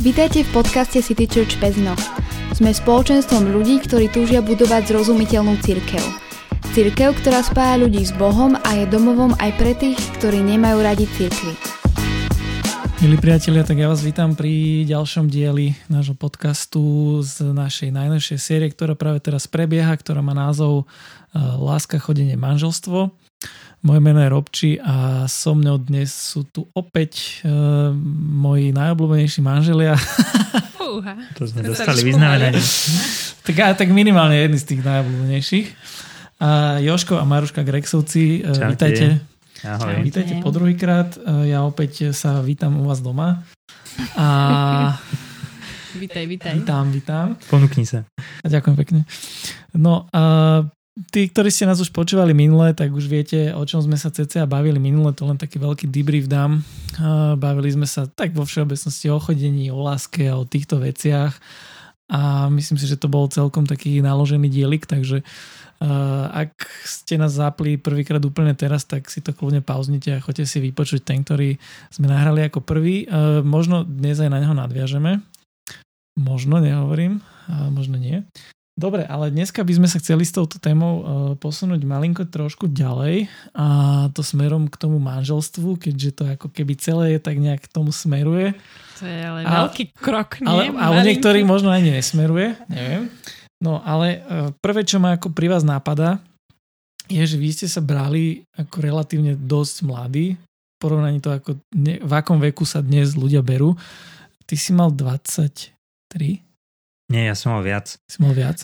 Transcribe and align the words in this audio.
Vítajte 0.00 0.48
v 0.48 0.64
podcaste 0.64 1.04
City 1.04 1.28
Church 1.28 1.60
Pezno. 1.60 1.92
Sme 2.56 2.72
spoločenstvom 2.72 3.52
ľudí, 3.52 3.84
ktorí 3.84 4.08
túžia 4.08 4.40
budovať 4.40 4.88
zrozumiteľnú 4.88 5.60
církev. 5.60 6.00
Církev, 6.72 7.20
ktorá 7.20 7.44
spája 7.44 7.84
ľudí 7.84 8.00
s 8.00 8.08
Bohom 8.16 8.56
a 8.56 8.80
je 8.80 8.88
domovom 8.88 9.36
aj 9.36 9.60
pre 9.60 9.76
tých, 9.76 10.00
ktorí 10.16 10.40
nemajú 10.40 10.80
radi 10.80 11.04
církvy. 11.04 11.52
Milí 13.04 13.20
priatelia, 13.20 13.60
tak 13.60 13.76
ja 13.76 13.92
vás 13.92 14.00
vítam 14.00 14.32
pri 14.32 14.88
ďalšom 14.88 15.28
dieli 15.28 15.76
nášho 15.92 16.16
podcastu 16.16 17.20
z 17.20 17.52
našej 17.52 17.92
najnovšej 17.92 18.38
série, 18.40 18.72
ktorá 18.72 18.96
práve 18.96 19.20
teraz 19.20 19.44
prebieha, 19.52 19.92
ktorá 20.00 20.24
má 20.24 20.32
názov 20.32 20.88
eh, 20.88 21.44
Láska, 21.60 22.00
chodenie, 22.00 22.40
manželstvo. 22.40 23.12
Moje 23.80 24.00
meno 24.04 24.20
je 24.20 24.28
Robči 24.28 24.70
a 24.76 25.24
so 25.24 25.56
mnou 25.56 25.80
dnes 25.80 26.12
sú 26.12 26.44
tu 26.44 26.68
opäť 26.76 27.40
uh, 27.48 27.96
moji 28.28 28.76
najobľúbenejší 28.76 29.40
manželia. 29.40 29.96
Fúha. 30.76 31.16
To 31.40 31.48
sme 31.48 31.64
to 31.64 31.72
dostali 31.72 32.04
vyznamenanie. 32.04 32.60
tak, 33.48 33.80
tak 33.80 33.88
minimálne 33.88 34.36
jedný 34.36 34.60
z 34.60 34.66
tých 34.68 34.84
najobľúbenejších. 34.84 35.66
A 36.44 36.76
Joško 36.84 37.16
a 37.16 37.24
Maruška 37.24 37.64
Grexovci, 37.64 38.44
uh, 38.44 38.68
vítajte. 38.68 39.24
Ahoj. 39.64 40.04
Vítajte 40.04 40.36
po 40.44 40.52
druhýkrát. 40.52 41.16
Uh, 41.16 41.48
ja 41.48 41.64
opäť 41.64 42.12
sa 42.12 42.44
vítam 42.44 42.76
u 42.76 42.84
vás 42.84 43.00
doma. 43.00 43.48
A 44.20 44.28
Vítaj, 46.04 46.28
vítaj. 46.28 46.52
vítam, 46.52 46.84
vítam. 46.92 47.26
Ponúkni 47.48 47.88
sa. 47.88 48.04
A 48.44 48.46
ďakujem 48.46 48.76
pekne. 48.76 49.00
No 49.72 50.04
a 50.12 50.22
tí, 51.08 51.32
ktorí 51.32 51.48
ste 51.48 51.64
nás 51.64 51.80
už 51.80 51.88
počúvali 51.88 52.36
minule, 52.36 52.76
tak 52.76 52.92
už 52.92 53.08
viete, 53.08 53.56
o 53.56 53.64
čom 53.64 53.80
sme 53.80 53.96
sa 53.96 54.12
cca 54.12 54.44
bavili 54.44 54.76
minule, 54.76 55.16
to 55.16 55.24
len 55.24 55.40
taký 55.40 55.56
veľký 55.56 55.88
debrief 55.88 56.28
dám. 56.28 56.60
Bavili 57.40 57.72
sme 57.72 57.88
sa 57.88 58.04
tak 58.04 58.36
vo 58.36 58.44
všeobecnosti 58.44 59.08
o 59.08 59.16
chodení, 59.16 59.72
o 59.72 59.80
láske 59.80 60.28
a 60.28 60.36
o 60.36 60.44
týchto 60.44 60.76
veciach 60.76 61.32
a 62.10 62.50
myslím 62.52 62.76
si, 62.76 62.84
že 62.84 63.00
to 63.00 63.08
bol 63.08 63.30
celkom 63.32 63.64
taký 63.64 64.04
naložený 64.04 64.52
dielik, 64.52 64.84
takže 64.84 65.24
ak 66.28 66.52
ste 66.84 67.16
nás 67.16 67.40
zapli 67.40 67.80
prvýkrát 67.80 68.20
úplne 68.20 68.52
teraz, 68.52 68.84
tak 68.84 69.08
si 69.08 69.24
to 69.24 69.32
kľudne 69.32 69.64
pauznite 69.64 70.12
a 70.12 70.20
choďte 70.20 70.44
si 70.44 70.60
vypočuť 70.60 71.00
ten, 71.00 71.24
ktorý 71.24 71.56
sme 71.88 72.12
nahrali 72.12 72.44
ako 72.44 72.60
prvý. 72.60 73.08
Možno 73.40 73.88
dnes 73.88 74.20
aj 74.20 74.28
na 74.28 74.44
neho 74.44 74.52
nadviažeme. 74.52 75.24
Možno, 76.20 76.60
nehovorím, 76.60 77.24
možno 77.72 77.96
nie. 77.96 78.28
Dobre, 78.80 79.04
ale 79.04 79.28
dneska 79.28 79.60
by 79.60 79.76
sme 79.76 79.88
sa 79.92 80.00
chceli 80.00 80.24
s 80.24 80.32
touto 80.32 80.56
témou 80.56 80.94
uh, 80.96 81.04
posunúť 81.36 81.84
malinko 81.84 82.24
trošku 82.24 82.72
ďalej 82.72 83.28
a 83.52 83.66
to 84.16 84.24
smerom 84.24 84.72
k 84.72 84.80
tomu 84.80 84.96
manželstvu, 84.96 85.76
keďže 85.76 86.10
to 86.16 86.22
ako 86.24 86.48
keby 86.48 86.80
celé 86.80 87.04
je 87.12 87.20
tak 87.20 87.36
nejak 87.36 87.60
k 87.60 87.68
tomu 87.68 87.92
smeruje. 87.92 88.56
To 88.96 89.04
je 89.04 89.20
ale 89.20 89.44
a, 89.44 89.68
veľký 89.68 89.92
krok, 90.00 90.40
nie? 90.40 90.48
Ale, 90.48 90.62
a 90.80 90.96
u 90.96 91.00
niektorých 91.04 91.44
možno 91.44 91.68
ani 91.68 91.92
nesmeruje, 91.92 92.56
neviem. 92.72 93.12
No 93.60 93.84
ale 93.84 94.24
uh, 94.24 94.48
prvé, 94.64 94.88
čo 94.88 94.96
ma 94.96 95.20
ako 95.20 95.28
pri 95.28 95.52
vás 95.52 95.60
napadá, 95.60 96.16
je, 97.04 97.20
že 97.20 97.36
vy 97.36 97.52
ste 97.52 97.68
sa 97.68 97.84
brali 97.84 98.48
ako 98.56 98.80
relatívne 98.80 99.36
dosť 99.36 99.76
mladí, 99.84 100.40
v 100.40 100.76
porovnaní 100.80 101.20
to, 101.20 101.36
ako 101.36 101.60
ne, 101.76 102.00
v 102.00 102.12
akom 102.16 102.40
veku 102.40 102.64
sa 102.64 102.80
dnes 102.80 103.12
ľudia 103.12 103.44
berú. 103.44 103.76
Ty 104.48 104.56
si 104.56 104.72
mal 104.72 104.88
23? 104.88 106.48
Nie, 107.10 107.26
ja 107.26 107.34
som 107.34 107.58
mal 107.58 107.66
viac. 107.66 107.98
Si 108.06 108.22
mal 108.22 108.30
viac? 108.38 108.62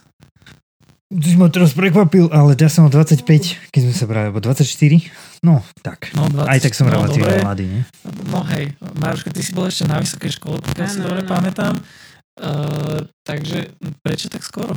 Ty 1.07 1.27
si 1.27 1.39
ma 1.39 1.47
teraz 1.51 1.75
prekvapil, 1.75 2.31
ale 2.31 2.55
ja 2.59 2.67
som 2.67 2.87
mal 2.87 2.95
25, 2.95 3.27
keď 3.75 3.81
sme 3.83 3.95
sa 3.95 4.07
brali, 4.07 4.27
alebo 4.31 4.43
24. 4.43 4.67
No, 5.43 5.63
tak. 5.83 6.11
No, 6.15 6.31
20, 6.31 6.47
Aj 6.47 6.59
tak 6.63 6.75
som 6.75 6.87
no, 6.87 6.99
relatívne 6.99 7.31
dobre. 7.31 7.47
mladý, 7.47 7.65
nie? 7.71 7.83
No 8.31 8.43
hej, 8.51 8.75
Maruška, 8.99 9.31
ty 9.31 9.43
si 9.43 9.55
bol 9.55 9.71
ešte 9.71 9.87
na 9.87 10.03
vysokej 10.03 10.35
škole, 10.39 10.59
pokiaľ 10.63 10.87
si 10.87 10.99
dobre 10.99 11.23
áno. 11.23 11.31
pamätám. 11.31 11.75
Uh, 12.37 13.07
takže 13.23 13.71
prečo 14.03 14.27
tak 14.31 14.43
skoro? 14.43 14.75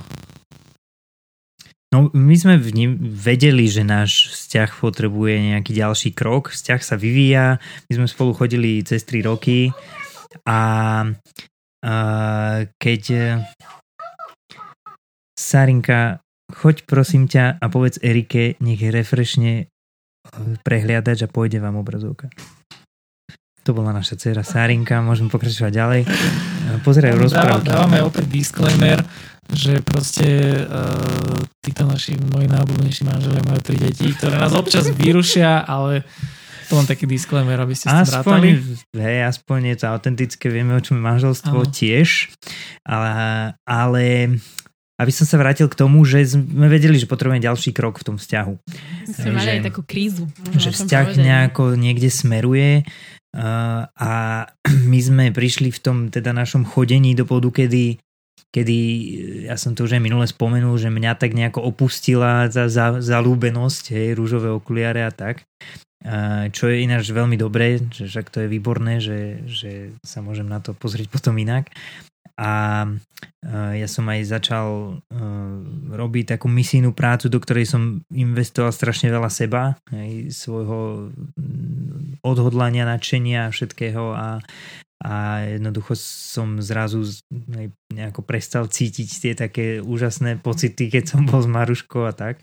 No, 1.89 2.13
my 2.13 2.35
sme 2.37 2.61
v 2.61 2.69
ním 2.77 2.91
vedeli, 3.01 3.65
že 3.65 3.81
náš 3.81 4.29
vzťah 4.29 4.77
potrebuje 4.77 5.57
nejaký 5.57 5.73
ďalší 5.73 6.09
krok. 6.13 6.53
Vzťah 6.53 6.81
sa 6.85 6.93
vyvíja, 6.93 7.57
my 7.89 7.93
sme 7.97 8.05
spolu 8.05 8.37
chodili 8.37 8.85
cez 8.85 9.01
3 9.01 9.25
roky 9.25 9.73
a, 10.45 10.61
a 11.01 11.48
keď 12.75 13.03
Sarinka, 15.39 16.19
choď 16.51 16.83
prosím 16.83 17.31
ťa 17.31 17.57
a 17.59 17.65
povedz 17.71 18.01
Erike, 18.03 18.59
nech 18.59 18.83
refreshne 18.83 19.71
prehliadač 20.67 21.23
a 21.25 21.31
pôjde 21.31 21.63
vám 21.63 21.79
obrazovka. 21.79 22.27
To 23.63 23.71
bola 23.75 23.95
naša 23.95 24.19
dcera 24.19 24.43
Sarinka, 24.43 24.99
môžeme 24.99 25.31
pokračovať 25.31 25.71
ďalej. 25.71 26.01
Pozerajú 26.83 27.15
Dávam- 27.15 27.25
rozprávky. 27.27 27.67
Dávame 27.69 27.99
opäť 28.03 28.25
disclaimer, 28.27 28.99
že 29.49 29.81
proste 29.81 30.27
uh, 30.65 31.39
títo 31.63 31.85
naši, 31.85 32.17
moji 32.19 32.45
najobľúbenejší 32.49 33.03
manželia 33.07 33.43
majú 33.45 33.59
tri 33.63 33.77
deti, 33.81 34.09
ktoré 34.13 34.37
nás 34.37 34.53
občas 34.53 34.89
vyrušia, 34.91 35.65
ale 35.65 36.05
to 36.69 36.77
len 36.77 36.85
taký 36.85 37.09
disclaimer, 37.09 37.57
aby 37.57 37.73
ste 37.73 37.89
s 37.89 38.13
tým 38.13 38.21
rátali. 38.21 38.49
Aspoň, 38.61 39.01
hej, 39.01 39.19
aspoň 39.25 39.59
je 39.73 39.75
to 39.81 39.85
autentické, 39.89 40.45
vieme, 40.53 40.77
o 40.77 40.81
čom 40.81 41.01
je 41.01 41.03
manželstvo 41.03 41.57
Áno. 41.65 41.73
tiež, 41.73 42.29
ale, 42.85 43.11
ale 43.65 44.03
aby 45.01 45.11
som 45.15 45.25
sa 45.25 45.41
vrátil 45.41 45.65
k 45.65 45.79
tomu, 45.79 46.05
že 46.05 46.37
sme 46.37 46.69
vedeli, 46.69 47.01
že 47.01 47.09
potrebujeme 47.09 47.41
ďalší 47.41 47.73
krok 47.73 47.97
v 47.97 48.13
tom 48.13 48.15
vzťahu. 48.21 48.53
Sme 49.09 49.31
mali 49.33 49.47
že- 49.49 49.53
aj 49.57 49.61
takú 49.65 49.81
krízu. 49.81 50.29
že 50.53 50.69
vzťah 50.69 51.17
nejako 51.17 51.73
niekde 51.73 52.13
smeruje 52.13 52.85
uh, 52.85 53.89
a 53.89 54.11
my 54.91 54.99
sme 55.01 55.25
prišli 55.33 55.73
v 55.73 55.79
tom 55.81 55.97
teda 56.13 56.35
našom 56.35 56.67
chodení 56.67 57.17
do 57.17 57.25
bodu, 57.25 57.49
kedy 57.49 57.97
kedy, 58.49 58.79
ja 59.45 59.55
som 59.61 59.77
to 59.77 59.85
už 59.85 59.97
aj 59.97 60.01
minule 60.01 60.25
spomenul, 60.25 60.73
že 60.81 60.89
mňa 60.89 61.21
tak 61.21 61.37
nejako 61.37 61.61
opustila 61.61 62.49
za, 62.49 62.65
za, 62.65 62.97
zalúbenosť, 62.97 63.93
hej, 63.93 64.17
rúžové 64.17 64.49
okuliare 64.49 65.05
a 65.05 65.13
tak. 65.13 65.45
Čo 66.55 66.71
je 66.71 66.83
ináč 66.87 67.11
veľmi 67.11 67.35
dobré, 67.35 67.83
že 67.91 68.07
však 68.07 68.31
to 68.31 68.47
je 68.47 68.51
výborné, 68.51 69.03
že, 69.03 69.43
že 69.43 69.71
sa 69.99 70.23
môžem 70.23 70.47
na 70.47 70.63
to 70.63 70.71
pozrieť 70.71 71.11
potom 71.15 71.35
inak. 71.35 71.67
A 72.39 72.87
ja 73.51 73.87
som 73.91 74.07
aj 74.07 74.31
začal 74.31 74.95
uh, 74.95 75.57
robiť 75.91 76.39
takú 76.39 76.47
misijnú 76.47 76.95
prácu, 76.95 77.27
do 77.27 77.35
ktorej 77.35 77.67
som 77.67 77.99
investoval 78.07 78.71
strašne 78.71 79.11
veľa 79.11 79.27
seba, 79.27 79.75
aj 79.91 80.31
svojho 80.31 81.11
mm, 81.35 82.23
odhodlania, 82.23 82.87
nadšenia 82.87 83.51
všetkého 83.51 84.15
a, 84.15 84.39
a 85.03 85.15
jednoducho 85.51 85.99
som 85.99 86.63
zrazu 86.63 87.03
nejako 87.91 88.23
prestal 88.23 88.71
cítiť 88.71 89.09
tie 89.19 89.33
také 89.35 89.65
úžasné 89.83 90.39
pocity, 90.39 90.87
keď 90.87 91.11
som 91.11 91.27
bol 91.27 91.43
s 91.43 91.49
Maruškou 91.51 92.07
a 92.07 92.15
tak. 92.15 92.39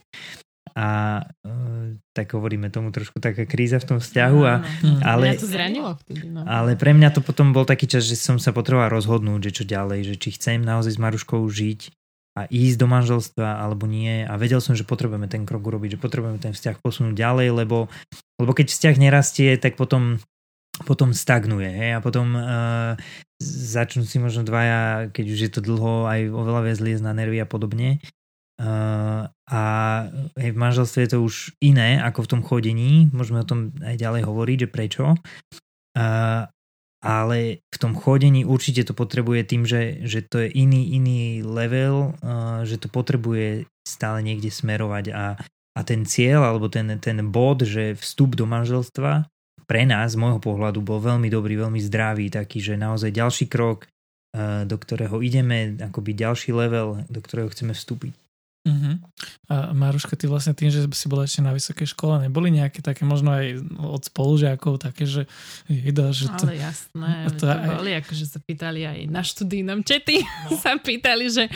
A 0.77 0.87
uh, 1.25 1.97
tak 2.13 2.37
hovoríme 2.37 2.69
tomu 2.69 2.93
trošku 2.93 3.17
taká 3.17 3.49
kríza 3.49 3.81
v 3.81 3.87
tom 3.89 3.97
vzťahu 3.97 4.39
a 4.45 4.53
Hm. 4.61 4.99
ale- 5.01 5.33
Mňa 5.33 5.41
to 5.41 5.49
zranilo 5.49 5.89
vtedy, 5.97 6.29
no. 6.29 6.45
ale 6.45 6.77
pre 6.77 6.93
mňa 6.93 7.17
to 7.17 7.25
potom 7.25 7.49
bol 7.49 7.65
taký 7.65 7.89
čas, 7.89 8.05
že 8.05 8.13
som 8.13 8.37
sa 8.37 8.53
potreboval 8.53 8.93
rozhodnúť, 8.93 9.49
že 9.49 9.51
čo 9.57 9.63
ďalej, 9.65 10.13
že 10.13 10.15
či 10.21 10.37
chcem 10.37 10.61
naozaj 10.61 10.93
s 10.93 11.01
Maruškou 11.01 11.41
žiť 11.41 11.89
a 12.37 12.45
ísť 12.45 12.77
do 12.77 12.85
manželstva 12.85 13.57
alebo 13.57 13.89
nie 13.89 14.21
a 14.21 14.37
vedel 14.37 14.61
som, 14.61 14.77
že 14.77 14.85
potrebujeme 14.85 15.25
ten 15.25 15.49
krok 15.49 15.65
urobiť, 15.65 15.97
že 15.97 15.99
potrebujeme 15.99 16.37
ten 16.37 16.53
vzťah 16.53 16.77
posunúť 16.85 17.17
ďalej, 17.17 17.49
lebo, 17.65 17.89
lebo 18.37 18.51
keď 18.53 18.69
vzťah 18.69 18.95
nerastie, 19.01 19.57
tak 19.57 19.73
potom 19.73 20.21
potom 20.85 21.09
stagnuje 21.09 21.73
hej? 21.73 21.91
a 21.97 21.99
potom 22.05 22.37
uh, 22.37 22.93
začnú 23.41 24.05
si 24.05 24.21
možno 24.21 24.45
dvaja, 24.45 25.09
keď 25.09 25.25
už 25.25 25.39
je 25.41 25.51
to 25.57 25.61
dlho, 25.65 26.05
aj 26.05 26.29
oveľa 26.29 26.61
viac 26.69 26.77
liesť 26.77 27.01
na 27.01 27.17
nervy 27.17 27.41
a 27.41 27.49
podobne. 27.49 27.97
Uh, 28.57 29.29
a 29.53 29.63
hej, 30.33 30.49
v 30.49 30.57
manželstve 30.57 31.05
je 31.05 31.11
to 31.13 31.19
už 31.21 31.53
iné 31.61 32.01
ako 32.01 32.25
v 32.25 32.31
tom 32.33 32.41
chodení, 32.41 33.05
môžeme 33.13 33.45
o 33.45 33.47
tom 33.47 33.69
aj 33.85 34.01
ďalej 34.01 34.25
hovoriť, 34.25 34.57
že 34.65 34.69
prečo. 34.73 35.05
Uh, 35.93 36.49
ale 36.97 37.61
v 37.69 37.77
tom 37.77 37.93
chodení 37.93 38.41
určite 38.41 38.81
to 38.81 38.97
potrebuje 38.97 39.45
tým, 39.45 39.69
že, 39.69 40.01
že 40.09 40.25
to 40.25 40.41
je 40.41 40.49
iný, 40.49 40.89
iný 40.89 41.45
level, 41.45 42.17
uh, 42.25 42.65
že 42.65 42.81
to 42.81 42.89
potrebuje 42.89 43.69
stále 43.85 44.25
niekde 44.25 44.49
smerovať 44.49 45.13
a, 45.13 45.37
a 45.77 45.79
ten 45.85 46.09
cieľ 46.09 46.49
alebo 46.49 46.65
ten, 46.65 46.97
ten 46.97 47.21
bod, 47.29 47.61
že 47.61 47.93
vstup 47.93 48.33
do 48.33 48.49
manželstva 48.49 49.29
pre 49.67 49.83
nás, 49.83 50.15
z 50.15 50.17
môjho 50.17 50.39
pohľadu, 50.39 50.79
bol 50.81 50.97
veľmi 51.03 51.27
dobrý, 51.27 51.59
veľmi 51.59 51.77
zdravý, 51.83 52.31
taký, 52.31 52.63
že 52.63 52.79
naozaj 52.79 53.11
ďalší 53.11 53.51
krok, 53.51 53.91
do 54.63 54.75
ktorého 54.79 55.19
ideme, 55.19 55.75
akoby 55.75 56.15
ďalší 56.15 56.55
level, 56.55 57.03
do 57.11 57.19
ktorého 57.19 57.51
chceme 57.51 57.75
vstúpiť. 57.75 58.15
Uh-huh. 58.67 58.99
A 59.47 59.71
Maruška, 59.71 60.19
ty 60.19 60.27
vlastne 60.27 60.51
tým, 60.51 60.67
že 60.67 60.83
si 60.91 61.07
bola 61.07 61.23
ešte 61.23 61.39
na 61.39 61.55
vysokej 61.55 61.95
škole, 61.95 62.19
neboli 62.19 62.51
nejaké 62.51 62.83
také 62.83 63.07
možno 63.07 63.31
aj 63.31 63.63
od 63.79 64.03
spolužiakov 64.03 64.83
také, 64.83 65.07
že 65.07 65.23
jeda, 65.71 66.11
že 66.11 66.27
to... 66.35 66.51
Ale 66.51 66.59
jasné, 66.59 67.31
to 67.31 67.31
to, 67.39 67.45
aj- 67.47 67.79
boli, 67.79 67.91
akože 67.95 68.25
sa 68.27 68.39
pýtali 68.43 68.83
aj 68.83 68.99
na 69.07 69.23
študijnom 69.23 69.87
čety, 69.87 70.19
sa 70.63 70.75
pýtali, 70.75 71.31
že 71.31 71.47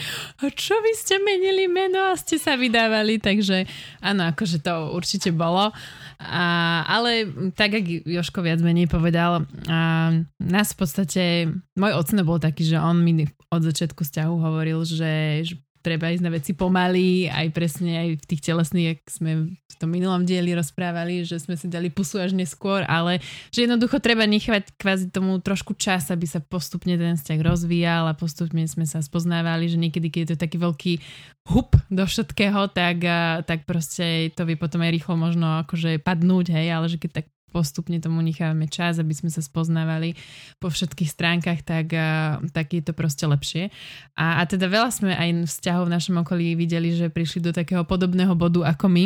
čo 0.55 0.79
vy 0.79 0.91
ste 0.95 1.19
menili 1.19 1.67
meno 1.67 1.99
a 1.99 2.15
ste 2.15 2.39
sa 2.39 2.55
vydávali, 2.55 3.19
takže 3.19 3.67
áno, 3.99 4.31
akože 4.31 4.63
to 4.63 4.95
určite 4.95 5.35
bolo. 5.35 5.75
A, 6.21 6.45
ale 6.85 7.27
tak, 7.57 7.75
ako 7.75 8.07
Joško 8.07 8.39
viac 8.45 8.63
menej 8.63 8.87
povedal, 8.87 9.43
a 9.67 10.13
nás 10.39 10.67
v 10.71 10.77
podstate, 10.79 11.23
môj 11.75 11.91
ocno 11.97 12.23
bol 12.23 12.39
taký, 12.39 12.63
že 12.63 12.79
on 12.79 13.03
mi 13.03 13.25
od 13.51 13.61
začiatku 13.67 14.05
vzťahu 14.07 14.35
hovoril, 14.39 14.79
že, 14.87 15.43
že 15.43 15.53
treba 15.81 16.13
ísť 16.13 16.23
na 16.23 16.31
veci 16.31 16.53
pomaly, 16.53 17.27
aj 17.27 17.47
presne 17.51 17.91
aj 17.97 18.09
v 18.21 18.25
tých 18.29 18.41
telesných, 18.45 18.87
ak 18.95 18.99
sme 19.09 19.31
v 19.51 19.75
tom 19.81 19.89
minulom 19.89 20.23
dieli 20.23 20.53
rozprávali, 20.53 21.25
že 21.25 21.41
sme 21.41 21.57
si 21.57 21.65
dali 21.65 21.89
pusu 21.89 22.21
až 22.21 22.37
neskôr, 22.37 22.85
ale 22.85 23.19
že 23.49 23.65
jednoducho 23.65 23.97
treba 23.97 24.29
nechať 24.29 24.77
kvázi 24.77 25.09
tomu 25.09 25.41
trošku 25.41 25.73
čas, 25.73 26.13
aby 26.13 26.29
sa 26.29 26.39
postupne 26.39 26.93
ten 26.95 27.17
vzťah 27.17 27.39
rozvíjal 27.41 28.05
a 28.05 28.13
postupne 28.13 28.63
sme 28.69 28.85
sa 28.85 29.01
spoznávali, 29.01 29.67
že 29.67 29.81
niekedy, 29.81 30.07
keď 30.13 30.19
je 30.21 30.29
to 30.31 30.37
taký 30.37 30.57
veľký 30.61 30.93
hup 31.49 31.73
do 31.89 32.05
všetkého, 32.05 32.69
tak, 32.69 33.01
tak 33.49 33.65
proste 33.65 34.29
to 34.37 34.45
vie 34.45 34.53
potom 34.53 34.85
aj 34.85 34.93
rýchlo 34.93 35.17
možno 35.17 35.65
akože 35.65 35.97
padnúť, 35.99 36.53
hej, 36.53 36.67
ale 36.69 36.85
že 36.85 37.01
keď 37.01 37.11
tak 37.21 37.27
postupne 37.51 37.99
tomu 37.99 38.23
nechávame 38.23 38.71
čas, 38.71 38.97
aby 38.97 39.11
sme 39.11 39.27
sa 39.27 39.43
spoznávali 39.43 40.15
po 40.57 40.71
všetkých 40.71 41.11
stránkach, 41.11 41.61
tak, 41.67 41.91
tak 42.55 42.67
je 42.71 42.81
to 42.81 42.95
proste 42.95 43.27
lepšie. 43.27 43.67
A, 44.15 44.39
a 44.39 44.47
teda 44.47 44.71
veľa 44.71 44.89
sme 44.89 45.11
aj 45.11 45.51
vzťahov 45.51 45.91
v 45.91 45.93
našom 45.93 46.15
okolí 46.23 46.55
videli, 46.55 46.95
že 46.95 47.11
prišli 47.11 47.43
do 47.43 47.51
takého 47.51 47.83
podobného 47.83 48.31
bodu 48.33 48.63
ako 48.71 48.87
my, 48.87 49.05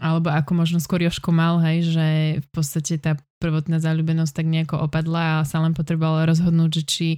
alebo 0.00 0.32
ako 0.32 0.52
možno 0.56 0.78
skôr 0.80 1.04
Joško 1.04 1.34
mal, 1.34 1.60
hej, 1.60 1.92
že 1.92 2.06
v 2.40 2.48
podstate 2.54 2.96
tá 2.96 3.18
prvotná 3.42 3.82
záľubenosť 3.82 4.32
tak 4.32 4.46
nejako 4.46 4.86
opadla 4.88 5.42
a 5.42 5.46
sa 5.46 5.60
len 5.60 5.74
potrebovala 5.76 6.24
rozhodnúť, 6.30 6.70
že 6.80 6.84
či 6.86 7.08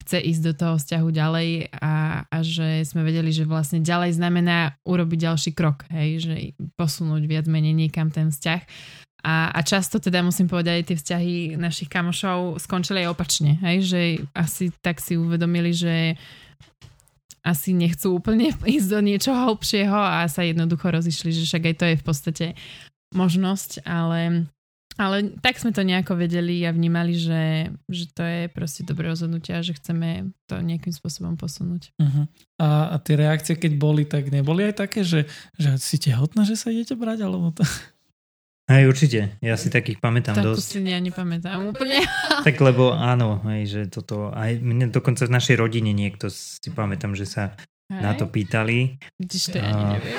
chce 0.00 0.16
ísť 0.16 0.42
do 0.42 0.52
toho 0.56 0.74
vzťahu 0.80 1.08
ďalej 1.12 1.48
a, 1.76 2.24
a 2.24 2.36
že 2.40 2.88
sme 2.88 3.04
vedeli, 3.04 3.30
že 3.30 3.44
vlastne 3.44 3.84
ďalej 3.84 4.16
znamená 4.16 4.80
urobiť 4.88 5.18
ďalší 5.28 5.50
krok, 5.52 5.84
hej, 5.92 6.24
že 6.24 6.34
posunúť 6.80 7.22
viac 7.28 7.46
menej 7.46 7.76
niekam 7.76 8.08
ten 8.08 8.32
vzťah 8.32 8.60
a, 9.20 9.52
a 9.52 9.60
často 9.60 10.00
teda 10.00 10.24
musím 10.24 10.48
povedať, 10.48 10.74
aj 10.80 10.86
tie 10.88 10.96
vzťahy 10.96 11.34
našich 11.60 11.92
kamošov 11.92 12.56
skončili 12.60 13.04
aj 13.04 13.12
opačne, 13.12 13.60
hej? 13.60 13.76
že 13.84 14.00
asi 14.32 14.72
tak 14.80 15.00
si 15.00 15.20
uvedomili, 15.20 15.76
že 15.76 16.16
asi 17.44 17.72
nechcú 17.72 18.16
úplne 18.16 18.52
ísť 18.76 18.88
do 18.88 19.00
niečoho 19.00 19.38
hlbšieho 19.52 19.96
a 19.96 20.28
sa 20.28 20.44
jednoducho 20.44 20.88
rozišli, 20.88 21.32
že 21.32 21.44
však 21.44 21.62
aj 21.72 21.74
to 21.76 21.84
je 21.84 21.96
v 22.00 22.04
podstate 22.04 22.46
možnosť, 23.10 23.82
ale, 23.84 24.46
ale 24.94 25.16
tak 25.42 25.58
sme 25.58 25.74
to 25.74 25.82
nejako 25.82 26.14
vedeli 26.14 26.62
a 26.62 26.70
vnímali, 26.70 27.18
že, 27.18 27.74
že 27.90 28.04
to 28.12 28.22
je 28.22 28.40
proste 28.48 28.86
dobré 28.86 29.10
rozhodnutie 29.10 29.52
a 29.56 29.64
že 29.64 29.74
chceme 29.74 30.30
to 30.46 30.62
nejakým 30.62 30.94
spôsobom 30.94 31.34
posunúť. 31.34 31.90
Uh-huh. 31.98 32.24
A, 32.62 32.94
a 32.94 32.96
tie 33.02 33.18
reakcie, 33.18 33.58
keď 33.58 33.72
boli, 33.76 34.06
tak 34.06 34.30
neboli 34.30 34.70
aj 34.70 34.86
také, 34.86 35.02
že, 35.02 35.26
že 35.58 35.74
si 35.82 35.98
tehotná, 35.98 36.46
že 36.46 36.54
sa 36.54 36.70
idete 36.70 36.94
brať, 36.94 37.26
alebo 37.26 37.50
to... 37.50 37.66
Hej, 38.70 38.86
určite. 38.86 39.34
Ja 39.42 39.58
si 39.58 39.66
takých 39.66 39.98
pamätám 39.98 40.38
Takú 40.38 40.54
dosť. 40.54 40.62
si 40.62 40.78
ja 40.86 41.02
nepamätám 41.02 41.58
úplne. 41.74 42.06
Tak 42.46 42.56
lebo 42.62 42.94
áno, 42.94 43.42
hej, 43.52 43.62
že 43.68 43.80
toto, 43.90 44.32
aj 44.32 44.62
mne 44.62 44.88
dokonca 44.88 45.28
v 45.28 45.34
našej 45.34 45.60
rodine 45.60 45.92
niekto 45.92 46.32
si 46.32 46.70
pamätám, 46.72 47.12
že 47.12 47.28
sa 47.28 47.52
hej. 47.90 48.00
na 48.00 48.14
to 48.16 48.30
pýtali. 48.30 48.96
Vidíš, 49.18 49.52
to 49.52 49.58
ja 49.60 49.74
ani 49.74 49.84
neviem. 49.98 50.14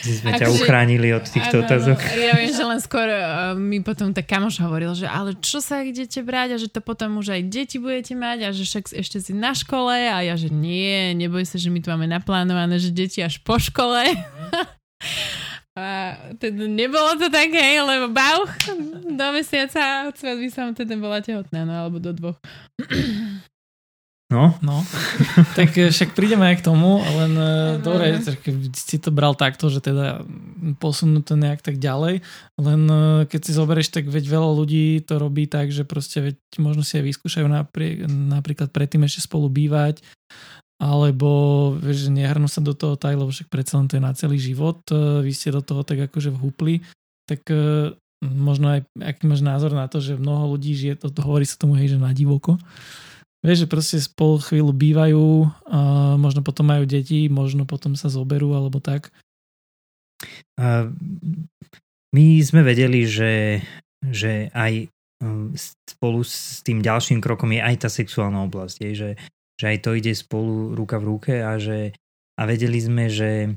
Že 0.00 0.12
sme 0.24 0.30
ťa 0.38 0.46
akože- 0.48 0.56
uchránili 0.56 1.08
od 1.12 1.24
týchto 1.26 1.56
áno, 1.60 1.64
otázok. 1.68 1.98
No, 2.00 2.16
ja 2.16 2.34
viem, 2.38 2.52
že 2.54 2.64
len 2.64 2.80
skôr 2.80 3.08
uh, 3.10 3.52
mi 3.58 3.82
potom 3.84 4.14
tak 4.16 4.24
kamoš 4.24 4.56
hovoril, 4.62 4.94
že 4.96 5.04
ale 5.04 5.36
čo 5.42 5.58
sa 5.60 5.84
idete 5.84 6.24
brať 6.24 6.48
a 6.54 6.56
že 6.56 6.72
to 6.72 6.80
potom 6.80 7.20
už 7.20 7.34
aj 7.36 7.42
deti 7.50 7.76
budete 7.82 8.14
mať 8.16 8.38
a 8.46 8.48
že 8.54 8.64
však 8.64 8.94
ešte 8.94 9.18
si 9.20 9.32
na 9.36 9.52
škole 9.52 9.92
a 9.92 10.22
ja, 10.24 10.34
že 10.38 10.48
nie, 10.48 11.12
neboj 11.12 11.44
sa, 11.44 11.60
že 11.60 11.68
my 11.68 11.82
tu 11.82 11.90
máme 11.92 12.08
naplánované, 12.08 12.80
že 12.80 12.94
deti 12.94 13.20
až 13.20 13.42
po 13.42 13.58
škole. 13.60 14.00
A 15.74 16.14
teda 16.38 16.70
nebolo 16.70 17.18
to 17.18 17.26
také, 17.26 17.82
lebo 17.82 18.06
bauch 18.14 18.54
do 19.10 19.26
mesiaca 19.34 20.06
odsiaľ 20.06 20.38
by 20.38 20.48
som 20.54 20.70
teda 20.70 20.94
bola 20.94 21.18
tehotná, 21.18 21.66
no 21.66 21.74
alebo 21.74 21.98
do 21.98 22.14
dvoch. 22.14 22.38
No. 24.34 24.56
no. 24.64 24.82
tak 25.58 25.76
eh, 25.78 25.92
však 25.94 26.16
prídeme 26.16 26.46
aj 26.48 26.62
k 26.62 26.66
tomu, 26.66 26.98
len 26.98 27.32
uh, 27.38 27.76
dobre, 27.78 28.18
keď 28.18 28.54
si 28.74 28.96
to 28.98 29.14
bral 29.14 29.36
takto, 29.36 29.70
že 29.70 29.84
teda 29.84 30.26
posunú 30.82 31.22
to 31.22 31.38
nejak 31.38 31.62
tak 31.62 31.78
ďalej, 31.78 32.24
len 32.58 32.80
uh, 32.88 33.28
keď 33.28 33.40
si 33.44 33.52
zoberieš, 33.54 33.94
tak 33.94 34.10
veď 34.10 34.24
veľa 34.26 34.50
ľudí 34.56 35.04
to 35.04 35.22
robí 35.22 35.46
tak, 35.46 35.70
že 35.70 35.86
proste 35.86 36.24
veď 36.24 36.36
možno 36.58 36.82
si 36.82 36.98
aj 36.98 37.04
vyskúšajú 37.14 37.46
naprie, 37.46 38.08
napríklad 38.08 38.74
predtým 38.74 39.06
ešte 39.06 39.28
spolu 39.28 39.46
bývať, 39.52 40.02
alebo 40.84 41.72
vieš, 41.80 42.12
nehrnú 42.12 42.44
sa 42.44 42.60
do 42.60 42.76
toho 42.76 43.00
tak, 43.00 43.16
lebo 43.16 43.32
však 43.32 43.48
predsa 43.48 43.80
len 43.80 43.88
to 43.88 43.96
je 43.96 44.04
na 44.04 44.12
celý 44.12 44.36
život, 44.36 44.84
e, 44.92 45.24
vy 45.24 45.32
ste 45.32 45.56
do 45.56 45.64
toho 45.64 45.80
tak 45.80 46.12
akože 46.12 46.28
vhúpli, 46.28 46.84
tak 47.24 47.40
e, 47.48 47.96
možno 48.20 48.76
aj 48.76 48.80
aký 49.00 49.24
máš 49.24 49.40
názor 49.40 49.72
na 49.72 49.88
to, 49.88 50.04
že 50.04 50.20
mnoho 50.20 50.52
ľudí 50.52 50.76
žije, 50.76 51.00
to, 51.00 51.08
to 51.08 51.24
hovorí 51.24 51.48
sa 51.48 51.56
tomu 51.56 51.80
hej, 51.80 51.96
že 51.96 51.98
na 51.98 52.12
divoko, 52.12 52.60
vieš, 53.40 53.64
že 53.64 53.72
proste 53.72 53.96
spolu 53.96 54.44
chvíľu 54.44 54.76
bývajú, 54.76 55.24
a 55.72 55.80
možno 56.20 56.44
potom 56.44 56.68
majú 56.68 56.84
deti, 56.84 57.32
možno 57.32 57.64
potom 57.64 57.96
sa 57.96 58.12
zoberú 58.12 58.52
alebo 58.52 58.76
tak. 58.76 59.08
A 60.60 60.88
my 62.12 62.26
sme 62.44 62.60
vedeli, 62.60 63.08
že, 63.08 63.64
že 64.04 64.52
aj 64.52 64.92
spolu 65.56 66.20
s 66.22 66.60
tým 66.60 66.84
ďalším 66.84 67.18
krokom 67.24 67.50
je 67.52 67.60
aj 67.60 67.76
tá 67.84 67.88
sexuálna 67.88 68.44
oblasť, 68.46 68.76
je, 68.84 68.90
že 68.92 69.10
že 69.60 69.74
aj 69.74 69.78
to 69.86 69.90
ide 69.94 70.12
spolu 70.14 70.74
ruka 70.74 70.98
v 70.98 71.08
ruke 71.08 71.34
a 71.42 71.58
že 71.58 71.94
a 72.34 72.42
vedeli 72.50 72.78
sme, 72.82 73.06
že, 73.06 73.54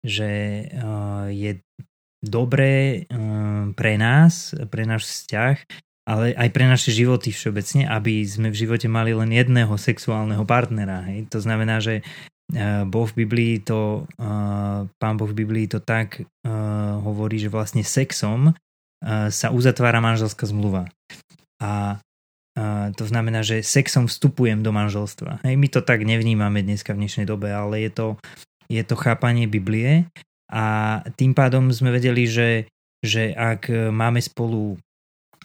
že 0.00 0.30
uh, 0.72 1.28
je 1.28 1.60
dobré 2.24 3.04
uh, 3.04 3.68
pre 3.76 4.00
nás, 4.00 4.56
pre 4.72 4.88
náš 4.88 5.04
vzťah, 5.12 5.56
ale 6.08 6.32
aj 6.36 6.48
pre 6.52 6.64
naše 6.68 6.92
životy 6.92 7.32
všeobecne, 7.32 7.84
aby 7.88 8.24
sme 8.24 8.48
v 8.48 8.60
živote 8.64 8.88
mali 8.88 9.12
len 9.12 9.28
jedného 9.28 9.76
sexuálneho 9.76 10.44
partnera. 10.48 11.04
Hej? 11.08 11.28
To 11.32 11.38
znamená, 11.44 11.84
že 11.84 12.00
uh, 12.00 12.88
Boh 12.88 13.04
v 13.04 13.28
Biblii 13.28 13.60
to, 13.60 14.08
uh, 14.16 14.88
Pán 14.88 15.16
Boh 15.20 15.28
v 15.28 15.44
Biblii 15.44 15.68
to 15.68 15.84
tak 15.84 16.24
hovorí, 17.04 17.40
že 17.40 17.52
vlastne 17.52 17.80
sexom 17.84 18.52
sa 19.28 19.48
uzatvára 19.52 20.00
manželská 20.00 20.48
zmluva. 20.48 20.88
A 21.60 22.00
a 22.54 22.94
to 22.94 23.04
znamená, 23.06 23.42
že 23.42 23.66
sexom 23.66 24.06
vstupujem 24.06 24.62
do 24.62 24.70
manželstva. 24.70 25.42
Hej, 25.42 25.58
my 25.58 25.68
to 25.70 25.82
tak 25.82 26.06
nevnímame 26.06 26.62
dneska 26.62 26.94
v 26.94 27.02
dnešnej 27.02 27.26
dobe, 27.26 27.50
ale 27.50 27.82
je 27.86 27.90
to, 27.90 28.06
je 28.70 28.82
to 28.86 28.94
chápanie 28.94 29.50
Biblie 29.50 30.06
a 30.50 30.64
tým 31.18 31.34
pádom 31.34 31.74
sme 31.74 31.90
vedeli, 31.90 32.30
že, 32.30 32.70
že 33.02 33.34
ak 33.34 33.90
máme 33.90 34.22
spolu 34.22 34.78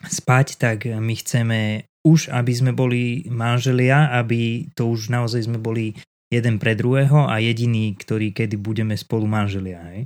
spať, 0.05 0.61
tak 0.61 0.85
my 0.85 1.13
chceme 1.17 1.59
už, 2.05 2.31
aby 2.31 2.53
sme 2.53 2.71
boli 2.71 3.27
manželia, 3.27 4.13
aby 4.15 4.69
to 4.77 4.87
už 4.87 5.11
naozaj 5.11 5.49
sme 5.49 5.59
boli 5.59 5.97
jeden 6.29 6.61
pre 6.61 6.77
druhého 6.77 7.25
a 7.25 7.41
jediný, 7.41 7.97
ktorý 7.97 8.31
kedy 8.31 8.55
budeme 8.61 8.93
spolu 8.93 9.25
manželia. 9.25 9.81
Hej. 9.91 10.01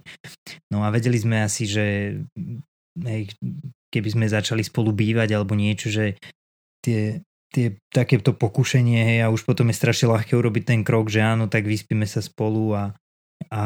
No 0.71 0.81
a 0.81 0.89
vedeli 0.89 1.19
sme 1.19 1.43
asi, 1.43 1.67
že 1.67 2.15
hej, 3.03 3.27
keby 3.91 4.09
sme 4.09 4.25
začali 4.31 4.63
spolu 4.63 4.95
bývať 4.95 5.35
alebo 5.35 5.53
niečo, 5.53 5.91
že 5.91 6.15
tie, 6.83 7.23
tie 7.55 7.79
takéto 7.89 8.35
pokušenie 8.35 8.99
hej, 8.99 9.19
a 9.23 9.31
už 9.31 9.47
potom 9.47 9.71
je 9.71 9.79
strašne 9.79 10.11
ľahké 10.11 10.35
urobiť 10.35 10.63
ten 10.67 10.81
krok, 10.83 11.07
že 11.07 11.23
áno, 11.23 11.47
tak 11.47 11.63
vyspíme 11.63 12.03
sa 12.03 12.19
spolu 12.19 12.75
a, 12.75 12.83
a 13.49 13.63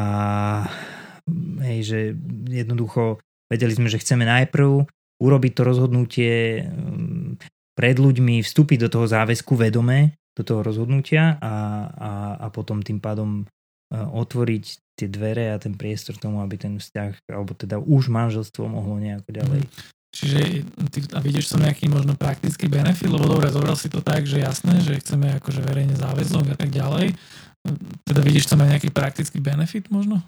hej, 1.66 1.80
že 1.82 1.98
jednoducho 2.46 3.18
vedeli 3.50 3.74
sme, 3.74 3.90
že 3.90 4.00
chceme 4.00 4.22
najprv 4.22 4.86
urobiť 5.18 5.52
to 5.52 5.62
rozhodnutie 5.66 6.62
mm, 6.62 7.42
pred 7.74 7.96
ľuďmi, 7.98 8.42
vstúpiť 8.46 8.86
do 8.86 8.88
toho 8.88 9.06
záväzku 9.10 9.58
vedome, 9.58 10.14
do 10.38 10.46
toho 10.46 10.62
rozhodnutia 10.62 11.34
a, 11.42 11.54
a, 11.90 12.10
a 12.38 12.46
potom 12.54 12.86
tým 12.86 13.02
pádom 13.02 13.42
e, 13.42 13.44
otvoriť 13.98 14.64
tie 14.94 15.08
dvere 15.10 15.50
a 15.54 15.58
ten 15.58 15.74
priestor 15.74 16.14
tomu, 16.14 16.42
aby 16.42 16.54
ten 16.58 16.78
vzťah, 16.78 17.34
alebo 17.34 17.54
teda 17.54 17.82
už 17.82 18.10
manželstvo 18.10 18.66
mohlo 18.70 18.98
nejako 19.02 19.30
ďalej 19.30 19.62
Čiže 20.08 20.64
ty, 20.88 20.98
a 21.12 21.20
vidíš 21.20 21.52
som 21.52 21.60
nejaký 21.60 21.92
možno 21.92 22.16
praktický 22.16 22.66
benefit, 22.66 23.12
lebo 23.12 23.28
dobre, 23.28 23.52
zobral 23.52 23.76
si 23.76 23.92
to 23.92 24.00
tak, 24.00 24.24
že 24.24 24.40
jasné, 24.40 24.80
že 24.80 24.96
chceme 25.04 25.36
akože 25.36 25.60
verejne 25.60 25.94
záväzok 26.00 26.52
a 26.52 26.56
tak 26.56 26.72
ďalej. 26.72 27.12
Teda 28.08 28.20
vidíš 28.24 28.48
tam 28.48 28.64
aj 28.64 28.78
nejaký 28.78 28.88
praktický 28.88 29.38
benefit 29.44 29.92
možno? 29.92 30.24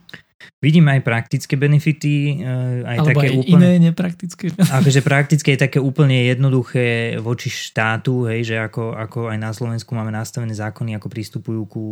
Vidím 0.61 0.89
aj 0.89 1.01
praktické 1.05 1.57
benefity, 1.57 2.41
eh, 2.41 2.85
aj 2.85 2.97
Alebo 3.01 3.09
také 3.13 3.27
aj 3.29 3.37
úplne... 3.41 3.57
iné 3.57 3.71
nepraktické. 3.93 4.45
Akože 4.57 5.01
praktické 5.01 5.49
je 5.57 5.65
také 5.65 5.79
úplne 5.81 6.29
jednoduché 6.29 7.17
voči 7.21 7.49
štátu, 7.49 8.29
hej, 8.29 8.53
že 8.53 8.57
ako, 8.61 8.97
ako 8.97 9.19
aj 9.33 9.39
na 9.41 9.53
Slovensku 9.53 9.93
máme 9.97 10.13
nastavené 10.13 10.53
zákony, 10.53 10.97
ako 10.97 11.09
pristupujú 11.09 11.63
ku, 11.69 11.85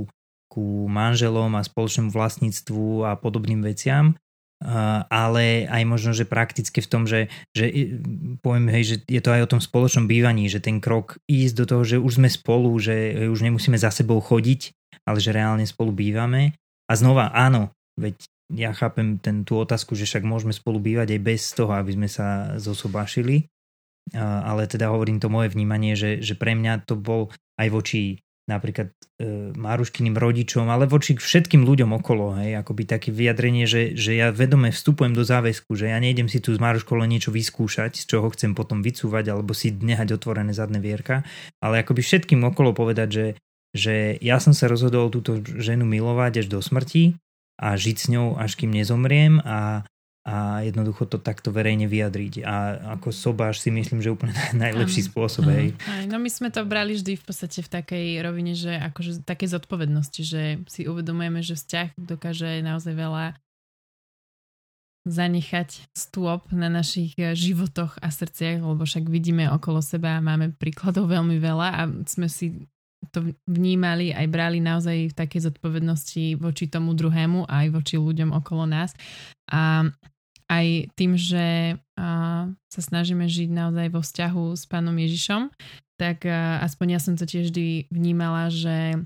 ku 0.49 0.88
manželom 0.88 1.52
a 1.57 1.64
spoločnému 1.64 2.12
vlastníctvu 2.12 3.09
a 3.09 3.16
podobným 3.16 3.64
veciam 3.64 4.16
ale 5.09 5.71
aj 5.71 5.83
možno, 5.87 6.11
že 6.11 6.27
prakticky 6.27 6.83
v 6.83 6.91
tom, 6.91 7.03
že, 7.07 7.31
že 7.55 7.95
poviem, 8.43 8.67
hej, 8.75 8.85
že 8.85 8.97
je 9.07 9.23
to 9.23 9.31
aj 9.31 9.47
o 9.47 9.50
tom 9.55 9.62
spoločnom 9.62 10.11
bývaní, 10.11 10.50
že 10.50 10.59
ten 10.59 10.83
krok 10.83 11.23
ísť 11.31 11.55
do 11.55 11.65
toho, 11.67 11.83
že 11.87 11.97
už 12.03 12.19
sme 12.19 12.27
spolu, 12.27 12.75
že 12.83 13.29
už 13.31 13.38
nemusíme 13.47 13.79
za 13.79 13.95
sebou 13.95 14.19
chodiť, 14.19 14.75
ale 15.07 15.23
že 15.23 15.31
reálne 15.31 15.62
spolu 15.62 15.95
bývame. 15.95 16.59
A 16.91 16.93
znova, 16.99 17.31
áno, 17.31 17.71
veď 17.95 18.19
ja 18.50 18.75
chápem 18.75 19.21
ten, 19.21 19.45
tú 19.45 19.61
otázku, 19.61 19.95
že 19.95 20.09
však 20.09 20.25
môžeme 20.25 20.57
spolu 20.57 20.81
bývať 20.81 21.15
aj 21.15 21.21
bez 21.23 21.43
toho, 21.53 21.71
aby 21.77 21.95
sme 21.95 22.09
sa 22.09 22.57
zosobášili, 22.57 23.47
ale 24.17 24.65
teda 24.65 24.88
hovorím 24.88 25.21
to 25.21 25.29
moje 25.29 25.53
vnímanie, 25.53 25.93
že, 25.93 26.25
že 26.25 26.33
pre 26.33 26.57
mňa 26.57 26.88
to 26.88 26.97
bol 26.97 27.29
aj 27.61 27.69
voči 27.69 28.25
napríklad 28.49 28.88
e, 29.21 29.52
Máruškyným 29.52 30.17
rodičom, 30.17 30.67
ale 30.73 30.88
voči 30.88 31.14
všetkým 31.14 31.62
ľuďom 31.69 31.93
okolo, 32.00 32.40
hej, 32.40 32.57
akoby 32.59 32.88
také 32.88 33.12
vyjadrenie, 33.12 33.69
že, 33.69 33.93
že 33.93 34.17
ja 34.17 34.33
vedome 34.33 34.73
vstupujem 34.73 35.12
do 35.12 35.21
záväzku, 35.23 35.76
že 35.76 35.93
ja 35.93 36.00
nejdem 36.00 36.26
si 36.33 36.40
tu 36.40 36.57
s 36.57 36.59
Máruškou 36.59 36.97
len 36.97 37.12
niečo 37.12 37.28
vyskúšať, 37.28 38.00
z 38.00 38.05
čoho 38.09 38.33
chcem 38.33 38.57
potom 38.57 38.81
vycúvať, 38.81 39.37
alebo 39.37 39.52
si 39.52 39.71
nehať 39.71 40.17
otvorené 40.17 40.57
zadné 40.57 40.81
vierka, 40.81 41.28
ale 41.61 41.85
akoby 41.85 42.00
všetkým 42.00 42.40
okolo 42.49 42.73
povedať, 42.73 43.09
že, 43.12 43.26
že 43.76 43.95
ja 44.25 44.40
som 44.40 44.57
sa 44.57 44.67
rozhodol 44.67 45.12
túto 45.12 45.45
ženu 45.45 45.85
milovať 45.85 46.43
až 46.43 46.47
do 46.49 46.59
smrti 46.64 47.21
a 47.61 47.76
žiť 47.76 47.97
s 48.00 48.07
ňou, 48.09 48.40
až 48.40 48.57
kým 48.57 48.73
nezomriem 48.73 49.45
a, 49.45 49.85
a 50.28 50.61
jednoducho 50.61 51.08
to 51.08 51.16
takto 51.16 51.49
verejne 51.49 51.88
vyjadriť. 51.88 52.44
A 52.44 52.54
ako 53.00 53.08
sobáš 53.08 53.64
si 53.64 53.73
myslím, 53.73 54.04
že 54.04 54.12
úplne 54.12 54.37
najlepší 54.64 55.08
ano. 55.08 55.08
spôsob. 55.08 55.49
Hej. 55.49 55.73
Aj, 55.88 56.04
no 56.04 56.20
my 56.20 56.28
sme 56.28 56.52
to 56.52 56.61
brali 56.68 56.92
vždy 56.92 57.16
v 57.16 57.25
podstate 57.25 57.64
v 57.64 57.73
takej 57.73 58.06
rovine, 58.20 58.52
že 58.52 58.76
akože 58.76 59.25
také 59.25 59.49
zodpovednosti, 59.49 60.20
že 60.20 60.42
si 60.68 60.85
uvedomujeme, 60.85 61.40
že 61.40 61.56
vzťah 61.56 61.97
dokáže 61.97 62.61
naozaj 62.61 62.92
veľa 62.92 63.25
zanechať 65.08 65.88
stôp 65.97 66.44
na 66.52 66.68
našich 66.68 67.16
eh, 67.16 67.32
životoch 67.32 67.97
a 68.04 68.12
srdciach, 68.12 68.61
lebo 68.61 68.85
však 68.85 69.08
vidíme 69.08 69.49
okolo 69.49 69.80
seba 69.80 70.20
máme 70.20 70.52
príkladov 70.52 71.08
veľmi 71.08 71.40
veľa 71.40 71.68
a 71.73 71.82
sme 72.04 72.28
si 72.28 72.68
to 73.14 73.25
vnímali 73.47 74.11
aj 74.11 74.26
brali 74.28 74.58
naozaj 74.58 75.14
v 75.14 75.16
takej 75.16 75.49
zodpovednosti 75.49 76.37
voči 76.37 76.66
tomu 76.66 76.92
druhému 76.92 77.47
aj 77.47 77.66
voči 77.73 77.97
ľuďom 77.97 78.35
okolo 78.37 78.66
nás. 78.68 78.92
A 79.49 79.87
aj 80.49 80.90
tým, 80.97 81.14
že 81.14 81.76
sa 82.57 82.81
snažíme 82.81 83.28
žiť 83.28 83.52
naozaj 83.52 83.87
vo 83.93 84.00
vzťahu 84.00 84.45
s 84.57 84.64
pánom 84.64 84.97
Ježišom, 84.97 85.52
tak 86.00 86.25
aspoň 86.64 86.87
ja 86.97 87.00
som 87.00 87.14
to 87.21 87.28
tiež 87.28 87.52
vždy 87.52 87.93
vnímala, 87.93 88.49
že 88.49 89.05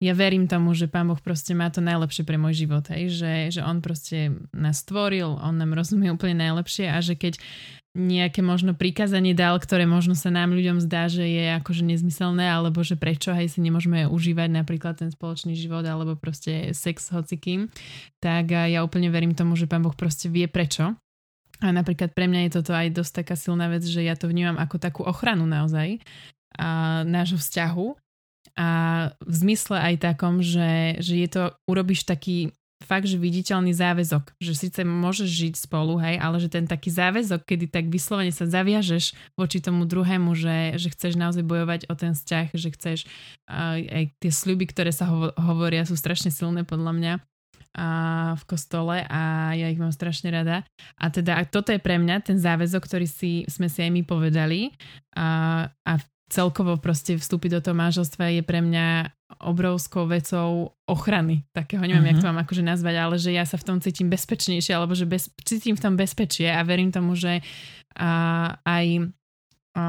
ja 0.00 0.16
verím 0.16 0.48
tomu, 0.48 0.72
že 0.72 0.88
Pán 0.88 1.12
Boh 1.12 1.20
proste 1.20 1.52
má 1.52 1.68
to 1.68 1.84
najlepšie 1.84 2.24
pre 2.24 2.40
môj 2.40 2.64
život, 2.64 2.88
hej? 2.88 3.12
Že, 3.12 3.32
že 3.52 3.60
On 3.60 3.84
proste 3.84 4.32
nás 4.56 4.80
stvoril, 4.80 5.28
On 5.28 5.52
nám 5.52 5.76
rozumie 5.76 6.08
úplne 6.08 6.40
najlepšie 6.40 6.88
a 6.88 7.04
že 7.04 7.20
keď 7.20 7.36
nejaké 7.90 8.38
možno 8.38 8.70
prikázanie 8.70 9.34
dal, 9.34 9.58
ktoré 9.58 9.82
možno 9.82 10.14
sa 10.14 10.30
nám 10.30 10.54
ľuďom 10.54 10.78
zdá, 10.78 11.10
že 11.10 11.26
je 11.26 11.58
akože 11.58 11.82
nezmyselné, 11.82 12.46
alebo 12.46 12.86
že 12.86 12.94
prečo 12.94 13.34
aj 13.34 13.58
si 13.58 13.58
nemôžeme 13.58 14.06
užívať 14.06 14.46
napríklad 14.62 15.02
ten 15.02 15.10
spoločný 15.10 15.58
život, 15.58 15.82
alebo 15.82 16.14
proste 16.14 16.70
sex 16.70 17.10
hocikým, 17.10 17.66
tak 18.22 18.54
ja 18.54 18.86
úplne 18.86 19.10
verím 19.10 19.34
tomu, 19.34 19.58
že 19.58 19.66
Pán 19.66 19.82
Boh 19.82 19.94
proste 19.94 20.30
vie 20.30 20.46
prečo. 20.46 20.94
A 21.60 21.68
napríklad 21.74 22.16
pre 22.16 22.24
mňa 22.24 22.48
je 22.48 22.54
toto 22.62 22.72
aj 22.72 22.88
dosť 22.94 23.12
taká 23.20 23.34
silná 23.36 23.68
vec, 23.68 23.84
že 23.84 24.00
ja 24.00 24.16
to 24.16 24.30
vnímam 24.30 24.56
ako 24.56 24.80
takú 24.80 25.02
ochranu 25.04 25.44
naozaj 25.44 26.00
a 26.56 27.02
nášho 27.04 27.36
vzťahu. 27.36 27.86
A 28.56 28.68
v 29.20 29.34
zmysle 29.34 29.76
aj 29.76 29.94
takom, 30.00 30.40
že, 30.40 30.96
že 31.04 31.20
je 31.20 31.28
to, 31.28 31.42
urobíš 31.68 32.08
taký 32.08 32.56
fakt, 32.90 33.06
že 33.06 33.14
viditeľný 33.14 33.70
záväzok, 33.70 34.34
že 34.42 34.58
síce 34.58 34.82
môžeš 34.82 35.30
žiť 35.30 35.54
spolu, 35.70 36.02
hej, 36.02 36.18
ale 36.18 36.42
že 36.42 36.50
ten 36.50 36.66
taký 36.66 36.90
záväzok, 36.90 37.46
kedy 37.46 37.70
tak 37.70 37.86
vyslovene 37.86 38.34
sa 38.34 38.50
zaviažeš 38.50 39.14
voči 39.38 39.62
tomu 39.62 39.86
druhému, 39.86 40.34
že, 40.34 40.74
že 40.74 40.90
chceš 40.90 41.14
naozaj 41.14 41.46
bojovať 41.46 41.86
o 41.86 41.94
ten 41.94 42.18
vzťah, 42.18 42.46
že 42.50 42.68
chceš 42.74 42.98
uh, 43.46 43.78
aj 43.78 44.04
tie 44.18 44.32
sľuby, 44.34 44.66
ktoré 44.66 44.90
sa 44.90 45.06
hovo- 45.06 45.30
hovoria, 45.38 45.86
sú 45.86 45.94
strašne 45.94 46.34
silné 46.34 46.66
podľa 46.66 46.92
mňa 46.98 47.14
a 47.70 47.86
v 48.34 48.44
kostole 48.50 49.06
a 49.06 49.54
ja 49.54 49.70
ich 49.70 49.78
mám 49.78 49.94
strašne 49.94 50.34
rada. 50.34 50.66
A 50.98 51.06
teda 51.06 51.46
toto 51.46 51.70
je 51.70 51.78
pre 51.78 52.02
mňa 52.02 52.26
ten 52.26 52.34
záväzok, 52.34 52.82
ktorý 52.82 53.06
si, 53.06 53.46
sme 53.46 53.70
si 53.70 53.86
aj 53.86 53.94
my 53.94 54.02
povedali 54.02 54.74
a, 55.14 55.70
a 55.86 55.92
celkovo 56.26 56.78
proste 56.82 57.14
vstúpiť 57.14 57.58
do 57.58 57.60
toho 57.62 57.76
manželstva 57.78 58.34
je 58.34 58.42
pre 58.42 58.58
mňa 58.58 59.14
obrovskou 59.38 60.10
vecou 60.10 60.74
ochrany 60.90 61.46
takého, 61.54 61.86
neviem, 61.86 62.02
uh-huh. 62.02 62.10
jak 62.18 62.22
to 62.22 62.26
mhm. 62.26 62.34
mám 62.34 62.42
akože 62.42 62.62
nazvať, 62.66 62.94
ale 62.98 63.16
že 63.16 63.30
ja 63.30 63.46
sa 63.46 63.56
v 63.56 63.66
tom 63.66 63.78
cítim 63.78 64.10
bezpečnejšie, 64.10 64.72
alebo 64.74 64.98
že 64.98 65.06
bez, 65.06 65.30
cítim 65.46 65.78
v 65.78 65.84
tom 65.86 65.94
bezpečie 65.94 66.50
a 66.50 66.60
verím 66.66 66.90
tomu, 66.90 67.14
že 67.14 67.40
a, 67.94 68.10
aj 68.66 69.14
a, 69.78 69.84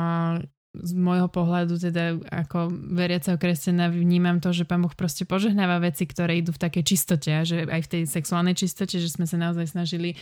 z 0.72 0.92
môjho 0.96 1.28
pohľadu 1.28 1.76
teda 1.76 2.16
ako 2.32 2.72
veriaceho 2.96 3.36
kresťana 3.36 3.92
vnímam 3.92 4.40
to, 4.40 4.56
že 4.56 4.64
Pán 4.64 4.80
Boh 4.80 4.96
proste 4.96 5.28
požehnáva 5.28 5.84
veci, 5.84 6.08
ktoré 6.08 6.40
idú 6.40 6.56
v 6.56 6.64
takej 6.64 6.84
čistote 6.96 7.30
a 7.36 7.44
že 7.44 7.68
aj 7.68 7.82
v 7.86 7.92
tej 7.92 8.02
sexuálnej 8.08 8.56
čistote, 8.56 8.96
že 8.96 9.12
sme 9.12 9.28
sa 9.28 9.36
naozaj 9.36 9.76
snažili 9.76 10.16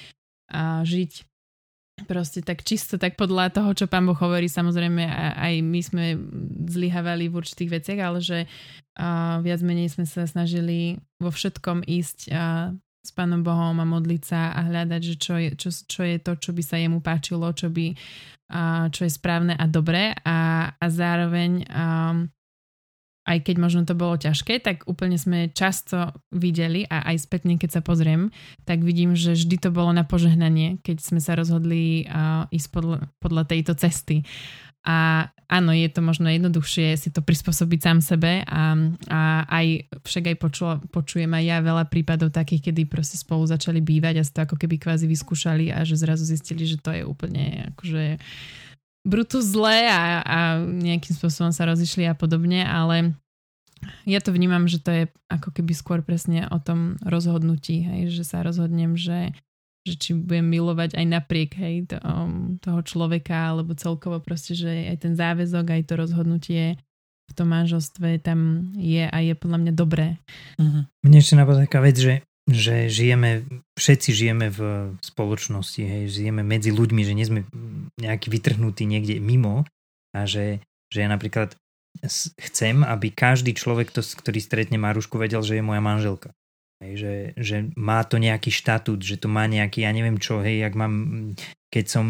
a, 0.49 0.81
žiť 0.81 1.28
proste 2.05 2.45
tak 2.45 2.61
čisto, 2.63 2.99
tak 2.99 3.17
podľa 3.17 3.51
toho, 3.51 3.71
čo 3.73 3.85
pán 3.89 4.05
Boh 4.05 4.17
hovorí, 4.17 4.47
samozrejme 4.51 5.03
aj 5.35 5.53
my 5.63 5.81
sme 5.83 6.05
zlyhávali 6.69 7.27
v 7.27 7.37
určitých 7.39 7.69
veciach, 7.81 7.99
ale 7.99 8.19
že 8.19 8.39
a 8.99 9.39
viac 9.39 9.63
menej 9.63 9.95
sme 9.95 10.03
sa 10.03 10.27
snažili 10.27 10.99
vo 11.23 11.31
všetkom 11.31 11.87
ísť 11.87 12.35
a 12.35 12.75
s 12.99 13.15
pánom 13.15 13.39
Bohom 13.39 13.79
a 13.79 13.87
modliť 13.87 14.21
sa 14.27 14.51
a 14.51 14.67
hľadať, 14.67 15.01
že 15.01 15.15
čo 15.15 15.39
je, 15.39 15.49
čo, 15.55 15.71
čo 15.71 16.03
je 16.03 16.19
to, 16.19 16.35
čo 16.35 16.51
by 16.51 16.63
sa 16.63 16.75
jemu 16.75 16.99
páčilo, 16.99 17.47
čo 17.55 17.71
by 17.71 17.95
a 18.49 18.89
čo 18.89 19.05
je 19.05 19.13
správne 19.13 19.53
a 19.55 19.65
dobré. 19.69 20.11
A, 20.25 20.73
a 20.73 20.85
zároveň 20.89 21.63
a, 21.69 22.17
aj 23.29 23.45
keď 23.45 23.55
možno 23.61 23.81
to 23.85 23.93
bolo 23.93 24.17
ťažké, 24.17 24.57
tak 24.65 24.89
úplne 24.89 25.21
sme 25.21 25.53
často 25.53 26.17
videli 26.33 26.89
a 26.89 27.05
aj 27.13 27.29
spätne, 27.29 27.61
keď 27.61 27.77
sa 27.77 27.81
pozriem, 27.85 28.33
tak 28.65 28.81
vidím, 28.81 29.13
že 29.13 29.37
vždy 29.37 29.61
to 29.61 29.69
bolo 29.69 29.93
na 29.93 30.01
požehnanie, 30.01 30.81
keď 30.81 30.97
sme 30.97 31.21
sa 31.21 31.37
rozhodli 31.37 32.09
uh, 32.09 32.49
ísť 32.49 32.67
podľa, 32.73 32.99
podľa 33.21 33.43
tejto 33.45 33.77
cesty. 33.77 34.25
A 34.87 35.27
áno, 35.51 35.75
je 35.75 35.85
to 35.91 35.99
možno 35.99 36.31
jednoduchšie 36.31 36.95
si 36.95 37.11
to 37.11 37.19
prispôsobiť 37.19 37.79
sám 37.83 37.99
sebe 37.99 38.47
a, 38.47 38.73
a 39.11 39.19
aj 39.45 39.91
však 40.07 40.33
aj 40.33 40.37
počula, 40.39 40.73
počujem 40.89 41.29
aj 41.29 41.43
ja 41.43 41.57
veľa 41.59 41.85
prípadov 41.91 42.31
takých, 42.31 42.71
kedy 42.71 42.87
proste 42.87 43.19
spolu 43.19 43.43
začali 43.43 43.83
bývať 43.83 44.15
a 44.17 44.25
si 44.25 44.31
to 44.31 44.41
ako 44.47 44.55
keby 44.55 44.79
kvázi 44.79 45.05
vyskúšali 45.05 45.75
a 45.75 45.83
že 45.83 45.99
zrazu 45.99 46.23
zistili, 46.23 46.63
že 46.63 46.79
to 46.79 46.95
je 46.95 47.03
úplne 47.03 47.75
akože 47.75 48.23
brutu 49.09 49.41
zlé 49.41 49.89
a, 49.89 50.21
a 50.21 50.37
nejakým 50.61 51.17
spôsobom 51.17 51.49
sa 51.49 51.65
rozišli 51.65 52.05
a 52.05 52.13
podobne, 52.13 52.61
ale 52.61 53.17
ja 54.05 54.19
to 54.21 54.29
vnímam, 54.29 54.69
že 54.69 54.77
to 54.77 54.91
je 54.93 55.03
ako 55.31 55.49
keby 55.55 55.73
skôr 55.73 55.99
presne 56.05 56.45
o 56.53 56.61
tom 56.61 57.01
rozhodnutí, 57.01 57.81
hej, 57.81 58.13
že 58.13 58.23
sa 58.27 58.45
rozhodnem, 58.45 58.93
že, 58.93 59.33
že 59.87 59.93
či 59.97 60.09
budem 60.13 60.45
milovať 60.45 60.93
aj 60.99 61.05
napriek 61.09 61.51
hej, 61.57 61.75
to, 61.89 61.97
um, 62.05 62.61
toho 62.61 62.85
človeka, 62.85 63.55
alebo 63.55 63.73
celkovo 63.73 64.21
proste, 64.21 64.53
že 64.53 64.93
aj 64.93 64.97
ten 65.09 65.13
záväzok, 65.17 65.65
aj 65.65 65.81
to 65.89 65.93
rozhodnutie 65.97 66.63
v 67.29 67.33
tom 67.37 67.53
manželstve 67.53 68.25
tam 68.25 68.73
je 68.73 69.05
a 69.05 69.17
je 69.21 69.37
podľa 69.37 69.57
mňa 69.61 69.73
dobré. 69.77 70.17
Uh-huh. 70.57 70.89
Mne 71.05 71.17
ešte 71.21 71.37
napadá 71.37 71.69
taká 71.69 71.77
vec, 71.81 71.97
že 71.97 72.25
že 72.49 72.89
žijeme, 72.89 73.45
všetci 73.77 74.09
žijeme 74.09 74.49
v 74.49 74.59
spoločnosti, 75.05 75.85
hej, 75.85 76.03
žijeme 76.09 76.41
medzi 76.41 76.73
ľuďmi, 76.73 77.01
že 77.05 77.13
nie 77.13 77.25
sme 77.29 77.41
nejaký 77.97 78.29
vytrhnutí 78.29 78.85
niekde 78.85 79.17
mimo 79.17 79.65
a 80.13 80.29
že, 80.29 80.61
že 80.93 81.05
ja 81.05 81.09
napríklad 81.09 81.57
chcem, 82.37 82.85
aby 82.85 83.09
každý 83.09 83.57
človek, 83.57 83.89
to, 83.89 84.05
ktorý 84.05 84.39
stretne 84.39 84.77
Marušku, 84.77 85.17
vedel, 85.17 85.41
že 85.41 85.57
je 85.59 85.63
moja 85.65 85.81
manželka. 85.81 86.29
Hej, 86.79 86.93
že, 86.95 87.13
že 87.35 87.55
má 87.75 88.07
to 88.07 88.15
nejaký 88.15 88.55
štatút, 88.55 89.03
že 89.03 89.19
to 89.19 89.27
má 89.27 89.43
nejaký, 89.51 89.83
ja 89.83 89.91
neviem 89.91 90.15
čo, 90.15 90.39
hej, 90.39 90.63
jak 90.63 90.73
mám, 90.79 90.93
keď 91.67 91.85
som 91.91 92.05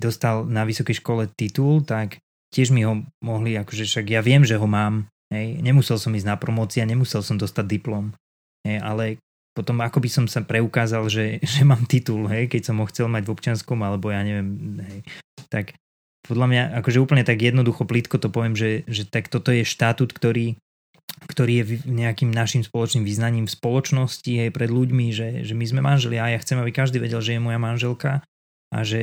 dostal 0.00 0.48
na 0.48 0.64
vysokej 0.64 1.04
škole 1.04 1.28
titul, 1.36 1.84
tak 1.84 2.22
tiež 2.54 2.72
mi 2.72 2.86
ho 2.86 3.02
mohli, 3.20 3.58
akože 3.58 3.84
však 3.84 4.06
ja 4.08 4.24
viem, 4.24 4.46
že 4.46 4.56
ho 4.56 4.64
mám, 4.64 5.10
hej, 5.34 5.60
nemusel 5.60 6.00
som 6.00 6.14
ísť 6.14 6.28
na 6.30 6.36
promócia, 6.40 6.88
nemusel 6.88 7.20
som 7.20 7.36
dostať 7.36 7.66
diplom, 7.66 8.14
hej, 8.64 8.80
ale 8.80 9.20
potom 9.54 9.78
ako 9.80 10.02
by 10.02 10.10
som 10.10 10.24
sa 10.26 10.42
preukázal, 10.42 11.06
že, 11.06 11.38
že 11.54 11.62
mám 11.62 11.86
titul, 11.86 12.26
hej, 12.28 12.50
keď 12.50 12.62
som 12.68 12.82
ho 12.82 12.86
chcel 12.90 13.06
mať 13.08 13.22
v 13.24 13.32
občianskom, 13.32 13.78
alebo 13.80 14.10
ja 14.10 14.20
neviem, 14.26 14.82
hej, 14.82 15.00
tak 15.48 15.78
podľa 16.24 16.46
mňa, 16.50 16.62
akože 16.80 16.98
úplne 16.98 17.22
tak 17.22 17.40
jednoducho 17.40 17.84
plítko 17.84 18.16
to 18.16 18.32
poviem, 18.32 18.56
že, 18.56 18.82
že 18.88 19.04
tak 19.04 19.28
toto 19.28 19.52
je 19.52 19.60
štatút, 19.60 20.10
ktorý, 20.10 20.56
ktorý 21.28 21.52
je 21.60 21.64
nejakým 21.84 22.32
našim 22.32 22.64
spoločným 22.64 23.04
význaním 23.04 23.44
v 23.46 23.54
spoločnosti, 23.54 24.32
hej, 24.32 24.50
pred 24.50 24.72
ľuďmi, 24.72 25.12
že, 25.14 25.44
že 25.46 25.54
my 25.54 25.64
sme 25.68 25.80
manželi 25.84 26.16
a 26.18 26.32
ja 26.32 26.38
chcem, 26.40 26.58
aby 26.58 26.72
každý 26.72 26.98
vedel, 26.98 27.20
že 27.20 27.36
je 27.36 27.44
moja 27.44 27.60
manželka 27.60 28.24
a 28.74 28.78
že 28.82 29.00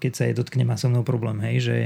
keď 0.00 0.12
sa 0.14 0.22
jej 0.30 0.34
dotkne, 0.38 0.64
má 0.64 0.80
so 0.80 0.88
mnou 0.88 1.04
problém, 1.04 1.36
hej, 1.44 1.56
že 1.68 1.76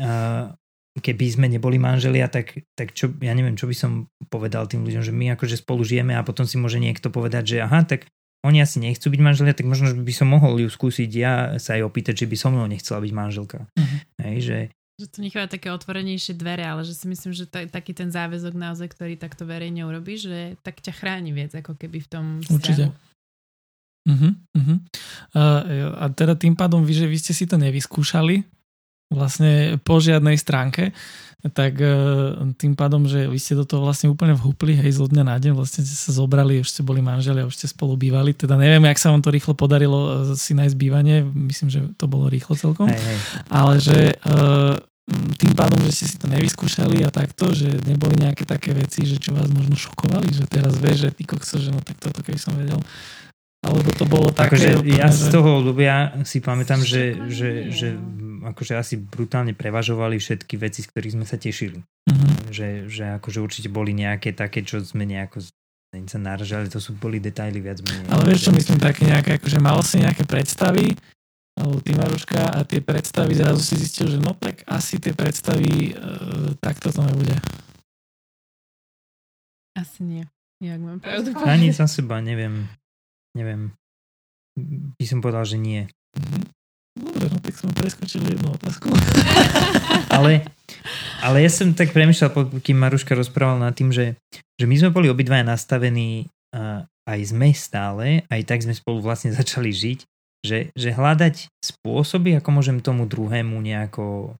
uh, 0.00 0.50
keby 0.96 1.24
sme 1.28 1.46
neboli 1.52 1.76
manželia, 1.76 2.26
tak, 2.32 2.64
tak 2.72 2.96
čo, 2.96 3.12
ja 3.20 3.36
neviem, 3.36 3.56
čo 3.56 3.68
by 3.68 3.76
som 3.76 4.08
povedal 4.32 4.64
tým 4.64 4.84
ľuďom, 4.84 5.04
že 5.04 5.12
my 5.12 5.36
akože 5.36 5.60
spolu 5.60 5.84
žijeme 5.84 6.16
a 6.16 6.24
potom 6.24 6.48
si 6.48 6.56
môže 6.56 6.80
niekto 6.80 7.12
povedať, 7.12 7.56
že 7.56 7.56
aha, 7.60 7.84
tak 7.84 8.08
oni 8.46 8.62
asi 8.62 8.78
nechcú 8.78 9.10
byť 9.10 9.20
manželia, 9.20 9.56
tak 9.56 9.66
možno 9.66 9.92
by 9.92 10.12
som 10.14 10.30
mohol 10.30 10.62
ju 10.62 10.68
skúsiť 10.70 11.10
ja 11.10 11.58
sa 11.58 11.76
aj 11.76 11.82
opýtať, 11.84 12.24
že 12.24 12.26
by 12.30 12.36
so 12.38 12.48
mnou 12.48 12.66
nechcela 12.70 13.02
byť 13.02 13.12
manželka. 13.12 13.66
Uh-huh. 13.74 13.98
Hej, 14.22 14.36
že, 14.40 14.58
že 15.02 15.06
to 15.10 15.18
necháva 15.20 15.50
také 15.50 15.68
otvorenejšie 15.74 16.38
dvere, 16.38 16.62
ale 16.62 16.86
že 16.86 16.94
si 16.94 17.10
myslím, 17.10 17.34
že 17.34 17.50
to 17.50 17.64
je 17.64 17.66
taký 17.66 17.92
ten 17.92 18.08
záväzok 18.08 18.54
naozaj, 18.54 18.88
ktorý 18.94 19.18
takto 19.18 19.44
verejne 19.44 19.84
urobí, 19.84 20.16
že 20.16 20.54
tak 20.62 20.78
ťa 20.78 20.94
chráni 20.94 21.34
viac 21.34 21.52
ako 21.58 21.74
keby 21.74 21.98
v 22.00 22.08
tom 22.08 22.24
vzťahu. 22.40 22.56
Určite. 22.56 22.84
Uh-huh, 24.06 24.32
uh-huh. 24.54 24.78
A, 25.34 25.42
a 25.98 26.04
teda 26.14 26.38
tým 26.38 26.54
pádom 26.54 26.86
vy, 26.86 26.94
že 26.94 27.10
vy 27.10 27.18
ste 27.18 27.34
si 27.34 27.50
to 27.50 27.58
nevyskúšali 27.58 28.55
vlastne 29.10 29.78
po 29.86 30.02
žiadnej 30.02 30.34
stránke, 30.34 30.90
tak 31.52 31.78
e, 31.78 31.86
tým 32.58 32.74
pádom, 32.74 33.06
že 33.06 33.30
vy 33.30 33.38
ste 33.38 33.54
do 33.54 33.62
toho 33.62 33.86
vlastne 33.86 34.10
úplne 34.10 34.34
vhúpli, 34.34 34.74
hej, 34.74 34.98
zo 34.98 35.06
dňa 35.06 35.22
na 35.22 35.36
deň, 35.38 35.52
vlastne 35.54 35.86
ste 35.86 35.94
sa 35.94 36.10
zobrali, 36.10 36.58
už 36.58 36.74
ste 36.74 36.82
boli 36.82 36.98
manželi 36.98 37.44
a 37.44 37.48
už 37.48 37.54
ste 37.54 37.70
spolu 37.70 37.94
bývali, 37.94 38.34
teda 38.34 38.58
neviem, 38.58 38.82
jak 38.90 38.98
sa 38.98 39.14
vám 39.14 39.22
to 39.22 39.30
rýchlo 39.30 39.54
podarilo 39.54 40.32
e, 40.32 40.34
si 40.34 40.58
nájsť 40.58 40.76
bývanie, 40.76 41.22
myslím, 41.22 41.68
že 41.70 41.80
to 41.94 42.10
bolo 42.10 42.26
rýchlo 42.26 42.58
celkom, 42.58 42.90
Hej, 42.90 42.98
hej. 42.98 43.18
ale 43.52 43.74
že 43.78 43.98
e, 44.10 44.14
tým 45.38 45.54
pádom, 45.54 45.78
že 45.86 46.02
ste 46.02 46.06
si 46.10 46.16
to 46.18 46.26
nevyskúšali 46.26 47.06
a 47.06 47.14
takto, 47.14 47.54
že 47.54 47.78
neboli 47.86 48.18
nejaké 48.18 48.42
také 48.42 48.74
veci, 48.74 49.06
že 49.06 49.22
čo 49.22 49.38
vás 49.38 49.46
možno 49.46 49.78
šokovali, 49.78 50.34
že 50.34 50.50
teraz 50.50 50.74
vieš, 50.82 51.06
že 51.06 51.10
ty 51.14 51.22
kokso, 51.22 51.62
že 51.62 51.70
no 51.70 51.78
tak 51.78 52.02
toto 52.02 52.26
keby 52.26 52.38
som 52.42 52.58
vedel, 52.58 52.82
alebo 53.62 53.90
to 53.94 54.02
bolo 54.06 54.34
také... 54.34 54.58
Akože 54.58 54.70
ja 54.86 55.06
z 55.10 55.30
toho 55.30 55.62
obdobia 55.62 56.10
si 56.26 56.42
pamätám, 56.42 56.82
že, 56.82 57.18
že, 57.30 57.70
že 57.70 57.94
akože 58.46 58.78
asi 58.78 58.94
brutálne 58.94 59.52
prevažovali 59.52 60.22
všetky 60.22 60.54
veci, 60.60 60.86
z 60.86 60.90
ktorých 60.94 61.14
sme 61.18 61.26
sa 61.26 61.36
tešili. 61.36 61.82
Mhm. 62.06 62.54
Že, 62.54 62.66
že 62.86 63.04
akože 63.18 63.38
určite 63.42 63.68
boli 63.68 63.90
nejaké 63.90 64.30
také, 64.30 64.62
čo 64.62 64.78
sme 64.80 65.02
nejako 65.02 65.42
sa 66.04 66.20
naražali, 66.20 66.68
to 66.68 66.76
sú 66.76 66.92
boli 66.92 67.16
detaily 67.16 67.56
viac 67.64 67.80
menej. 67.80 68.04
Ale 68.12 68.28
vieš 68.28 68.50
čo 68.50 68.52
myslím, 68.52 68.76
také 68.76 69.08
nejaké, 69.08 69.40
akože 69.40 69.58
mal 69.64 69.80
si 69.80 70.04
nejaké 70.04 70.28
predstavy, 70.28 70.92
alebo 71.56 71.80
ty 71.80 71.96
Maruška, 71.96 72.52
a 72.52 72.68
tie 72.68 72.84
predstavy 72.84 73.32
zrazu 73.32 73.64
si 73.64 73.80
zistil, 73.80 74.12
že 74.12 74.20
no 74.20 74.36
tak 74.36 74.60
asi 74.68 75.00
tie 75.00 75.16
predstavy 75.16 75.96
e, 75.96 76.52
takto 76.60 76.92
to 76.92 77.00
nebude. 77.00 77.32
Asi 79.72 80.04
nie. 80.04 80.24
Jak 80.60 80.80
mám 80.80 81.00
pravdu 81.00 81.32
Ani 81.48 81.72
za 81.72 81.88
seba, 81.88 82.20
neviem. 82.20 82.68
Neviem. 83.32 83.72
By 85.00 85.04
som 85.08 85.24
povedal, 85.24 85.48
že 85.48 85.56
nie. 85.56 85.88
Mhm. 86.12 86.45
Dobre, 86.96 87.28
no 87.28 87.38
tak 87.44 87.54
sme 87.54 87.70
preskočili 87.76 88.32
jednu 88.32 88.56
otázku. 88.56 88.88
Ale, 90.16 90.48
ale 91.20 91.44
ja 91.44 91.50
som 91.52 91.76
tak 91.76 91.92
premyšľal, 91.92 92.30
po- 92.32 92.48
kým 92.48 92.78
Maruška 92.80 93.12
rozprávala 93.12 93.68
nad 93.68 93.74
tým, 93.76 93.92
že, 93.92 94.16
že 94.56 94.64
my 94.64 94.80
sme 94.80 94.90
boli 94.94 95.12
obidvaja 95.12 95.44
nastavení 95.44 96.32
a 96.56 96.88
aj 97.04 97.20
sme 97.36 97.52
stále, 97.52 98.24
aj 98.32 98.42
tak 98.48 98.64
sme 98.64 98.72
spolu 98.72 99.04
vlastne 99.04 99.28
začali 99.28 99.76
žiť, 99.76 99.98
že, 100.46 100.58
že 100.72 100.90
hľadať 100.96 101.52
spôsoby, 101.60 102.38
ako 102.40 102.48
môžem 102.48 102.78
tomu 102.80 103.04
druhému 103.04 103.60
nejako 103.60 104.32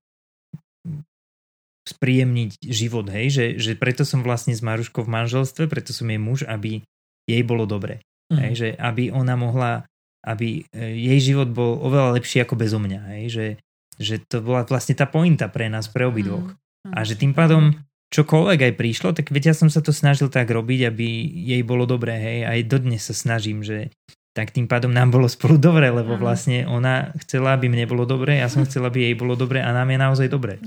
spríjemniť 1.86 2.66
život, 2.66 3.06
hej, 3.14 3.26
že, 3.30 3.46
že 3.62 3.72
preto 3.78 4.02
som 4.02 4.26
vlastne 4.26 4.56
s 4.56 4.64
Maruškou 4.64 5.06
v 5.06 5.12
manželstve, 5.12 5.70
preto 5.70 5.94
som 5.94 6.10
jej 6.10 6.18
muž, 6.18 6.42
aby 6.42 6.82
jej 7.30 7.42
bolo 7.46 7.66
dobre. 7.66 8.02
Mhm. 8.34 8.38
Hej, 8.42 8.52
že 8.58 8.68
aby 8.74 9.14
ona 9.14 9.38
mohla, 9.38 9.86
aby 10.26 10.66
e, 10.74 10.82
jej 11.14 11.32
život 11.32 11.54
bol 11.54 11.78
oveľa 11.86 12.18
lepší 12.18 12.42
ako 12.42 12.58
bezo 12.58 12.82
mňa. 12.82 13.00
Hej, 13.14 13.24
že, 13.30 13.46
že 13.96 14.14
to 14.26 14.42
bola 14.42 14.66
vlastne 14.66 14.98
tá 14.98 15.06
pointa 15.06 15.46
pre 15.46 15.70
nás, 15.70 15.86
pre 15.86 16.02
obidvoch. 16.02 16.52
Mm. 16.82 16.92
A 16.92 16.98
že 17.06 17.14
tým 17.14 17.30
pádom 17.30 17.78
čokoľvek 18.10 18.60
aj 18.70 18.74
prišlo, 18.78 19.08
tak 19.14 19.30
veď 19.30 19.50
ja 19.50 19.54
som 19.54 19.70
sa 19.70 19.82
to 19.82 19.94
snažil 19.94 20.30
tak 20.30 20.50
robiť, 20.50 20.90
aby 20.90 21.06
jej 21.46 21.62
bolo 21.66 21.86
dobré, 21.86 22.18
hej, 22.18 22.38
aj 22.46 22.60
dodnes 22.70 23.02
sa 23.02 23.14
snažím, 23.14 23.66
že 23.66 23.90
tak 24.36 24.52
tým 24.52 24.68
pádom 24.68 24.92
nám 24.92 25.08
bolo 25.08 25.32
spolu 25.32 25.56
dobre, 25.56 25.88
lebo 25.88 26.20
Áno. 26.20 26.28
vlastne 26.28 26.68
ona 26.68 27.08
chcela, 27.24 27.56
aby 27.56 27.72
mne 27.72 27.88
bolo 27.88 28.04
dobre, 28.04 28.36
ja 28.36 28.52
som 28.52 28.68
chcela, 28.68 28.92
aby 28.92 29.08
jej 29.08 29.16
bolo 29.16 29.32
dobre 29.32 29.64
a 29.64 29.72
nám 29.72 29.88
je 29.88 29.96
naozaj 29.96 30.28
dobre. 30.28 30.60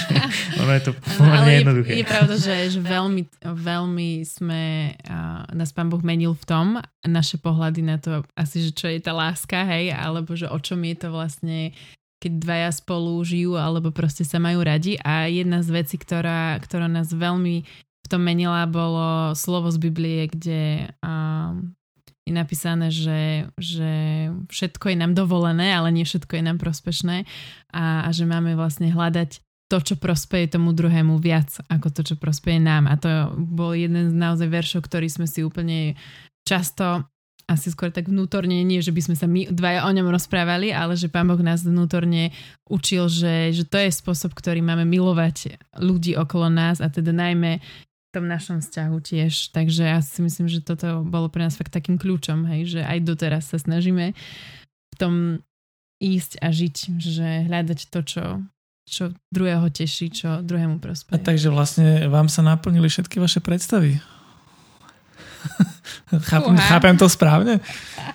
ono 0.60 0.74
je 0.74 0.82
to 0.82 0.92
pomerne 1.14 1.38
Ale 1.38 1.46
je, 1.54 1.58
jednoduché. 1.62 1.90
je 2.02 2.06
pravda, 2.10 2.34
že, 2.34 2.54
že 2.74 2.80
veľmi, 2.82 3.22
veľmi 3.46 4.10
sme, 4.26 4.62
a, 5.06 5.46
nás 5.54 5.70
pán 5.70 5.86
Boh 5.86 6.02
menil 6.02 6.34
v 6.34 6.44
tom, 6.50 6.66
naše 7.06 7.38
pohľady 7.38 7.86
na 7.86 8.02
to, 8.02 8.26
asi, 8.34 8.66
že 8.66 8.74
čo 8.74 8.90
je 8.90 8.98
tá 8.98 9.14
láska, 9.14 9.62
hej, 9.70 9.94
alebo 9.94 10.34
že 10.34 10.50
o 10.50 10.58
čom 10.58 10.82
je 10.82 10.96
to 10.98 11.14
vlastne, 11.14 11.70
keď 12.18 12.32
dvaja 12.42 12.70
spolu 12.74 13.22
žijú, 13.22 13.54
alebo 13.54 13.94
proste 13.94 14.26
sa 14.26 14.42
majú 14.42 14.66
radi. 14.66 14.98
A 14.98 15.30
jedna 15.30 15.62
z 15.62 15.70
vecí, 15.70 15.94
ktorá, 15.94 16.58
ktorá 16.58 16.90
nás 16.90 17.14
veľmi 17.14 17.62
v 18.02 18.06
tom 18.10 18.18
menila, 18.18 18.66
bolo 18.66 19.30
slovo 19.38 19.70
z 19.70 19.78
Biblie, 19.78 20.26
kde 20.26 20.90
a, 21.06 21.54
je 22.22 22.32
napísané, 22.32 22.94
že, 22.94 23.50
že 23.58 23.92
všetko 24.46 24.94
je 24.94 24.96
nám 24.98 25.12
dovolené, 25.18 25.74
ale 25.74 25.90
nie 25.90 26.06
všetko 26.06 26.38
je 26.38 26.44
nám 26.46 26.58
prospešné 26.62 27.26
a, 27.74 28.06
a 28.06 28.08
že 28.14 28.24
máme 28.26 28.54
vlastne 28.54 28.94
hľadať 28.94 29.42
to, 29.66 29.78
čo 29.80 29.94
prospeje 29.96 30.52
tomu 30.52 30.76
druhému 30.76 31.16
viac 31.16 31.64
ako 31.66 31.88
to, 31.90 32.00
čo 32.04 32.14
prospeje 32.20 32.60
nám. 32.60 32.86
A 32.86 32.94
to 33.00 33.32
bol 33.34 33.72
jeden 33.72 34.12
z 34.12 34.14
naozaj 34.14 34.46
veršov, 34.52 34.84
ktorý 34.84 35.08
sme 35.08 35.26
si 35.26 35.40
úplne 35.42 35.96
často 36.44 37.08
asi 37.50 37.74
skôr 37.74 37.90
tak 37.90 38.06
vnútorne, 38.06 38.62
nie 38.62 38.78
že 38.78 38.94
by 38.94 39.02
sme 39.02 39.16
sa 39.18 39.26
my 39.26 39.50
dvaja 39.50 39.84
o 39.84 39.90
ňom 39.90 40.08
rozprávali, 40.08 40.70
ale 40.70 40.94
že 40.94 41.10
Pán 41.10 41.26
Boh 41.26 41.40
nás 41.42 41.66
vnútorne 41.66 42.30
učil, 42.70 43.10
že, 43.10 43.50
že 43.50 43.66
to 43.66 43.82
je 43.82 43.90
spôsob, 43.90 44.32
ktorý 44.32 44.62
máme 44.62 44.86
milovať 44.86 45.58
ľudí 45.76 46.14
okolo 46.14 46.46
nás 46.46 46.78
a 46.78 46.86
teda 46.86 47.10
najmä 47.10 47.58
tom 48.12 48.28
našom 48.28 48.60
vzťahu 48.60 48.96
tiež. 49.00 49.56
Takže 49.56 49.82
ja 49.88 49.98
si 50.04 50.20
myslím, 50.20 50.46
že 50.46 50.60
toto 50.60 51.00
bolo 51.02 51.32
pre 51.32 51.48
nás 51.48 51.56
fakt 51.56 51.72
takým 51.72 51.96
kľúčom, 51.96 52.44
hej, 52.52 52.78
že 52.78 52.80
aj 52.84 52.98
doteraz 53.08 53.48
sa 53.48 53.58
snažíme 53.58 54.12
v 54.92 54.96
tom 55.00 55.14
ísť 56.02 56.42
a 56.44 56.52
žiť, 56.52 56.76
že 57.00 57.28
hľadať 57.48 57.80
to, 57.88 58.00
čo, 58.04 58.24
čo 58.84 59.04
druhého 59.32 59.70
teší, 59.72 60.12
čo 60.12 60.44
druhému 60.44 60.76
A 60.76 60.82
prospeje. 60.82 61.22
takže 61.24 61.48
vlastne 61.48 62.10
vám 62.10 62.28
sa 62.28 62.44
naplnili 62.44 62.90
všetky 62.90 63.16
vaše 63.22 63.40
predstavy. 63.40 64.02
chápem, 66.28 66.54
chápem 66.56 66.94
to 66.94 67.06
správne? 67.06 67.58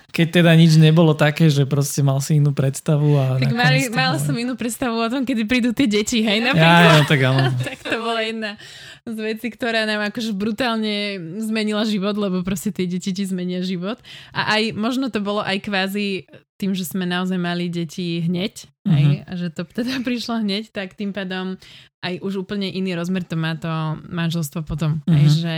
Keď 0.08 0.40
teda 0.40 0.52
nič 0.54 0.74
nebolo 0.74 1.12
také, 1.12 1.46
že 1.46 1.62
proste 1.62 2.00
mal 2.00 2.18
si 2.18 2.36
inú 2.36 2.50
predstavu 2.50 3.14
a... 3.14 3.24
Tak 3.36 3.52
mali, 3.52 3.86
bolo- 3.88 4.18
som 4.18 4.34
inú 4.34 4.54
predstavu 4.54 4.96
o 4.96 5.08
tom, 5.08 5.22
kedy 5.22 5.42
prídu 5.44 5.70
tie 5.70 5.86
deti, 5.86 6.20
hej, 6.20 6.40
napríklad. 6.40 6.82
Ja, 6.84 7.04
tak 7.04 7.20
áno. 7.20 7.52
tak 7.68 7.78
to 7.80 7.96
bola 7.98 8.20
jedna 8.20 8.56
z 9.04 9.16
vecí, 9.16 9.48
ktorá 9.48 9.84
nám 9.84 10.10
akože 10.10 10.32
brutálne 10.32 11.16
zmenila 11.38 11.84
život, 11.84 12.12
lebo 12.14 12.42
proste 12.42 12.68
tie 12.68 12.84
deti 12.84 13.10
ti 13.10 13.24
zmenia 13.24 13.62
život. 13.62 13.96
A 14.30 14.58
aj, 14.58 14.74
možno 14.74 15.08
to 15.08 15.18
bolo 15.18 15.40
aj 15.40 15.60
kvázi 15.60 16.28
tým, 16.56 16.74
že 16.74 16.82
sme 16.82 17.06
naozaj 17.06 17.36
mali 17.36 17.68
deti 17.68 18.20
hneď, 18.20 18.68
Mhm. 18.88 18.94
hej, 18.94 19.08
a 19.22 19.32
že 19.36 19.46
to 19.48 19.62
teda 19.64 20.00
prišlo 20.08 20.40
hneď, 20.40 20.72
tak 20.72 20.92
tým 20.92 21.12
pádom 21.12 21.60
aj 22.00 22.24
už 22.24 22.40
úplne 22.40 22.66
iný 22.66 22.94
rozmer 22.94 23.20
to 23.20 23.34
má 23.34 23.52
to 23.52 23.68
manželstvo 24.04 24.64
potom. 24.64 25.04
Mhm. 25.04 25.12
Hej, 25.12 25.26
že 25.36 25.54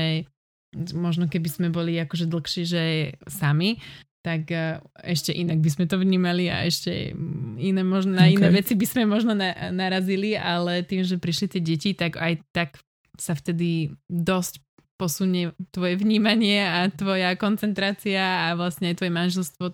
možno 0.94 1.26
keby 1.26 1.48
sme 1.50 1.68
boli 1.68 1.98
akože 1.98 2.30
dlhší, 2.30 2.62
že 2.66 2.83
sami, 3.26 3.80
tak 4.20 4.52
eh, 4.52 4.78
ešte 5.00 5.33
inak 5.33 5.64
by 5.64 5.70
sme 5.72 5.85
to 5.88 5.96
vnímali 5.96 6.52
a 6.52 6.64
ešte 6.68 7.16
iné 7.56 7.83
možno, 7.83 8.16
na 8.20 8.28
iné 8.28 8.52
Okay. 8.52 8.56
veci 8.62 8.72
by 8.76 8.87
sme 8.87 9.02
možno 9.09 9.33
na, 9.33 9.72
narazili, 9.72 10.37
ale 10.37 10.85
tým, 10.85 11.04
že 11.04 11.16
prišli 11.16 11.56
tie 11.56 11.62
deti, 11.64 11.90
tak 11.96 12.20
aj 12.20 12.44
tak 12.52 12.76
sa 13.16 13.37
vtedy 13.37 13.92
dosť 14.09 14.64
posunie 15.00 15.56
tvoje 15.72 15.96
vnímanie 15.96 16.61
a 16.61 16.92
tvoja 16.92 17.33
koncentrácia 17.40 18.20
a 18.20 18.52
vlastne 18.52 18.92
aj 18.92 19.00
tvoje 19.00 19.12
manželstvo 19.12 19.64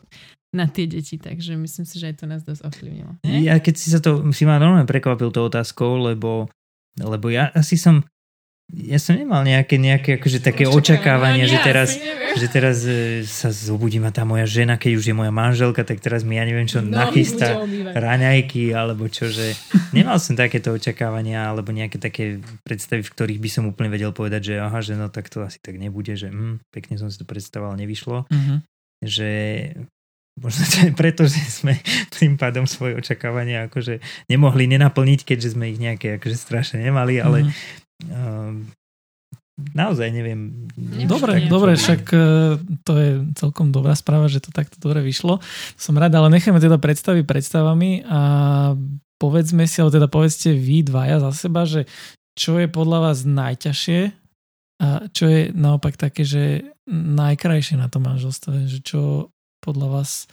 na 0.54 0.70
tie 0.70 0.86
deti, 0.86 1.18
takže 1.18 1.58
myslím 1.58 1.84
si, 1.84 1.98
že 1.98 2.14
aj 2.14 2.16
to 2.22 2.24
nás 2.30 2.42
dosť 2.46 2.62
ovplyvnilo. 2.62 3.18
Ja 3.26 3.58
keď 3.58 3.74
si 3.74 3.90
sa 3.90 3.98
to, 3.98 4.22
si 4.30 4.46
ma 4.46 4.62
normálne 4.62 4.86
prekvapil 4.86 5.34
tou 5.34 5.50
otázkou, 5.50 5.98
lebo, 5.98 6.46
lebo 6.96 7.26
ja 7.28 7.50
asi 7.50 7.74
som, 7.74 8.06
ja 8.66 8.98
som 8.98 9.14
nemal 9.14 9.40
nejaké, 9.40 9.78
nejaké 9.78 10.18
akože 10.18 10.42
také 10.42 10.66
očakávania, 10.66 11.46
že 11.46 11.54
Ja 11.54 11.62
teraz, 11.62 11.88
že 12.34 12.46
teraz 12.46 12.82
e, 12.82 13.22
sa 13.22 13.48
zobudím 13.48 14.02
a 14.02 14.10
tá 14.10 14.26
moja 14.26 14.42
žena, 14.42 14.74
keď 14.74 14.92
už 14.92 15.04
je 15.06 15.14
moja 15.14 15.30
manželka, 15.30 15.86
tak 15.86 16.02
teraz 16.02 16.26
mi 16.26 16.34
ja 16.34 16.42
neviem 16.42 16.66
čo 16.66 16.82
No, 16.82 16.98
nachystá 16.98 17.62
raňajky 17.94 18.74
alebo 18.74 19.06
čo, 19.06 19.30
že 19.30 19.54
nemal 19.94 20.18
som 20.18 20.34
takéto 20.34 20.74
očakávania 20.74 21.46
alebo 21.46 21.70
nejaké 21.70 21.96
také 21.96 22.42
predstavy, 22.62 23.00
v 23.00 23.12
ktorých 23.12 23.38
by 23.38 23.48
som 23.48 23.64
úplne 23.64 23.86
vedel 23.86 24.10
povedať, 24.10 24.50
že 24.50 24.54
aha, 24.58 24.82
že 24.82 24.98
no 24.98 25.08
tak 25.08 25.30
to 25.30 25.46
asi 25.46 25.62
tak 25.62 25.78
nebude, 25.78 26.18
že 26.18 26.26
hm, 26.26 26.58
pekne 26.68 26.98
som 26.98 27.06
si 27.06 27.16
to 27.16 27.24
predstavoval, 27.24 27.78
nevyšlo 27.78 28.26
Mhm. 28.34 28.66
že 29.06 29.30
možno 30.36 30.62
to 30.66 30.76
je 30.84 30.92
preto, 30.92 31.22
že 31.24 31.40
sme 31.40 31.78
tým 32.12 32.36
pádom 32.36 32.66
svoje 32.66 32.98
očakávania 32.98 33.70
akože 33.70 34.02
nemohli 34.26 34.68
nenaplniť, 34.68 35.24
keďže 35.24 35.54
sme 35.54 35.70
ich 35.70 35.78
nejaké 35.78 36.18
akože 36.18 36.36
strašne 36.36 36.82
nemali, 36.82 37.22
ale 37.22 37.46
Mhm. 37.46 37.52
Um, 38.04 38.68
naozaj 39.56 40.12
neviem. 40.12 40.68
Dobre, 41.08 41.40
tak- 41.40 41.48
dobre, 41.48 41.72
však 41.80 42.02
e, 42.12 42.18
to 42.84 42.92
je 42.96 43.10
celkom 43.40 43.72
dobrá 43.72 43.96
správa, 43.96 44.28
že 44.28 44.44
to 44.44 44.52
takto 44.52 44.76
dobre 44.76 45.00
vyšlo. 45.00 45.40
Som 45.80 45.96
rád, 45.96 46.12
ale 46.16 46.28
necháme 46.36 46.60
teda 46.60 46.76
predstavy 46.76 47.24
predstavami 47.24 48.04
a 48.04 48.20
povedzme 49.16 49.64
si, 49.64 49.80
alebo 49.80 49.96
teda 49.96 50.08
povedzte 50.12 50.52
vy 50.52 50.84
dvaja 50.84 51.24
za 51.24 51.32
seba, 51.32 51.64
že 51.64 51.88
čo 52.36 52.60
je 52.60 52.68
podľa 52.68 53.10
vás 53.10 53.24
najťažšie 53.24 54.00
a 54.76 55.08
čo 55.08 55.24
je 55.24 55.40
naopak 55.56 55.96
také, 55.96 56.20
že 56.28 56.76
najkrajšie 56.92 57.80
na 57.80 57.88
tom 57.88 58.04
manželstve, 58.04 58.68
že 58.68 58.84
čo 58.84 59.32
podľa 59.64 59.88
vás 59.88 60.28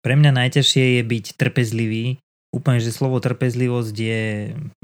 Pre 0.00 0.16
mňa 0.16 0.32
najťažšie 0.32 0.84
je 0.96 1.02
byť 1.04 1.24
trpezlivý 1.36 2.18
úplne, 2.50 2.82
že 2.82 2.90
slovo 2.90 3.22
trpezlivosť 3.22 3.94
je 3.94 4.22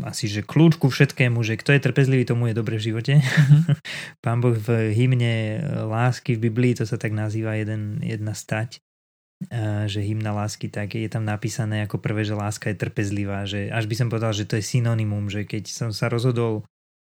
asi, 0.07 0.31
že 0.31 0.47
kľúč 0.47 0.79
ku 0.79 0.87
všetkému, 0.87 1.43
že 1.43 1.59
kto 1.59 1.75
je 1.75 1.81
trpezlivý, 1.83 2.23
tomu 2.23 2.51
je 2.51 2.55
dobre 2.55 2.79
v 2.79 2.95
živote. 2.95 3.19
Mm-hmm. 3.19 3.75
Pán 4.25 4.39
Boh 4.39 4.55
v 4.55 4.95
hymne 4.95 5.59
lásky 5.87 6.39
v 6.39 6.51
Biblii, 6.51 6.79
to 6.79 6.87
sa 6.87 6.95
tak 6.95 7.11
nazýva 7.11 7.59
jeden, 7.59 7.99
jedna 8.07 8.39
stať, 8.39 8.79
že 9.91 10.01
hymna 10.01 10.33
lásky, 10.33 10.73
tak 10.73 10.97
je 10.97 11.11
tam 11.13 11.27
napísané 11.27 11.85
ako 11.85 12.01
prvé, 12.01 12.25
že 12.25 12.39
láska 12.39 12.73
je 12.73 12.81
trpezlivá, 12.81 13.45
že 13.45 13.69
až 13.69 13.85
by 13.85 13.95
som 13.99 14.09
povedal, 14.09 14.33
že 14.33 14.49
to 14.49 14.57
je 14.57 14.65
synonymum, 14.65 15.29
že 15.29 15.45
keď 15.45 15.69
som 15.69 15.91
sa 15.93 16.09
rozhodol 16.09 16.65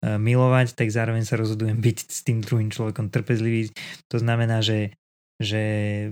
milovať, 0.04 0.76
tak 0.76 0.88
zároveň 0.92 1.24
sa 1.24 1.40
rozhodujem 1.40 1.80
byť 1.80 1.98
s 2.08 2.20
tým 2.24 2.44
druhým 2.44 2.68
človekom 2.68 3.08
trpezlivý. 3.08 3.72
To 4.12 4.20
znamená, 4.20 4.60
že 4.60 4.92
že 5.42 5.62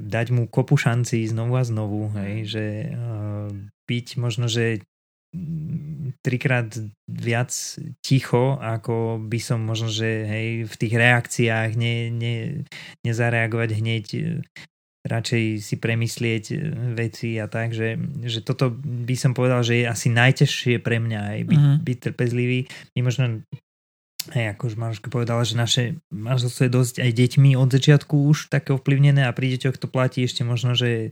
dať 0.03 0.27
mu 0.35 0.51
kopu 0.51 0.75
šanci 0.75 1.27
znovu 1.31 1.55
a 1.59 1.65
znovu, 1.65 2.11
hej, 2.19 2.35
mhm. 2.43 2.49
že 2.49 2.65
uh, 2.91 3.49
byť 3.87 4.07
možno, 4.19 4.47
že 4.47 4.83
trikrát 6.21 6.69
viac 7.09 7.49
ticho, 8.05 8.61
ako 8.61 9.17
by 9.17 9.41
som 9.41 9.65
možno, 9.65 9.89
že 9.89 10.29
hej, 10.29 10.49
v 10.69 10.75
tých 10.77 10.93
reakciách 10.93 11.73
ne, 11.73 12.13
ne, 12.13 12.37
nezareagovať 13.01 13.71
hneď, 13.81 14.05
radšej 15.03 15.45
si 15.59 15.75
premyslieť 15.83 16.45
e, 16.55 16.57
veci 16.95 17.35
a 17.41 17.51
tak, 17.51 17.75
že, 17.75 17.99
že 18.23 18.45
toto 18.45 18.71
by 18.79 19.17
som 19.19 19.35
povedal, 19.35 19.67
že 19.67 19.83
je 19.83 19.91
asi 19.91 20.09
najtežšie 20.15 20.79
pre 20.79 21.03
mňa 21.03 21.21
aj 21.21 21.41
byť, 21.49 21.59
uh-huh. 21.59 21.79
byť 21.83 21.99
trpezlivý. 21.99 22.61
My 22.95 23.01
možno 23.03 23.43
Hej, 24.31 24.55
ako 24.55 24.71
už 24.71 24.75
Maruška 24.79 25.09
povedala, 25.11 25.43
že 25.43 25.59
naše 25.59 25.99
manželstvo 26.15 26.71
je 26.71 26.77
dosť 26.77 26.95
aj 27.03 27.11
deťmi 27.11 27.51
od 27.59 27.69
začiatku 27.75 28.15
už 28.31 28.55
také 28.55 28.71
ovplyvnené 28.71 29.27
a 29.27 29.35
pri 29.35 29.59
deťoch 29.59 29.83
to 29.83 29.91
platí 29.91 30.23
ešte 30.23 30.47
možno, 30.47 30.79
že 30.79 31.11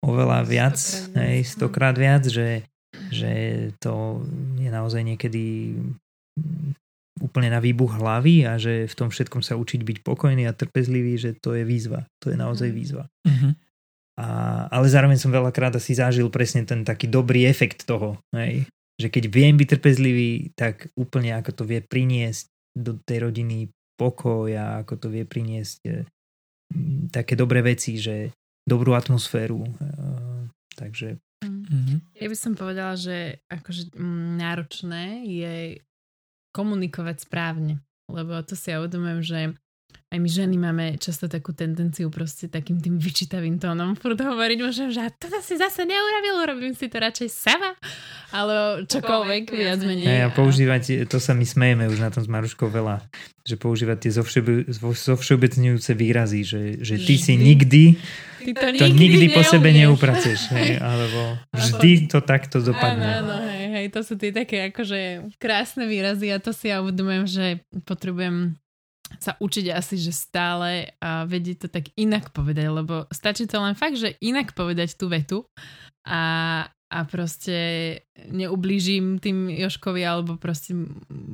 oveľa 0.00 0.48
viac, 0.48 0.80
hej, 1.12 1.44
stokrát 1.44 1.92
viac, 1.92 2.24
že, 2.24 2.64
že 3.12 3.32
to 3.76 4.24
je 4.56 4.72
naozaj 4.72 5.04
niekedy 5.04 5.76
úplne 7.20 7.52
na 7.52 7.60
výbuch 7.60 8.00
hlavy 8.00 8.48
a 8.48 8.56
že 8.56 8.88
v 8.88 8.94
tom 8.96 9.12
všetkom 9.12 9.44
sa 9.44 9.60
učiť 9.60 9.84
byť 9.84 9.98
pokojný 10.00 10.48
a 10.48 10.56
trpezlivý, 10.56 11.20
že 11.20 11.36
to 11.36 11.52
je 11.52 11.68
výzva. 11.68 12.08
To 12.24 12.32
je 12.32 12.36
naozaj 12.40 12.72
mhm. 12.72 12.76
výzva. 12.80 13.04
Mm-hmm. 13.28 13.52
A, 14.20 14.26
ale 14.72 14.86
zároveň 14.88 15.20
som 15.20 15.28
veľakrát 15.28 15.76
asi 15.76 15.92
zažil 15.92 16.32
presne 16.32 16.64
ten 16.64 16.80
taký 16.84 17.04
dobrý 17.04 17.44
efekt 17.44 17.84
toho. 17.84 18.16
Hej 18.32 18.64
že 19.00 19.08
keď 19.08 19.32
viem 19.32 19.56
byť 19.56 19.68
trpezlivý, 19.80 20.52
tak 20.52 20.92
úplne 20.92 21.32
ako 21.40 21.50
to 21.56 21.62
vie 21.64 21.80
priniesť 21.80 22.52
do 22.76 23.00
tej 23.00 23.32
rodiny 23.32 23.72
pokoj 23.96 24.52
a 24.52 24.84
ako 24.84 24.94
to 25.00 25.06
vie 25.08 25.24
priniesť 25.24 25.78
e, 25.88 26.04
také 27.08 27.32
dobré 27.32 27.64
veci, 27.64 27.96
že 27.96 28.36
dobrú 28.68 28.92
atmosféru. 28.92 29.64
E, 29.64 29.72
takže... 30.76 31.16
Mm-hmm. 31.40 32.20
Ja 32.20 32.26
by 32.28 32.36
som 32.36 32.52
povedala, 32.52 32.94
že 33.00 33.40
akože 33.48 33.96
náročné 34.36 35.24
je 35.24 35.80
komunikovať 36.52 37.24
správne, 37.24 37.80
lebo 38.12 38.36
to 38.44 38.52
si 38.52 38.68
ja 38.68 38.84
uvedomujem, 38.84 39.20
že 39.24 39.40
aj 40.10 40.18
my 40.18 40.26
ženy 40.26 40.58
máme 40.58 40.98
často 40.98 41.30
takú 41.30 41.54
tendenciu 41.54 42.10
proste 42.10 42.50
takým 42.50 42.82
tým 42.82 42.98
vyčítavým 42.98 43.62
tónom 43.62 43.94
furt 43.94 44.18
hovoriť 44.18 44.58
môžem, 44.58 44.90
že 44.90 45.06
toto 45.14 45.38
si 45.38 45.54
zase 45.54 45.86
neurobil, 45.86 46.34
urobím 46.34 46.74
si 46.74 46.90
to 46.90 46.98
radšej 46.98 47.30
sama, 47.30 47.78
ale 48.34 48.82
čokoľvek 48.90 49.54
viac 49.54 49.78
menej. 49.86 50.26
a 50.26 50.34
používať, 50.34 51.06
to 51.06 51.22
sa 51.22 51.30
my 51.30 51.46
smejeme 51.46 51.86
už 51.86 52.02
na 52.02 52.10
tom 52.10 52.26
s 52.26 52.30
Maruškou 52.30 52.66
veľa, 52.66 53.06
že 53.46 53.54
používať 53.54 54.10
tie 54.10 54.12
zovšeobecňujúce 54.98 55.90
výrazy, 55.94 56.42
že, 56.42 56.62
že 56.82 56.98
ty 56.98 57.14
vždy. 57.14 57.22
si 57.22 57.34
nikdy 57.38 57.82
ty 58.42 58.50
to, 58.50 58.66
to 58.66 58.90
nikdy, 58.90 59.14
nikdy 59.14 59.26
po 59.30 59.46
sebe 59.46 59.70
neupraceš, 59.70 60.50
hej, 60.58 60.82
alebo 60.82 61.38
vždy 61.54 62.10
to 62.10 62.18
takto 62.18 62.58
dopadne. 62.58 63.22
Áno, 63.22 63.30
áno, 63.30 63.46
hej, 63.46 63.66
hej, 63.78 63.86
to 63.94 64.02
sú 64.02 64.18
tie 64.18 64.34
také 64.34 64.74
akože 64.74 65.30
krásne 65.38 65.86
výrazy 65.86 66.34
a 66.34 66.42
to 66.42 66.50
si 66.50 66.66
ja 66.66 66.82
uvedomujem, 66.82 67.30
že 67.30 67.44
potrebujem 67.86 68.58
sa 69.18 69.34
učiť 69.40 69.74
asi, 69.74 69.98
že 69.98 70.14
stále 70.14 70.94
a 71.02 71.26
vedieť 71.26 71.66
to 71.66 71.68
tak 71.72 71.90
inak 71.98 72.30
povedať, 72.30 72.70
lebo 72.70 73.10
stačí 73.10 73.50
to 73.50 73.58
len 73.58 73.74
fakt, 73.74 73.98
že 73.98 74.14
inak 74.22 74.54
povedať 74.54 74.94
tú 74.94 75.10
vetu 75.10 75.38
a, 76.06 76.22
a 76.70 76.98
proste 77.10 77.56
neublížim 78.30 79.18
tým 79.18 79.50
Joškovi 79.50 80.02
alebo 80.06 80.38
proste 80.38 80.78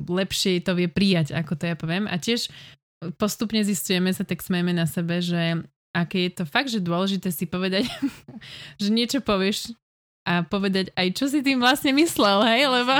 lepšie 0.09 0.65
to 0.65 0.73
vie 0.73 0.89
prijať, 0.89 1.37
ako 1.37 1.53
to 1.53 1.63
ja 1.69 1.75
poviem. 1.77 2.09
A 2.09 2.17
tiež 2.17 2.49
postupne 3.21 3.61
zistujeme 3.61 4.09
sa, 4.09 4.25
tak 4.25 4.41
smejeme 4.41 4.73
na 4.73 4.89
sebe, 4.89 5.21
že 5.21 5.61
aké 5.93 6.29
je 6.29 6.31
to 6.41 6.45
fakt, 6.45 6.69
že 6.69 6.81
dôležité 6.81 7.29
si 7.29 7.45
povedať, 7.45 7.85
že 8.81 8.89
niečo 8.89 9.21
povieš 9.21 9.73
a 10.27 10.43
povedať 10.43 10.91
aj, 10.91 11.07
čo 11.15 11.31
si 11.31 11.39
tým 11.39 11.63
vlastne 11.63 11.95
myslel, 11.95 12.43
hej, 12.51 12.67
lebo, 12.67 12.95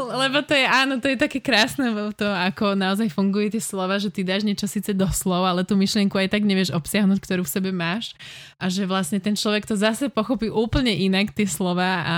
lebo 0.00 0.40
to 0.40 0.56
je, 0.56 0.64
áno, 0.64 0.96
to 0.96 1.12
je 1.12 1.20
také 1.20 1.44
krásne, 1.44 1.92
to, 2.16 2.24
ako 2.24 2.72
naozaj 2.72 3.12
funguje 3.12 3.52
tie 3.52 3.60
slova, 3.60 4.00
že 4.00 4.08
ty 4.08 4.24
dáš 4.24 4.48
niečo 4.48 4.64
síce 4.64 4.96
do 4.96 5.04
slov, 5.12 5.44
ale 5.44 5.68
tú 5.68 5.76
myšlienku 5.76 6.16
aj 6.16 6.32
tak 6.32 6.48
nevieš 6.48 6.72
obsiahnuť, 6.72 7.20
ktorú 7.20 7.44
v 7.44 7.52
sebe 7.52 7.68
máš. 7.68 8.16
A 8.56 8.72
že 8.72 8.88
vlastne 8.88 9.20
ten 9.20 9.36
človek 9.36 9.68
to 9.68 9.76
zase 9.76 10.08
pochopí 10.08 10.48
úplne 10.48 10.96
inak, 10.96 11.36
tie 11.36 11.44
slova 11.44 11.90
a 12.00 12.16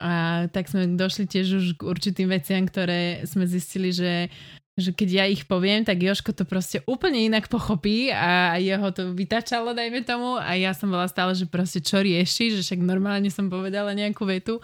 a 0.00 0.48
tak 0.48 0.64
sme 0.64 0.96
došli 0.96 1.28
tiež 1.28 1.46
už 1.60 1.66
k 1.76 1.84
určitým 1.84 2.32
veciam, 2.32 2.64
ktoré 2.64 3.20
sme 3.28 3.44
zistili, 3.44 3.92
že 3.92 4.32
že 4.80 4.96
keď 4.96 5.08
ja 5.12 5.24
ich 5.28 5.44
poviem, 5.44 5.84
tak 5.84 6.00
Joško 6.00 6.32
to 6.32 6.48
proste 6.48 6.80
úplne 6.88 7.28
inak 7.28 7.46
pochopí 7.46 8.08
a 8.10 8.56
jeho 8.56 8.88
to 8.90 9.12
vytačalo, 9.12 9.76
dajme 9.76 10.02
tomu, 10.02 10.40
a 10.40 10.56
ja 10.56 10.72
som 10.72 10.88
bola 10.88 11.06
stále, 11.06 11.36
že 11.36 11.44
proste 11.44 11.84
čo 11.84 12.00
rieši, 12.00 12.56
že 12.56 12.60
však 12.64 12.80
normálne 12.80 13.28
som 13.28 13.52
povedala 13.52 13.92
nejakú 13.92 14.24
vetu 14.24 14.58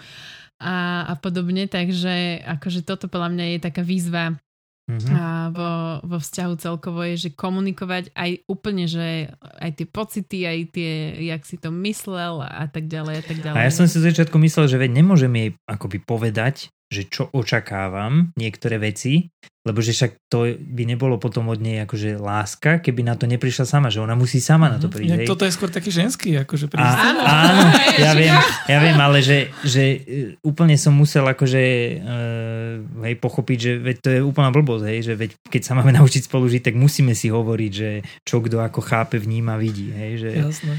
a, 0.57 1.05
a 1.05 1.14
podobne, 1.20 1.68
takže 1.68 2.40
akože 2.42 2.81
toto 2.83 3.12
podľa 3.12 3.37
mňa 3.37 3.44
je 3.44 3.59
taká 3.61 3.85
výzva 3.85 4.33
mm-hmm. 4.88 5.12
a 5.12 5.22
vo, 5.52 5.70
vo 6.07 6.18
vzťahu 6.18 6.55
celkovo 6.57 7.05
je, 7.12 7.29
že 7.29 7.31
komunikovať 7.37 8.14
aj 8.16 8.31
úplne, 8.48 8.88
že 8.88 9.31
aj 9.61 9.70
tie 9.76 9.87
pocity, 9.87 10.38
aj 10.48 10.59
tie, 10.72 10.92
jak 11.29 11.42
si 11.44 11.61
to 11.61 11.68
myslel 11.85 12.40
a 12.40 12.64
tak 12.72 12.88
ďalej 12.88 13.14
a 13.20 13.24
tak 13.24 13.38
ďalej. 13.44 13.59
A 13.61 13.66
ja 13.68 13.72
som 13.74 13.85
si 13.85 14.00
začiatku 14.00 14.40
myslel, 14.40 14.64
že 14.70 14.81
veď 14.81 14.90
nemôžem 14.96 15.33
jej 15.37 15.50
akoby 15.68 16.00
povedať, 16.00 16.72
že 16.87 17.11
čo 17.11 17.27
očakávam, 17.35 18.31
niektoré 18.38 18.79
veci, 18.79 19.27
lebo 19.66 19.83
že 19.83 19.90
však 19.90 20.31
to 20.31 20.55
by 20.55 20.87
nebolo 20.87 21.18
potom 21.18 21.51
od 21.51 21.59
nej 21.59 21.83
akože 21.83 22.22
láska, 22.22 22.79
keby 22.79 23.03
na 23.03 23.18
to 23.18 23.27
neprišla 23.27 23.66
sama, 23.66 23.90
že 23.90 23.99
ona 23.99 24.14
musí 24.14 24.38
sama 24.38 24.70
mm-hmm. 24.70 24.75
na 24.79 24.79
to 24.79 24.87
mhm. 24.87 24.94
prísť. 24.94 25.27
Toto 25.27 25.42
je 25.42 25.53
skôr 25.53 25.70
taký 25.75 25.90
ženský, 25.90 26.38
akože 26.46 26.70
prísť. 26.70 26.87
Áno, 26.87 27.20
áno, 27.27 27.62
ja 28.07 28.14
viem, 28.14 28.38
ja 28.70 28.79
viem, 28.79 28.99
ale 29.03 29.18
že, 29.27 29.51
že 29.66 29.83
e, 29.83 29.99
úplne 30.46 30.79
som 30.79 30.94
musel 30.94 31.27
akože 31.27 31.62
uh, 31.99 33.03
hej, 33.03 33.14
pochopiť, 33.18 33.59
že 33.59 33.72
veď 33.83 33.96
to 33.99 34.09
je 34.14 34.20
úplná 34.22 34.55
blbosť, 34.55 34.85
hej, 34.87 35.01
že 35.11 35.14
veď 35.18 35.31
keď 35.51 35.62
sa 35.66 35.75
máme 35.75 35.90
naučiť 35.99 36.31
spolu 36.31 36.46
žiť, 36.46 36.70
tak 36.70 36.75
musíme 36.79 37.18
si 37.18 37.35
hovoriť, 37.35 37.72
že 37.75 37.90
čo 38.22 38.38
kto 38.38 38.62
ako 38.62 38.79
chápe, 38.87 39.18
vníma, 39.18 39.59
vidí. 39.59 39.90
Hej, 39.90 40.12
že, 40.22 40.31
Jasné. 40.46 40.75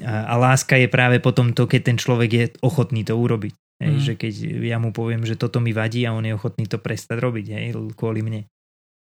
A, 0.00 0.30
a 0.30 0.34
láska 0.38 0.78
je 0.78 0.88
práve 0.88 1.18
potom 1.18 1.52
to, 1.52 1.68
keď 1.68 1.80
ten 1.92 1.96
človek 1.98 2.30
je 2.30 2.44
ochotný 2.64 3.04
to 3.04 3.12
urobiť. 3.12 3.52
Hej, 3.82 3.94
mm. 3.98 4.02
Že 4.06 4.12
keď 4.14 4.32
ja 4.62 4.78
mu 4.78 4.94
poviem, 4.94 5.26
že 5.26 5.34
toto 5.34 5.58
mi 5.58 5.74
vadí 5.74 6.06
a 6.06 6.14
on 6.14 6.22
je 6.22 6.32
ochotný 6.32 6.70
to 6.70 6.78
prestať 6.78 7.18
robiť 7.18 7.46
hej, 7.58 7.66
kvôli 7.98 8.22
mne 8.22 8.46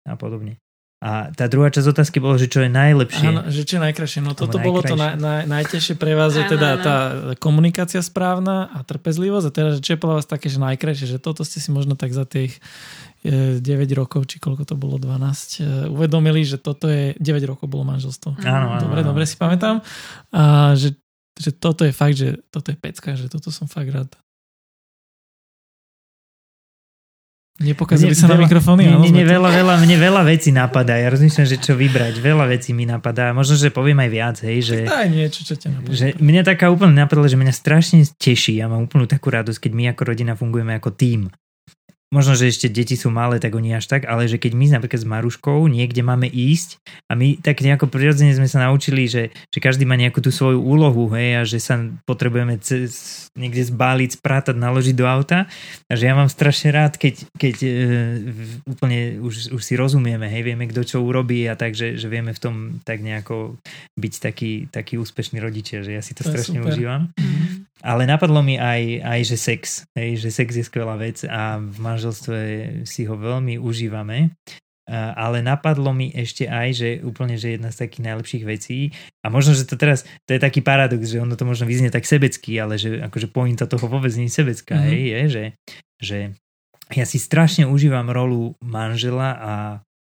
a 0.09 0.17
podobne. 0.17 0.57
A 1.01 1.33
tá 1.33 1.49
druhá 1.49 1.73
časť 1.73 1.97
otázky 1.97 2.21
bolo, 2.21 2.37
že 2.37 2.45
čo 2.45 2.61
je 2.61 2.69
najlepšie. 2.69 3.25
Áno, 3.25 3.49
že 3.49 3.65
čo 3.65 3.81
je 3.81 3.89
najkrajšie. 3.89 4.21
No 4.21 4.37
toto 4.37 4.61
bolo 4.61 4.85
to 4.85 4.93
naj, 4.93 5.17
naj, 5.17 5.49
najtežšie 5.49 5.97
pre 5.97 6.13
vás, 6.13 6.29
že 6.37 6.45
teda 6.45 6.77
tá 6.77 6.95
komunikácia 7.41 8.05
správna 8.05 8.69
a 8.69 8.85
trpezlivosť 8.85 9.45
a 9.49 9.51
teda, 9.51 9.69
že 9.73 9.81
čo 9.81 9.97
je 9.97 9.99
podľa 10.01 10.21
vás 10.21 10.29
také, 10.29 10.53
že 10.53 10.61
najkrajšie, 10.61 11.09
že 11.09 11.17
toto 11.17 11.41
ste 11.41 11.57
si 11.57 11.73
možno 11.73 11.97
tak 11.97 12.13
za 12.13 12.21
tých 12.29 12.61
9 13.25 13.65
e, 13.65 13.85
rokov, 13.97 14.29
či 14.29 14.37
koľko 14.37 14.61
to 14.61 14.77
bolo, 14.77 15.01
12, 15.01 15.09
e, 15.09 15.89
uvedomili, 15.89 16.45
že 16.45 16.61
toto 16.61 16.85
je, 16.85 17.17
9 17.17 17.49
rokov 17.49 17.65
bolo 17.65 17.81
manželstvo. 17.81 18.37
Áno, 18.45 18.77
áno, 18.77 18.85
dobre, 18.85 19.01
áno. 19.01 19.09
dobre 19.09 19.25
si 19.25 19.41
pamätám. 19.41 19.81
A 20.29 20.77
že, 20.77 21.01
že 21.33 21.49
toto 21.49 21.81
je 21.81 21.97
fakt, 21.97 22.13
že 22.13 22.45
toto 22.53 22.69
je 22.69 22.77
pecka, 22.77 23.17
že 23.17 23.25
toto 23.25 23.49
som 23.49 23.65
fakt 23.65 23.89
rád. 23.89 24.13
Nepokazili 27.61 28.17
sa 28.17 28.25
na 28.25 28.41
mikrofóny? 28.41 28.89
Nie, 28.89 28.97
nie, 28.97 29.11
nie, 29.21 29.25
veľa, 29.25 29.49
veľa, 29.53 29.73
mne 29.79 29.97
veľa 30.01 30.21
vecí 30.25 30.49
napadá. 30.49 30.97
Ja 30.97 31.13
rozmýšľam, 31.13 31.45
že 31.45 31.57
čo 31.61 31.77
vybrať. 31.77 32.17
Veľa 32.17 32.49
vecí 32.49 32.73
mi 32.73 32.89
napadá. 32.89 33.31
Možno, 33.31 33.55
že 33.55 33.69
poviem 33.69 34.01
aj 34.01 34.09
viac. 34.09 34.37
Hej, 34.41 34.59
že, 34.65 34.77
Daj 34.89 35.07
niečo, 35.13 35.45
čo 35.45 35.53
ťa 35.55 35.69
napadá. 35.69 35.93
Že 35.93 36.07
mňa 36.17 36.41
taká 36.41 36.73
úplne 36.73 36.97
napadla, 36.97 37.29
že 37.29 37.37
mňa 37.37 37.53
strašne 37.53 38.01
teší. 38.17 38.59
Ja 38.59 38.65
mám 38.65 38.89
úplnú 38.89 39.05
takú 39.05 39.29
radosť, 39.29 39.69
keď 39.69 39.71
my 39.71 39.83
ako 39.93 40.01
rodina 40.03 40.33
fungujeme 40.33 40.73
ako 40.75 40.89
tím. 40.97 41.29
Možno, 42.11 42.35
že 42.35 42.51
ešte 42.51 42.67
deti 42.67 42.99
sú 42.99 43.07
malé, 43.07 43.39
tak 43.39 43.55
oni 43.55 43.71
až 43.71 43.87
tak, 43.87 44.03
ale 44.03 44.27
že 44.27 44.35
keď 44.35 44.51
my 44.51 44.65
napríklad 44.75 44.99
s 44.99 45.07
Maruškou 45.07 45.63
niekde 45.71 46.03
máme 46.03 46.27
ísť 46.27 46.83
a 47.07 47.15
my 47.15 47.39
tak 47.39 47.63
nejako 47.63 47.87
prirodzene 47.87 48.35
sme 48.35 48.51
sa 48.51 48.67
naučili, 48.67 49.07
že, 49.07 49.31
že 49.47 49.59
každý 49.63 49.87
má 49.87 49.95
nejakú 49.95 50.19
tú 50.19 50.29
svoju 50.29 50.59
úlohu, 50.59 51.07
hej, 51.15 51.39
a 51.39 51.41
že 51.47 51.63
sa 51.63 51.79
potrebujeme 52.03 52.59
cez, 52.59 53.31
niekde 53.39 53.63
zbáliť, 53.63 54.19
sprátať, 54.19 54.59
naložiť 54.59 54.95
do 54.95 55.07
auta 55.07 55.47
a 55.87 55.93
že 55.95 56.11
ja 56.11 56.13
mám 56.13 56.27
strašne 56.27 56.75
rád, 56.75 56.99
keď, 56.99 57.31
keď 57.39 57.55
e, 57.63 57.71
úplne 58.67 59.23
už, 59.23 59.55
už 59.55 59.61
si 59.63 59.79
rozumieme, 59.79 60.27
hej, 60.27 60.43
vieme, 60.43 60.67
kto 60.67 60.83
čo 60.83 60.97
urobí 60.99 61.47
a 61.47 61.55
tak, 61.55 61.73
že, 61.73 61.95
vieme 62.11 62.35
v 62.35 62.43
tom 62.43 62.55
tak 62.83 62.99
nejako 62.99 63.55
byť 63.95 64.13
taký, 64.19 64.67
taký 64.67 64.99
úspešný 64.99 65.39
rodičia, 65.39 65.79
že 65.79 65.95
ja 65.95 66.03
si 66.03 66.11
to, 66.11 66.27
to 66.27 66.35
strašne 66.35 66.59
užívam. 66.59 67.07
Mm. 67.15 67.50
Ale 67.81 68.05
napadlo 68.05 68.45
mi 68.45 68.61
aj, 68.61 69.01
aj 69.01 69.19
že 69.25 69.37
sex, 69.37 69.61
hej, 69.97 70.21
že 70.21 70.29
sex 70.29 70.53
je 70.53 70.65
skvelá 70.65 70.97
vec 71.01 71.25
a 71.25 71.57
v 71.57 71.77
manželstve 71.81 72.37
si 72.85 73.09
ho 73.09 73.17
veľmi 73.17 73.57
užívame. 73.57 74.37
Ale 74.91 75.39
napadlo 75.39 75.95
mi 75.95 76.11
ešte 76.11 76.51
aj, 76.51 76.69
že 76.75 76.89
úplne, 77.05 77.39
že 77.39 77.55
jedna 77.55 77.71
z 77.71 77.87
takých 77.87 78.11
najlepších 78.11 78.43
vecí 78.43 78.91
a 79.23 79.31
možno, 79.31 79.55
že 79.55 79.63
to 79.63 79.79
teraz, 79.79 80.03
to 80.27 80.35
je 80.35 80.41
taký 80.41 80.59
paradox, 80.59 81.07
že 81.07 81.21
ono 81.21 81.39
to 81.39 81.47
možno 81.47 81.63
vyznie 81.63 81.87
tak 81.87 82.03
sebecky, 82.03 82.59
ale 82.59 82.75
že 82.75 82.99
akože 82.99 83.31
pointa 83.31 83.69
toho 83.69 83.87
vôbec 83.87 84.11
nie 84.19 84.27
je 84.27 84.35
sebecká, 84.41 84.75
mm-hmm. 84.75 84.89
hej, 84.91 85.01
je, 85.01 85.21
že, 85.29 85.45
že 86.01 86.17
ja 86.91 87.05
si 87.07 87.23
strašne 87.23 87.71
užívam 87.71 88.11
rolu 88.11 88.57
manžela 88.59 89.29
a 89.39 89.53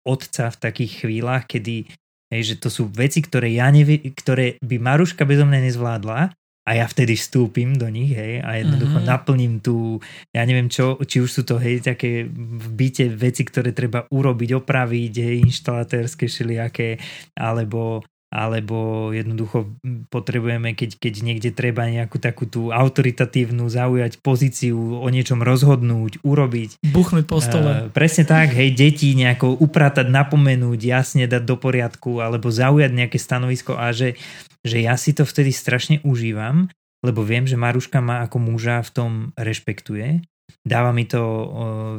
otca 0.05 0.53
v 0.53 0.57
takých 0.61 0.91
chvíľach, 1.01 1.49
kedy 1.49 1.89
hej, 2.29 2.41
že 2.53 2.55
to 2.61 2.69
sú 2.69 2.85
veci, 2.85 3.25
ktoré, 3.25 3.57
ja 3.57 3.71
nevie, 3.73 4.13
ktoré 4.13 4.61
by 4.61 4.75
Maruška 4.77 5.25
bezo 5.25 5.49
mňa 5.49 5.65
nezvládla 5.65 6.29
a 6.65 6.69
ja 6.73 6.86
vtedy 6.89 7.13
vstúpim 7.13 7.78
do 7.78 7.86
nich, 7.93 8.10
hej, 8.17 8.41
a 8.41 8.58
jednoducho 8.58 8.97
mm-hmm. 8.97 9.13
naplním 9.13 9.54
tú, 9.62 10.01
ja 10.34 10.41
neviem 10.49 10.65
čo, 10.65 10.97
či 11.06 11.21
už 11.21 11.30
sú 11.30 11.41
to, 11.45 11.62
hej, 11.62 11.86
také 11.86 12.25
v 12.25 12.67
byte 12.73 13.06
veci, 13.13 13.45
ktoré 13.45 13.69
treba 13.69 14.10
urobiť, 14.10 14.49
opraviť, 14.58 15.13
hej, 15.21 15.36
inštalatérske 15.45 16.25
šiliaké, 16.25 16.97
alebo 17.38 18.01
alebo 18.36 19.10
jednoducho 19.15 19.80
potrebujeme, 20.12 20.76
keď, 20.76 21.00
keď 21.00 21.13
niekde 21.24 21.50
treba 21.56 21.88
nejakú 21.88 22.19
takú 22.19 22.43
tú 22.43 22.76
autoritatívnu 22.76 23.71
zaujať 23.71 24.19
pozíciu, 24.19 24.76
o 25.00 25.08
niečom 25.08 25.39
rozhodnúť, 25.39 26.19
urobiť. 26.19 26.84
Buchnúť 26.84 27.26
po 27.32 27.39
stole. 27.39 27.88
Uh, 27.88 27.95
presne 27.95 28.28
tak, 28.28 28.52
hej, 28.52 28.76
deti 28.76 29.15
nejako 29.15 29.56
upratať, 29.56 30.12
napomenúť, 30.12 30.84
jasne 30.84 31.32
dať 31.32 31.48
do 31.48 31.56
poriadku, 31.56 32.19
alebo 32.19 32.52
zaujať 32.52 32.91
nejaké 32.91 33.15
stanovisko 33.15 33.80
a 33.80 33.95
že, 33.95 34.19
že 34.67 34.84
ja 34.84 35.00
si 35.00 35.15
to 35.15 35.24
vtedy 35.24 35.56
strašne 35.56 36.04
užívam, 36.04 36.67
lebo 37.08 37.24
viem, 37.24 37.48
že 37.48 37.56
Maruška 37.56 38.04
ma 38.04 38.28
ako 38.28 38.52
muža 38.52 38.84
v 38.84 38.91
tom 38.91 39.12
rešpektuje. 39.39 40.28
Dáva 40.65 40.91
mi 40.91 41.08
to 41.08 41.24
uh, 41.24 41.45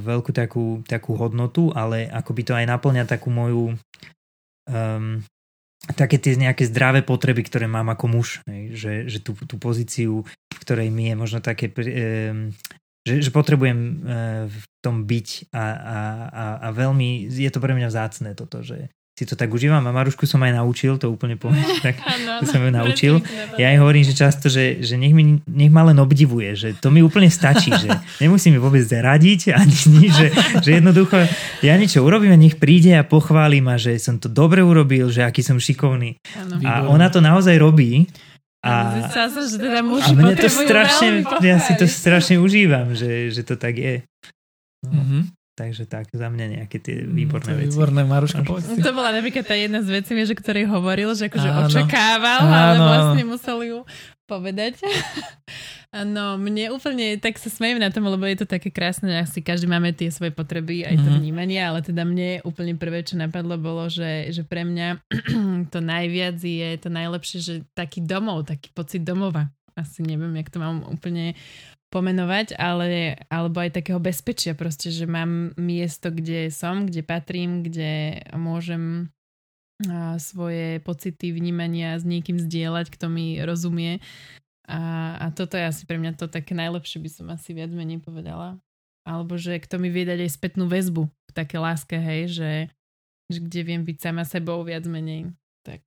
veľkú 0.04 0.36
takú, 0.36 0.84
takú 0.84 1.16
hodnotu, 1.16 1.72
ale 1.72 2.12
ako 2.12 2.30
by 2.36 2.42
to 2.44 2.52
aj 2.52 2.66
naplňa 2.68 3.08
takú 3.08 3.32
moju 3.32 3.72
um, 4.68 5.24
také 5.94 6.18
tie 6.18 6.34
nejaké 6.34 6.66
zdravé 6.66 7.06
potreby, 7.06 7.46
ktoré 7.46 7.70
mám 7.70 7.86
ako 7.92 8.06
muž, 8.10 8.28
že, 8.74 9.06
že 9.06 9.22
tú, 9.22 9.36
tú 9.36 9.60
pozíciu, 9.60 10.26
v 10.26 10.58
ktorej 10.58 10.90
mi 10.90 11.12
je 11.12 11.14
možno 11.14 11.38
také, 11.38 11.70
že, 13.06 13.14
že 13.22 13.30
potrebujem 13.30 13.78
uh, 13.78 13.94
v 14.50 14.64
tom 14.82 15.06
byť 15.06 15.54
a, 15.54 15.62
a, 15.62 15.98
a, 16.26 16.44
a 16.66 16.68
veľmi, 16.74 17.30
je 17.30 17.50
to 17.52 17.62
pre 17.62 17.76
mňa 17.78 17.88
vzácne 17.92 18.34
toto, 18.34 18.66
že, 18.66 18.90
si 19.16 19.24
to 19.24 19.32
tak 19.32 19.48
užívam 19.48 19.80
a 19.80 19.96
Marušku 19.96 20.28
som 20.28 20.44
aj 20.44 20.60
naučil, 20.60 21.00
to 21.00 21.08
úplne 21.08 21.40
poviem, 21.40 21.64
tak 21.86 22.04
ano, 22.04 22.44
to 22.44 22.52
som 22.52 22.60
ju 22.60 22.68
naučil. 22.68 23.14
Ja 23.56 23.72
jej 23.72 23.80
hovorím, 23.80 24.04
že 24.04 24.12
často, 24.12 24.52
že, 24.52 24.84
že 24.84 25.00
nech, 25.00 25.16
mi, 25.16 25.40
nech 25.48 25.72
ma 25.72 25.88
len 25.88 25.96
obdivuje, 25.96 26.52
že 26.52 26.68
to 26.76 26.92
mi 26.92 27.00
úplne 27.00 27.32
stačí, 27.32 27.72
že 27.72 27.88
nemusím 28.20 28.56
mi 28.56 28.60
vôbec 28.60 28.84
radiť 28.84 29.56
ani 29.56 29.78
nič, 30.04 30.12
že, 30.12 30.28
že 30.60 30.70
jednoducho 30.76 31.16
ja 31.64 31.80
niečo 31.80 32.04
urobím 32.04 32.36
a 32.36 32.38
nech 32.38 32.60
príde 32.60 32.92
a 32.92 33.08
pochváli 33.08 33.64
ma, 33.64 33.80
že 33.80 33.96
som 33.96 34.20
to 34.20 34.28
dobre 34.28 34.60
urobil, 34.60 35.08
že 35.08 35.24
aký 35.24 35.40
som 35.40 35.56
šikovný. 35.56 36.20
Ano. 36.36 36.60
A 36.68 36.84
ona 36.84 37.08
to 37.08 37.24
naozaj 37.24 37.56
robí. 37.56 38.04
A, 38.60 39.08
sa, 39.08 39.30
že 39.30 39.62
teda 39.62 39.80
a 39.80 40.10
mne 40.12 40.34
to 40.36 40.50
strašne, 40.50 41.22
ja 41.40 41.56
si 41.62 41.72
to 41.78 41.86
strašne 41.86 42.36
užívam, 42.42 42.92
že, 42.98 43.30
že 43.30 43.46
to 43.46 43.54
tak 43.54 43.78
je. 43.78 43.96
No. 44.84 44.92
Mm-hmm. 44.92 45.35
Takže 45.56 45.88
tak, 45.88 46.12
za 46.12 46.28
mňa 46.28 46.60
nejaké 46.60 46.76
tie 46.76 47.00
mm, 47.00 47.16
výborné 47.16 47.52
mm, 47.56 47.58
veci. 47.64 47.72
Výborné, 47.72 48.00
Maruška, 48.04 48.44
povedz 48.44 48.68
To 48.76 48.92
bola 48.92 49.08
napríklad 49.08 49.48
tá 49.48 49.56
jedna 49.56 49.80
z 49.80 49.88
vecí, 49.88 50.12
že 50.12 50.36
ktorej 50.36 50.68
hovoril, 50.68 51.16
že 51.16 51.32
akože 51.32 51.48
áno. 51.48 51.64
očakával, 51.64 52.44
áno. 52.44 52.52
ale 52.52 52.76
vlastne 52.76 53.24
musel 53.24 53.58
ju 53.64 53.78
povedať. 54.28 54.76
No, 55.96 56.36
mne 56.36 56.76
úplne 56.76 57.16
tak 57.16 57.40
sa 57.40 57.48
smejem 57.48 57.80
na 57.80 57.88
tom, 57.88 58.04
lebo 58.04 58.20
je 58.28 58.44
to 58.44 58.44
také 58.44 58.68
krásne, 58.68 59.08
asi 59.16 59.40
každý 59.40 59.64
máme 59.64 59.96
tie 59.96 60.12
svoje 60.12 60.28
potreby, 60.28 60.84
aj 60.84 60.98
to 60.98 61.08
mm-hmm. 61.08 61.20
vnímanie, 61.24 61.56
ale 61.62 61.80
teda 61.80 62.04
mne 62.04 62.44
úplne 62.44 62.76
prvé, 62.76 63.00
čo 63.00 63.16
napadlo, 63.16 63.56
bolo, 63.56 63.88
že, 63.88 64.28
že 64.28 64.44
pre 64.44 64.68
mňa 64.68 65.00
to 65.72 65.78
najviac 65.80 66.36
je 66.36 66.68
to 66.76 66.92
najlepšie, 66.92 67.38
že 67.40 67.54
taký 67.72 68.04
domov, 68.04 68.44
taký 68.44 68.68
pocit 68.76 69.00
domova. 69.00 69.48
Asi 69.72 70.04
neviem, 70.04 70.36
jak 70.36 70.52
to 70.52 70.60
mám 70.60 70.84
úplne 70.84 71.32
pomenovať, 71.90 72.58
ale, 72.58 73.14
alebo 73.30 73.62
aj 73.62 73.78
takého 73.78 74.02
bezpečia 74.02 74.58
proste, 74.58 74.90
že 74.90 75.06
mám 75.06 75.54
miesto, 75.54 76.10
kde 76.10 76.50
som, 76.50 76.84
kde 76.86 77.06
patrím, 77.06 77.62
kde 77.62 78.22
môžem 78.34 79.14
a, 79.86 80.18
svoje 80.18 80.82
pocity, 80.82 81.30
vnímania 81.30 81.96
s 81.96 82.04
niekým 82.04 82.42
zdieľať, 82.42 82.90
kto 82.90 83.06
mi 83.06 83.38
rozumie. 83.40 84.02
A, 84.66 85.14
a 85.22 85.26
toto 85.30 85.54
je 85.54 85.62
asi 85.62 85.86
pre 85.86 85.96
mňa 85.96 86.18
to 86.18 86.26
také 86.26 86.58
najlepšie, 86.58 86.98
by 86.98 87.10
som 87.10 87.26
asi 87.30 87.54
viac 87.54 87.70
menej 87.70 88.02
povedala. 88.02 88.58
Alebo 89.06 89.38
že 89.38 89.62
kto 89.62 89.78
mi 89.78 89.86
vie 89.86 90.02
dať 90.02 90.26
aj 90.26 90.30
spätnú 90.34 90.66
väzbu 90.66 91.06
v 91.06 91.32
také 91.32 91.62
láske, 91.62 91.94
hej, 91.94 92.34
že, 92.34 92.52
že 93.30 93.38
kde 93.38 93.60
viem 93.62 93.82
byť 93.86 93.96
sama 94.02 94.26
sebou 94.26 94.58
viac 94.66 94.82
menej. 94.90 95.30
Tak 95.62 95.86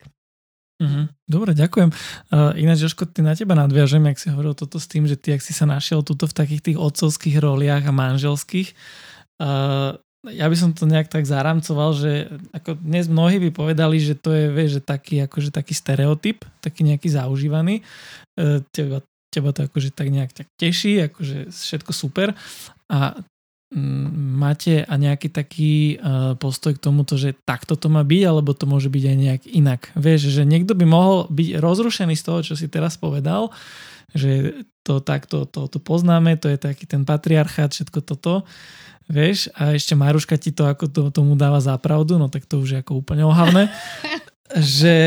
Mm-hmm. 0.79 1.05
Dobre, 1.27 1.51
ďakujem. 1.51 1.91
Uh, 2.31 2.55
ináč, 2.55 2.87
Joško, 2.87 3.03
ty 3.11 3.19
na 3.19 3.35
teba 3.35 3.51
nadviažem, 3.51 3.99
jak 4.07 4.19
si 4.19 4.31
hovoril 4.31 4.55
toto 4.55 4.79
s 4.79 4.87
tým, 4.87 5.03
že 5.03 5.19
ty, 5.19 5.35
ak 5.35 5.43
si 5.43 5.51
sa 5.51 5.67
našiel 5.67 6.07
tuto 6.07 6.23
v 6.23 6.33
takých 6.33 6.71
tých 6.71 6.77
otcovských 6.79 7.35
roliach 7.43 7.83
a 7.83 7.91
manželských, 7.91 8.71
uh, 9.43 9.99
ja 10.27 10.45
by 10.47 10.55
som 10.55 10.71
to 10.71 10.87
nejak 10.87 11.11
tak 11.11 11.27
zaramcoval, 11.27 11.95
že 11.95 12.31
ako 12.55 12.79
dnes 12.79 13.07
mnohí 13.11 13.39
by 13.43 13.49
povedali, 13.55 13.99
že 13.99 14.19
to 14.19 14.31
je 14.31 14.51
vieš, 14.51 14.79
že 14.79 14.81
taký, 14.83 15.15
akože 15.23 15.51
taký 15.51 15.75
stereotyp, 15.75 16.47
taký 16.63 16.87
nejaký 16.87 17.11
zaužívaný. 17.11 17.83
Uh, 18.39 18.63
teba, 18.71 19.03
teba 19.35 19.51
to 19.51 19.67
akože 19.67 19.91
tak 19.91 20.07
nejak 20.07 20.31
tak 20.31 20.47
teší, 20.55 21.11
akože 21.11 21.51
všetko 21.51 21.91
super. 21.91 22.31
A 22.87 23.19
máte 23.69 24.81
a 24.81 24.93
nejaký 24.97 25.29
taký 25.29 26.01
uh, 26.01 26.33
postoj 26.41 26.73
k 26.73 26.81
tomuto, 26.81 27.21
že 27.21 27.37
takto 27.45 27.77
to 27.77 27.85
má 27.85 28.01
byť, 28.01 28.21
alebo 28.25 28.57
to 28.57 28.65
môže 28.65 28.89
byť 28.89 29.03
aj 29.05 29.17
nejak 29.17 29.43
inak. 29.45 29.81
Vieš, 29.93 30.33
že 30.33 30.41
niekto 30.41 30.73
by 30.73 30.89
mohol 30.89 31.29
byť 31.29 31.61
rozrušený 31.61 32.17
z 32.17 32.25
toho, 32.25 32.39
čo 32.41 32.53
si 32.57 32.65
teraz 32.65 32.97
povedal, 32.97 33.53
že 34.17 34.65
to 34.81 35.05
takto 35.05 35.45
to, 35.45 35.69
to 35.69 35.77
poznáme, 35.77 36.33
to 36.41 36.49
je 36.49 36.57
taký 36.57 36.89
ten 36.89 37.05
patriarchát, 37.05 37.69
všetko 37.69 37.99
toto. 38.01 38.41
Vieš, 39.09 39.53
a 39.53 39.77
ešte 39.77 39.93
Maruška 39.93 40.37
ti 40.37 40.49
to 40.49 40.65
ako 40.65 40.85
to, 40.89 41.01
tomu 41.13 41.37
dáva 41.37 41.61
za 41.61 41.77
pravdu, 41.77 42.17
no 42.17 42.25
tak 42.25 42.49
to 42.49 42.61
už 42.61 42.69
je 42.73 42.81
ako 42.81 43.05
úplne 43.05 43.21
ohavné. 43.25 43.69
že 44.57 44.97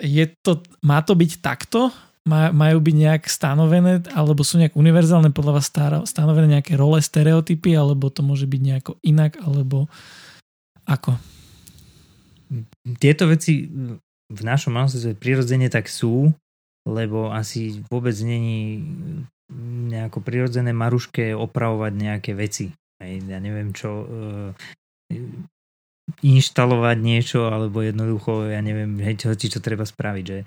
je 0.00 0.24
to, 0.44 0.60
má 0.84 1.00
to 1.00 1.16
byť 1.16 1.40
takto, 1.40 1.88
majú 2.28 2.78
byť 2.84 2.96
nejak 3.00 3.22
stanovené, 3.26 4.04
alebo 4.12 4.44
sú 4.44 4.60
nejak 4.60 4.76
univerzálne 4.76 5.32
podľa 5.32 5.52
vás 5.56 5.72
stanovené 6.04 6.60
nejaké 6.60 6.76
role, 6.76 7.00
stereotypy, 7.00 7.72
alebo 7.72 8.12
to 8.12 8.20
môže 8.20 8.44
byť 8.44 8.60
nejako 8.60 8.92
inak, 9.00 9.40
alebo 9.40 9.88
ako? 10.84 11.16
Tieto 13.00 13.24
veci 13.30 13.66
v 14.30 14.40
našom 14.44 14.76
manželstve 14.76 15.16
prirodzene 15.16 15.72
tak 15.72 15.88
sú, 15.88 16.30
lebo 16.84 17.32
asi 17.32 17.80
vôbec 17.88 18.14
není 18.20 18.84
nejako 19.90 20.22
prirodzené 20.22 20.70
Maruške 20.70 21.34
opravovať 21.34 21.92
nejaké 21.94 22.32
veci. 22.38 22.70
Ja 23.02 23.38
neviem 23.40 23.72
čo, 23.72 23.90
uh, 24.06 24.50
inštalovať 26.20 26.96
niečo, 27.00 27.48
alebo 27.48 27.80
jednoducho, 27.82 28.50
ja 28.50 28.60
neviem, 28.60 28.98
hej, 29.00 29.18
čo, 29.18 29.34
čo 29.34 29.58
treba 29.62 29.86
spraviť, 29.86 30.24
že 30.26 30.38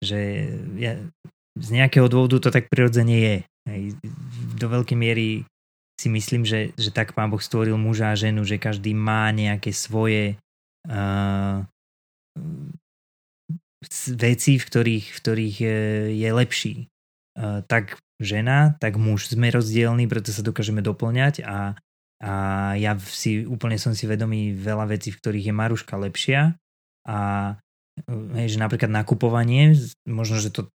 že 0.00 0.48
ja, 0.80 0.96
z 1.60 1.68
nejakého 1.70 2.08
dôvodu 2.08 2.40
to 2.40 2.50
tak 2.50 2.72
prirodzene 2.72 3.16
je. 3.20 3.36
Hej. 3.68 3.82
Do 4.56 4.66
veľkej 4.72 4.96
miery 4.96 5.44
si 6.00 6.08
myslím, 6.08 6.48
že, 6.48 6.72
že 6.80 6.88
tak 6.88 7.12
pán 7.12 7.28
Boh 7.28 7.40
stvoril 7.40 7.76
muža 7.76 8.16
a 8.16 8.18
ženu, 8.18 8.40
že 8.48 8.56
každý 8.56 8.96
má 8.96 9.28
nejaké 9.28 9.76
svoje 9.76 10.40
uh, 10.88 11.60
veci, 14.16 14.56
v 14.56 14.64
ktorých, 14.64 15.06
v 15.12 15.18
ktorých 15.20 15.56
je, 15.60 15.78
je 16.16 16.30
lepší. 16.32 16.74
Uh, 17.36 17.60
tak 17.68 18.00
žena, 18.16 18.80
tak 18.80 18.96
muž. 18.96 19.28
Sme 19.28 19.52
rozdielní, 19.52 20.08
preto 20.08 20.32
sa 20.32 20.40
dokážeme 20.40 20.80
doplňať 20.80 21.44
a, 21.44 21.76
a 22.24 22.32
ja 22.80 22.96
si 22.96 23.44
úplne 23.44 23.76
som 23.76 23.92
si 23.92 24.08
vedomý 24.08 24.56
veľa 24.56 24.88
vecí, 24.88 25.12
v 25.12 25.20
ktorých 25.20 25.52
je 25.52 25.54
Maruška 25.56 25.94
lepšia 26.00 26.56
a 27.04 27.18
hej, 28.08 28.56
že 28.56 28.58
napríklad 28.58 28.90
nakupovanie, 28.92 29.76
možno, 30.06 30.40
že 30.40 30.52
to 30.52 30.70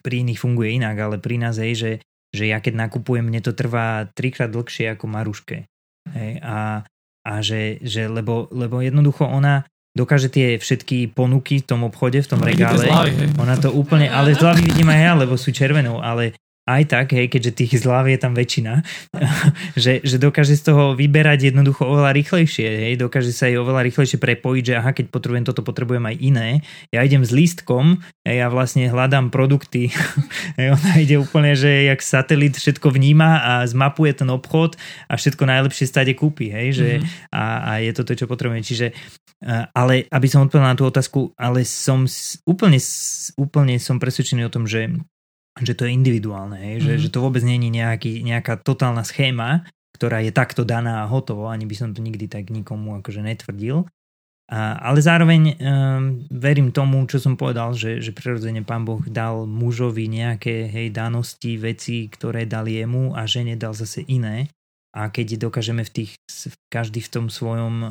pri 0.00 0.24
iných 0.24 0.40
funguje 0.40 0.80
inak, 0.80 0.96
ale 0.96 1.16
pri 1.20 1.36
nás 1.36 1.60
je, 1.60 1.74
že, 1.76 1.92
že 2.32 2.44
ja 2.48 2.58
keď 2.58 2.88
nakupujem, 2.88 3.24
mne 3.26 3.40
to 3.44 3.52
trvá 3.52 4.08
trikrát 4.16 4.48
dlhšie 4.48 4.96
ako 4.96 5.04
Maruške. 5.06 5.68
Hej, 6.12 6.30
a, 6.44 6.84
a 7.24 7.32
že, 7.40 7.80
že 7.80 8.08
lebo, 8.08 8.48
lebo 8.52 8.80
jednoducho 8.80 9.24
ona 9.24 9.64
dokáže 9.94 10.28
tie 10.28 10.58
všetky 10.58 11.14
ponuky 11.14 11.62
v 11.62 11.66
tom 11.70 11.86
obchode, 11.86 12.18
v 12.18 12.28
tom 12.28 12.42
No, 12.42 12.50
regále, 12.50 12.90
ona 13.38 13.54
to 13.54 13.70
úplne, 13.70 14.10
ale 14.10 14.34
zľavy 14.34 14.74
vidím 14.74 14.90
aj 14.90 15.00
ja, 15.00 15.12
lebo 15.14 15.38
sú 15.38 15.54
červenou, 15.54 16.02
ale 16.02 16.34
aj 16.64 16.82
tak, 16.88 17.12
hej, 17.12 17.28
keďže 17.28 17.52
tých 17.52 17.72
zľav 17.84 18.08
je 18.08 18.18
tam 18.18 18.32
väčšina, 18.32 18.80
že, 19.84 20.00
že 20.00 20.16
dokáže 20.16 20.56
z 20.56 20.72
toho 20.72 20.96
vyberať 20.96 21.52
jednoducho 21.52 21.84
oveľa 21.84 22.16
rýchlejšie, 22.16 22.88
hej, 22.88 22.94
dokáže 22.96 23.36
sa 23.36 23.52
jej 23.52 23.60
oveľa 23.60 23.84
rýchlejšie 23.84 24.16
prepojiť, 24.16 24.64
že 24.64 24.74
aha, 24.80 24.90
keď 24.96 25.12
potrebujem 25.12 25.44
toto, 25.44 25.60
potrebujem 25.60 26.04
aj 26.08 26.16
iné. 26.18 26.48
Ja 26.88 27.04
idem 27.04 27.20
s 27.20 27.30
lístkom, 27.36 28.00
hej, 28.24 28.40
ja 28.40 28.48
vlastne 28.48 28.88
hľadám 28.88 29.28
produkty, 29.28 29.92
hej, 30.58 30.72
ona 30.72 30.92
ide 30.96 31.20
úplne, 31.20 31.52
že 31.52 31.84
jak 31.84 32.00
satelit 32.00 32.56
všetko 32.56 32.88
vníma 32.88 33.30
a 33.44 33.52
zmapuje 33.68 34.16
ten 34.16 34.32
obchod 34.32 34.80
a 35.12 35.20
všetko 35.20 35.44
najlepšie 35.44 35.84
stade 35.84 36.16
kúpi, 36.16 36.48
hej, 36.48 36.68
že 36.72 36.88
Mhm. 36.94 37.06
a, 37.34 37.44
a 37.60 37.72
je 37.84 37.92
to 37.92 38.02
to, 38.06 38.12
čo 38.14 38.26
potrebujem. 38.30 38.64
Čiže, 38.64 38.86
ale 39.76 40.08
aby 40.08 40.26
som 40.30 40.46
odpovedal 40.46 40.72
na 40.72 40.78
tú 40.78 40.88
otázku, 40.88 41.34
ale 41.36 41.66
som 41.66 42.08
úplne, 42.48 42.78
úplne 43.36 43.76
som 43.76 44.00
presvedčený 44.00 44.48
o 44.48 44.52
tom, 44.52 44.64
že 44.64 44.88
že 45.62 45.78
to 45.78 45.86
je 45.86 45.94
individuálne, 45.94 46.58
hej? 46.58 46.82
Že, 46.82 46.92
Mhm. 46.96 47.00
že 47.06 47.08
to 47.14 47.18
vôbec 47.22 47.42
není 47.46 47.70
nejaký, 47.70 48.26
nejaká 48.26 48.58
totálna 48.58 49.06
schéma, 49.06 49.62
ktorá 49.94 50.18
je 50.18 50.34
takto 50.34 50.66
daná 50.66 51.06
a 51.06 51.10
hotovo, 51.10 51.46
ani 51.46 51.70
by 51.70 51.74
som 51.78 51.94
to 51.94 52.02
nikdy 52.02 52.26
tak 52.26 52.50
nikomu 52.50 52.98
akože 52.98 53.22
netvrdil. 53.22 53.86
A, 54.44 54.76
ale 54.76 55.00
zároveň 55.00 55.56
um, 55.56 56.20
verím 56.28 56.68
tomu, 56.68 57.00
čo 57.08 57.16
som 57.16 57.32
povedal, 57.32 57.72
že, 57.72 58.04
že 58.04 58.12
prirodzene 58.12 58.60
pán 58.60 58.84
Boh 58.84 59.00
dal 59.08 59.48
mužovi 59.48 60.04
nejaké 60.04 60.68
hej, 60.68 60.92
danosti, 60.92 61.56
veci, 61.56 62.12
ktoré 62.12 62.44
dal 62.44 62.68
jemu 62.68 63.16
a 63.16 63.24
žene 63.24 63.56
dal 63.56 63.72
zase 63.72 64.04
iné. 64.04 64.52
A 64.94 65.10
keď 65.10 65.50
dokážeme 65.50 65.82
v 65.82 65.90
tých, 65.90 66.10
každý 66.70 67.02
v 67.02 67.10
tom 67.10 67.26
svojom 67.26 67.74
uh, 67.82 67.90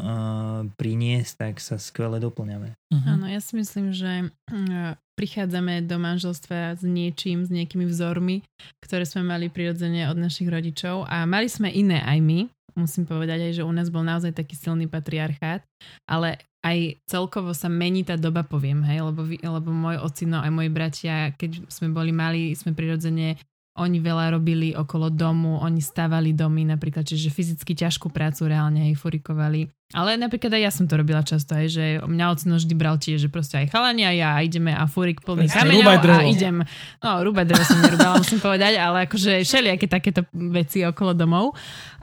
priniesť, 0.79 1.31
tak 1.35 1.53
sa 1.59 1.75
skvele 1.75 2.23
doplňame. 2.23 2.79
Mhm. 2.95 3.07
Áno, 3.19 3.25
ja 3.27 3.43
si 3.43 3.59
myslím, 3.59 3.91
že 3.91 4.31
mm, 4.47 4.95
prichádzame 5.19 5.83
do 5.83 5.99
manželstva 5.99 6.79
s 6.79 6.83
niečím, 6.87 7.43
s 7.43 7.51
nejakými 7.51 7.83
vzormi, 7.83 8.41
ktoré 8.79 9.03
sme 9.03 9.27
mali 9.27 9.51
prirodzene 9.51 10.07
od 10.07 10.15
našich 10.15 10.47
rodičov 10.47 11.03
a 11.05 11.27
mali 11.27 11.51
sme 11.51 11.67
iné 11.67 11.99
aj 12.01 12.19
my. 12.23 12.39
Musím 12.73 13.05
povedať 13.05 13.51
aj, 13.51 13.53
že 13.61 13.67
u 13.67 13.69
nás 13.69 13.93
bol 13.93 14.01
naozaj 14.01 14.33
taký 14.33 14.57
silný 14.57 14.89
patriarchát, 14.89 15.61
ale 16.09 16.41
aj 16.65 16.97
celkovo 17.05 17.51
sa 17.53 17.69
mení 17.69 18.07
tá 18.07 18.15
doba, 18.15 18.41
poviem, 18.41 18.81
hej, 18.87 19.03
lebo, 19.03 19.21
vy, 19.21 19.37
lebo 19.43 19.69
môj 19.69 19.99
ocino 19.99 20.39
aj 20.39 20.49
moji 20.49 20.71
bratia, 20.71 21.35
keď 21.35 21.67
sme 21.67 21.91
boli 21.91 22.09
mali, 22.09 22.55
sme 22.55 22.73
prirodzene 22.73 23.37
oni 23.73 23.97
veľa 23.97 24.37
robili 24.37 24.77
okolo 24.77 25.09
domu, 25.09 25.57
oni 25.57 25.81
stavali 25.81 26.37
domy 26.37 26.61
napríklad, 26.69 27.09
čiže 27.09 27.33
fyzicky 27.33 27.73
ťažkú 27.73 28.13
prácu 28.13 28.45
reálne 28.45 28.93
aj 28.93 29.01
furikovali. 29.01 29.73
Ale 29.93 30.17
napríklad 30.17 30.57
aj 30.57 30.61
ja 30.65 30.71
som 30.73 30.89
to 30.89 30.97
robila 30.97 31.21
často, 31.21 31.53
aj, 31.53 31.67
že 31.69 31.85
mňa 32.01 32.25
ocino 32.33 32.57
vždy 32.57 32.73
bral 32.73 32.97
tiež, 32.97 33.21
že 33.21 33.29
proste 33.29 33.61
aj 33.61 33.69
chalani 33.69 34.01
a 34.09 34.11
ja 34.11 34.29
ideme 34.41 34.73
a 34.73 34.89
furik 34.89 35.21
plný 35.21 35.45
kameňov 35.53 36.01
a 36.01 36.25
idem. 36.25 36.65
No, 36.97 37.21
rúbať 37.21 37.53
drevo 37.53 37.61
som 37.61 37.77
nerúbala, 37.77 38.17
musím 38.17 38.41
povedať, 38.41 38.81
ale 38.81 39.05
akože 39.05 39.45
všelijaké 39.45 39.85
takéto 39.85 40.25
veci 40.33 40.81
okolo 40.81 41.13
domov. 41.13 41.53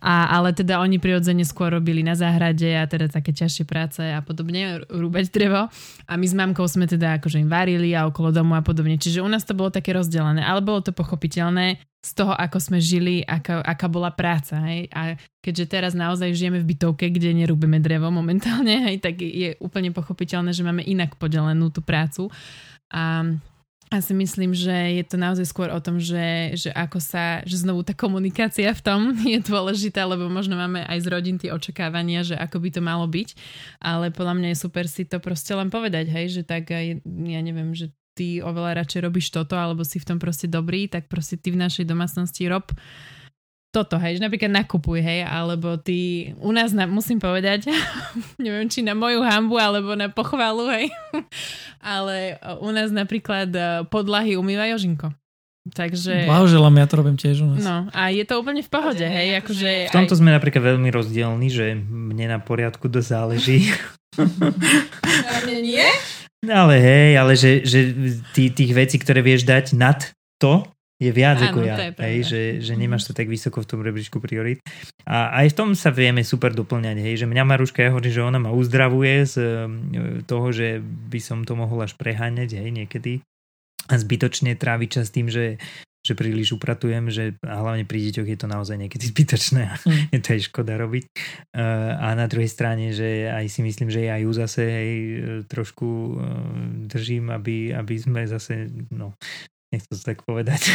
A, 0.00 0.32
ale 0.32 0.56
teda 0.56 0.80
oni 0.80 0.96
prirodzene 0.96 1.44
skôr 1.44 1.74
robili 1.74 2.00
na 2.00 2.16
záhrade 2.16 2.72
a 2.72 2.88
teda 2.88 3.10
také 3.10 3.36
ťažšie 3.36 3.68
práce 3.68 4.00
a 4.00 4.22
podobne, 4.24 4.80
rúbať 4.88 5.28
drevo. 5.34 5.68
A 6.06 6.12
my 6.14 6.24
s 6.24 6.32
mamkou 6.32 6.64
sme 6.70 6.86
teda 6.86 7.20
akože 7.20 7.42
im 7.42 7.50
varili 7.50 7.92
a 7.92 8.06
okolo 8.06 8.32
domu 8.32 8.54
a 8.56 8.62
podobne. 8.64 8.96
Čiže 8.96 9.20
u 9.20 9.28
nás 9.28 9.44
to 9.44 9.52
bolo 9.52 9.68
také 9.68 9.92
rozdelené, 9.92 10.40
ale 10.40 10.62
bolo 10.64 10.80
to 10.80 10.94
pochopiteľné 10.94 11.89
z 12.00 12.10
toho, 12.16 12.32
ako 12.32 12.56
sme 12.56 12.78
žili, 12.80 13.20
aká, 13.28 13.60
aká 13.60 13.84
bola 13.84 14.08
práca. 14.08 14.56
Hej? 14.64 14.88
A 14.88 15.20
keďže 15.44 15.66
teraz 15.68 15.92
naozaj 15.92 16.32
žijeme 16.32 16.64
v 16.64 16.72
bytovke, 16.72 17.12
kde 17.12 17.36
nerúbeme 17.36 17.76
drevo 17.76 18.08
momentálne, 18.08 18.88
hej, 18.88 19.04
tak 19.04 19.20
je 19.20 19.52
úplne 19.60 19.92
pochopiteľné, 19.92 20.56
že 20.56 20.64
máme 20.64 20.80
inak 20.80 21.20
podelenú 21.20 21.68
tú 21.68 21.84
prácu. 21.84 22.32
A 22.88 23.24
a 23.90 23.98
si 23.98 24.14
myslím, 24.14 24.54
že 24.54 24.70
je 24.70 25.02
to 25.02 25.18
naozaj 25.18 25.50
skôr 25.50 25.66
o 25.74 25.82
tom, 25.82 25.98
že, 25.98 26.54
že 26.54 26.70
ako 26.70 27.02
sa, 27.02 27.42
že 27.42 27.58
znovu 27.58 27.82
tá 27.82 27.90
komunikácia 27.90 28.70
v 28.70 28.78
tom 28.86 29.10
je 29.34 29.42
dôležitá, 29.42 30.06
lebo 30.06 30.30
možno 30.30 30.54
máme 30.54 30.86
aj 30.86 30.98
z 31.02 31.06
rodín 31.10 31.36
tie 31.42 31.50
očakávania, 31.50 32.22
že 32.22 32.38
ako 32.38 32.62
by 32.62 32.68
to 32.70 32.80
malo 32.86 33.10
byť, 33.10 33.34
ale 33.82 34.14
podľa 34.14 34.34
mňa 34.38 34.48
je 34.54 34.62
super 34.62 34.86
si 34.86 35.02
to 35.10 35.18
proste 35.18 35.50
len 35.58 35.74
povedať, 35.74 36.06
hej, 36.06 36.38
že 36.38 36.42
tak 36.46 36.70
aj, 36.70 37.02
ja 37.02 37.40
neviem, 37.42 37.74
že 37.74 37.90
ty 38.14 38.44
oveľa 38.44 38.84
radšej 38.84 39.00
robíš 39.06 39.32
toto, 39.32 39.54
alebo 39.56 39.86
si 39.86 40.02
v 40.02 40.08
tom 40.08 40.18
proste 40.18 40.50
dobrý, 40.50 40.90
tak 40.90 41.06
proste 41.06 41.38
ty 41.38 41.54
v 41.54 41.60
našej 41.62 41.88
domácnosti 41.88 42.46
rob 42.50 42.68
toto, 43.70 44.02
hej, 44.02 44.18
že 44.18 44.26
napríklad 44.26 44.50
nakupuj, 44.50 44.98
hej, 44.98 45.22
alebo 45.22 45.78
ty, 45.78 46.30
u 46.42 46.50
nás, 46.50 46.74
na, 46.74 46.90
musím 46.90 47.22
povedať, 47.22 47.70
neviem, 48.42 48.66
či 48.66 48.82
na 48.82 48.98
moju 48.98 49.22
hambu, 49.22 49.62
alebo 49.62 49.94
na 49.94 50.10
pochvalu, 50.10 50.66
hej, 50.74 50.86
ale 51.94 52.34
u 52.58 52.70
nás 52.74 52.90
napríklad 52.90 53.50
e, 53.54 53.86
podlahy 53.86 54.34
umýva 54.34 54.66
Jožinko. 54.74 55.14
Takže... 55.70 56.26
Blahoželám, 56.26 56.82
ja 56.82 56.86
to 56.90 56.98
robím 56.98 57.14
tiež 57.14 57.46
u 57.46 57.54
nás. 57.54 57.62
No, 57.62 57.86
a 57.94 58.10
je 58.10 58.26
to 58.26 58.42
úplne 58.42 58.66
v 58.66 58.70
pohode, 58.74 59.06
hej, 59.06 59.38
akože... 59.38 59.70
V 59.86 59.94
tomto 59.94 60.18
aj, 60.18 60.20
sme 60.24 60.34
napríklad 60.34 60.74
veľmi 60.74 60.90
rozdielni, 60.90 61.46
že 61.46 61.78
mne 61.78 62.26
na 62.26 62.38
poriadku 62.42 62.90
dosť 62.90 63.06
záleží. 63.06 63.70
nie? 65.62 65.86
Ale 66.40 66.80
hej, 66.80 67.20
ale 67.20 67.32
že, 67.36 67.60
že 67.68 67.92
tí, 68.32 68.48
tých 68.48 68.72
vecí, 68.72 68.96
ktoré 68.96 69.20
vieš 69.20 69.44
dať 69.44 69.76
nad 69.76 70.00
to, 70.40 70.64
je 71.00 71.08
viac 71.08 71.40
Áno, 71.40 71.48
ako 71.48 71.60
ja. 71.64 71.76
hej, 71.96 72.18
že, 72.28 72.42
že 72.60 72.76
nemáš 72.76 73.08
to 73.08 73.16
tak 73.16 73.24
vysoko 73.24 73.64
v 73.64 73.68
tom 73.72 73.80
rebríčku 73.80 74.20
priorit. 74.20 74.60
A 75.08 75.32
aj 75.44 75.52
v 75.52 75.56
tom 75.56 75.68
sa 75.72 75.88
vieme 75.88 76.20
super 76.20 76.52
doplňať. 76.52 76.96
Hej, 77.00 77.24
že 77.24 77.26
mňa 77.26 77.44
Maruška, 77.48 77.80
ja 77.80 77.92
hovorím, 77.92 78.12
že 78.12 78.20
ona 78.20 78.36
ma 78.36 78.52
uzdravuje 78.52 79.24
z 79.24 79.34
e, 79.40 79.48
toho, 80.28 80.52
že 80.52 80.84
by 80.84 81.20
som 81.24 81.48
to 81.48 81.56
mohol 81.56 81.80
až 81.80 81.96
preháňať 81.96 82.60
hej, 82.60 82.68
niekedy 82.68 83.24
a 83.88 83.94
zbytočne 83.96 84.52
tráviť 84.60 84.88
čas 85.00 85.08
tým, 85.08 85.32
že 85.32 85.56
že 86.00 86.16
príliš 86.16 86.56
upratujem, 86.56 87.12
že 87.12 87.36
a 87.44 87.60
hlavne 87.60 87.84
pri 87.84 88.08
deťoch 88.08 88.28
je 88.28 88.38
to 88.40 88.48
naozaj 88.48 88.76
niekedy 88.80 89.04
zbytočné 89.12 89.62
a 89.68 89.74
je 90.16 90.20
to 90.20 90.28
aj 90.36 90.40
škoda 90.48 90.80
robiť. 90.80 91.04
Uh, 91.52 91.96
a 92.00 92.16
na 92.16 92.24
druhej 92.24 92.48
strane, 92.48 92.96
že 92.96 93.28
aj 93.28 93.46
si 93.52 93.60
myslím, 93.60 93.92
že 93.92 94.08
ja 94.08 94.16
ju 94.16 94.32
zase 94.32 94.62
hej, 94.64 94.92
trošku 95.44 95.88
uh, 95.88 96.14
držím, 96.88 97.28
aby, 97.28 97.76
aby 97.76 97.94
sme 98.00 98.24
zase, 98.24 98.72
no, 98.90 99.12
nechcem 99.70 99.94
to 99.94 100.02
tak 100.02 100.26
povedať, 100.26 100.66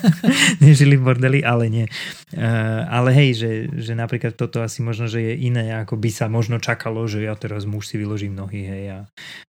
nežili 0.64 0.98
v 0.98 1.02
bordeli, 1.06 1.40
ale 1.46 1.70
nie. 1.70 1.86
Uh, 2.34 2.82
ale 2.90 3.14
hej, 3.14 3.30
že, 3.38 3.50
že 3.70 3.94
napríklad 3.94 4.34
toto 4.34 4.58
asi 4.66 4.82
možno, 4.82 5.06
že 5.06 5.22
je 5.22 5.34
iné, 5.46 5.70
ako 5.78 5.94
by 5.94 6.10
sa 6.10 6.26
možno 6.26 6.58
čakalo, 6.58 7.06
že 7.06 7.22
ja 7.22 7.38
teraz 7.38 7.62
muž 7.70 7.86
si 7.86 8.02
vyložím 8.02 8.34
nohy, 8.34 8.66
hej, 8.66 8.84
a 8.90 8.98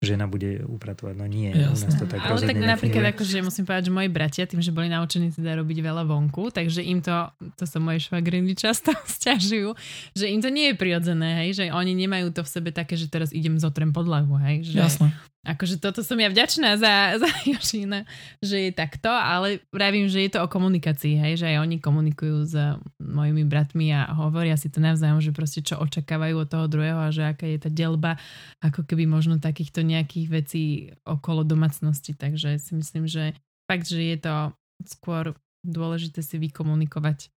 žena 0.01 0.25
bude 0.25 0.65
upratovať. 0.65 1.13
No 1.13 1.29
nie, 1.29 1.53
u 1.53 1.69
nás 1.69 1.85
to 1.85 2.09
tak 2.09 2.17
Ale 2.17 2.41
tak 2.41 2.57
rozhodne 2.57 2.65
napríklad 2.65 3.03
nefunguje. 3.05 3.13
akože 3.13 3.45
musím 3.45 3.63
povedať, 3.69 3.83
že 3.85 3.93
moji 3.93 4.09
bratia 4.09 4.43
tým, 4.49 4.61
že 4.65 4.73
boli 4.73 4.89
naučení 4.89 5.29
teda 5.29 5.61
robiť 5.61 5.77
veľa 5.85 6.03
vonku, 6.09 6.49
takže 6.49 6.81
im 6.81 7.05
to, 7.05 7.29
to 7.61 7.69
sa 7.69 7.77
moje 7.77 8.09
švagriny 8.09 8.57
často 8.57 8.89
stiažujú, 9.21 9.77
že 10.17 10.25
im 10.33 10.41
to 10.41 10.49
nie 10.49 10.73
je 10.73 10.75
prirodzené, 10.75 11.45
hej, 11.45 11.49
že 11.61 11.63
oni 11.69 11.93
nemajú 11.93 12.33
to 12.33 12.41
v 12.41 12.49
sebe 12.49 12.69
také, 12.73 12.97
že 12.97 13.05
teraz 13.05 13.29
idem 13.29 13.61
zotrem 13.61 13.93
podlahu, 13.93 14.33
hej, 14.41 14.65
že 14.65 14.81
Jasné. 14.81 15.13
Akože 15.47 15.79
toto 15.79 16.03
som 16.03 16.19
ja 16.19 16.27
vďačná 16.27 16.75
za, 16.75 16.93
za 17.21 17.29
Jožina, 17.47 18.03
že 18.43 18.69
je 18.69 18.71
takto, 18.75 19.07
ale 19.07 19.63
pravím, 19.71 20.11
že 20.11 20.27
je 20.27 20.31
to 20.35 20.43
o 20.43 20.51
komunikácii, 20.51 21.15
hej, 21.15 21.33
že 21.39 21.45
aj 21.55 21.57
oni 21.63 21.77
komunikujú 21.79 22.37
s 22.43 22.55
mojimi 22.99 23.47
bratmi 23.47 23.95
a 23.95 24.11
hovoria 24.11 24.59
si 24.59 24.67
to 24.67 24.83
navzájom, 24.83 25.23
že 25.23 25.31
proste 25.31 25.63
čo 25.63 25.79
očakávajú 25.79 26.35
od 26.43 26.49
toho 26.51 26.65
druhého 26.67 26.99
a 26.99 27.13
že 27.13 27.23
aká 27.23 27.47
je 27.47 27.59
tá 27.59 27.69
delba 27.71 28.19
ako 28.59 28.83
keby 28.83 29.07
možno 29.07 29.39
takýchto 29.39 29.85
nejakých 29.85 30.27
vecí 30.27 30.63
okolo 31.07 31.47
domácnosti, 31.47 32.11
takže 32.11 32.59
si 32.59 32.75
myslím, 32.75 33.07
že 33.07 33.37
fakt, 33.69 33.87
že 33.87 34.01
je 34.01 34.17
to 34.19 34.35
skôr 34.87 35.35
dôležité 35.63 36.23
si 36.23 36.39
vykomunikovať 36.39 37.31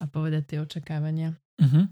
a 0.00 0.08
povedať 0.08 0.42
tie 0.44 0.58
očakávania. 0.60 1.36
Uh-huh. 1.56 1.88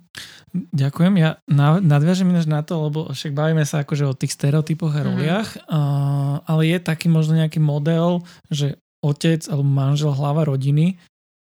Ďakujem. 0.77 1.15
Ja 1.17 1.41
na- 1.49 1.81
nadviažem 1.81 2.29
ináč 2.29 2.45
na 2.45 2.61
to, 2.61 2.85
lebo 2.85 3.09
však 3.09 3.33
bavíme 3.33 3.65
sa 3.65 3.81
akože 3.81 4.05
o 4.05 4.13
tých 4.13 4.37
stereotypoch 4.37 4.93
a 4.93 5.01
Mhm. 5.01 5.07
roliach, 5.09 5.49
uh, 5.67 6.45
ale 6.45 6.69
je 6.69 6.79
taký 6.79 7.09
možno 7.09 7.35
nejaký 7.41 7.65
model, 7.65 8.21
že 8.53 8.77
otec 9.01 9.41
alebo 9.49 9.65
manžel 9.65 10.13
hlava 10.13 10.45
rodiny, 10.45 11.01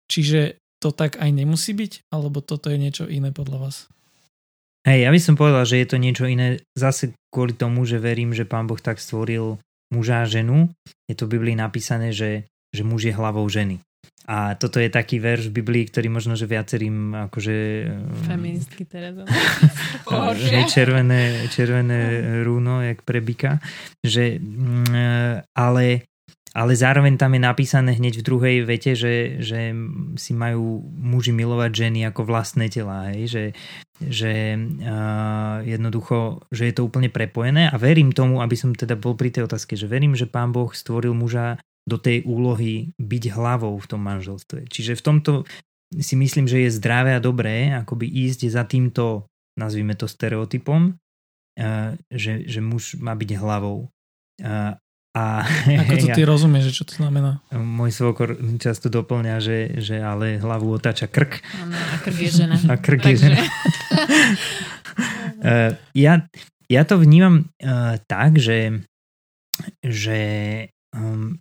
čiže 0.10 0.58
to 0.78 0.94
tak 0.94 1.18
aj 1.18 1.30
nemusí 1.32 1.74
byť, 1.74 2.12
alebo 2.12 2.44
toto 2.44 2.70
je 2.70 2.78
niečo 2.78 3.06
iné 3.08 3.34
podľa 3.34 3.58
vás? 3.70 3.76
Hej, 4.84 5.08
ja 5.08 5.10
by 5.16 5.20
som 5.22 5.40
povedal, 5.40 5.64
že 5.64 5.80
je 5.80 5.88
to 5.88 5.98
niečo 5.98 6.28
iné 6.28 6.60
zase 6.76 7.16
kvôli 7.32 7.56
tomu, 7.56 7.88
že 7.88 8.04
verím, 8.04 8.36
že 8.36 8.44
pán 8.44 8.68
Boh 8.68 8.78
tak 8.78 9.00
stvoril 9.00 9.56
muža 9.90 10.22
a 10.22 10.30
ženu. 10.30 10.70
Je 11.08 11.16
to 11.16 11.24
v 11.24 11.40
Biblii 11.40 11.56
napísané, 11.56 12.12
že, 12.12 12.46
že 12.76 12.84
muž 12.84 13.08
je 13.08 13.16
hlavou 13.16 13.48
ženy. 13.48 13.80
A 14.24 14.56
toto 14.56 14.80
je 14.80 14.88
taký 14.88 15.20
verš 15.20 15.52
v 15.52 15.60
Biblii, 15.60 15.84
ktorý 15.92 16.08
možno, 16.08 16.40
že 16.40 16.48
viacerým 16.48 17.28
akože... 17.28 17.56
um, 17.92 18.24
Feministky 18.24 18.88
teraz. 18.88 19.20
že 20.40 20.64
červené, 20.72 21.52
červené 21.52 22.24
rúno, 22.48 22.80
jak 22.80 23.04
pre 23.04 23.20
byka. 23.20 23.60
Že, 24.00 24.40
mm, 24.40 25.44
ale, 25.52 26.08
ale 26.56 26.72
zároveň 26.72 27.20
tam 27.20 27.36
je 27.36 27.42
napísané 27.44 28.00
hneď 28.00 28.24
v 28.24 28.28
druhej 28.32 28.58
vete, 28.64 28.96
že, 28.96 29.44
že 29.44 29.76
si 30.16 30.32
majú 30.32 30.80
muži 30.88 31.36
milovať 31.36 31.72
ženy 31.84 32.08
ako 32.08 32.24
vlastné 32.24 32.72
tela, 32.72 33.12
hej? 33.12 33.28
že, 33.28 33.46
že 34.00 34.56
uh, 34.56 35.68
jednoducho, 35.68 36.48
že 36.48 36.72
je 36.72 36.74
to 36.80 36.88
úplne 36.88 37.12
prepojené 37.12 37.68
a 37.68 37.76
verím 37.76 38.16
tomu, 38.16 38.40
aby 38.40 38.56
som 38.56 38.72
teda 38.72 38.96
bol 38.96 39.20
pri 39.20 39.36
tej 39.36 39.52
otázke, 39.52 39.76
že 39.76 39.84
verím, 39.84 40.16
že 40.16 40.32
pán 40.32 40.56
Boh 40.56 40.72
stvoril 40.72 41.12
muža 41.12 41.60
do 41.84 42.00
tej 42.00 42.24
úlohy 42.24 42.96
byť 42.96 43.24
hlavou 43.36 43.76
v 43.76 43.90
tom 43.90 44.02
manželstve. 44.04 44.72
Čiže 44.72 45.00
v 45.00 45.04
tomto 45.04 45.32
si 46.00 46.16
myslím, 46.18 46.50
že 46.50 46.66
je 46.66 46.76
zdravé 46.80 47.14
a 47.14 47.22
dobré 47.22 47.70
akoby 47.76 48.10
ísť 48.10 48.50
za 48.50 48.64
týmto, 48.66 49.30
nazvime 49.60 49.94
to 49.94 50.10
stereotypom, 50.10 50.96
uh, 50.96 51.94
že, 52.10 52.48
že 52.50 52.60
muž 52.64 52.98
má 52.98 53.14
byť 53.14 53.30
hlavou. 53.38 53.92
Uh, 54.42 54.74
a 55.14 55.46
Ako 55.86 55.94
to 56.02 56.08
ty 56.18 56.24
ja, 56.24 56.30
rozumieš, 56.30 56.74
že 56.74 56.82
čo 56.82 56.84
to 56.90 56.94
znamená? 56.98 57.44
Môj 57.54 57.94
svokor 57.94 58.34
často 58.58 58.90
doplňa, 58.90 59.36
že, 59.38 59.78
že 59.78 60.02
ale 60.02 60.42
hlavu 60.42 60.74
otáča 60.74 61.06
krk. 61.06 61.46
Ano, 61.62 61.78
a 61.78 61.96
krk 62.02 62.18
je 62.18 62.32
žena. 62.32 62.56
A 62.72 62.76
krk 62.80 63.04
je 63.14 63.16
žena. 63.22 63.38
uh, 65.44 65.72
ja, 65.94 66.26
ja 66.72 66.82
to 66.88 66.98
vnímam 66.98 67.52
tak, 68.10 68.42
že, 68.42 68.82
že, 69.86 70.22
um, 70.96 71.38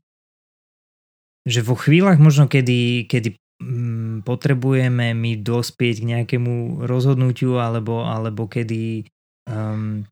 že 1.42 1.60
vo 1.62 1.74
chvíľach 1.74 2.22
možno, 2.22 2.46
kedy, 2.46 3.10
kedy 3.10 3.38
um, 3.62 4.22
potrebujeme 4.22 5.14
my 5.14 5.32
dospieť 5.38 5.96
k 6.02 6.08
nejakému 6.18 6.86
rozhodnutiu 6.86 7.58
alebo, 7.58 8.06
alebo 8.06 8.46
kedy 8.46 9.06
um, 9.50 10.06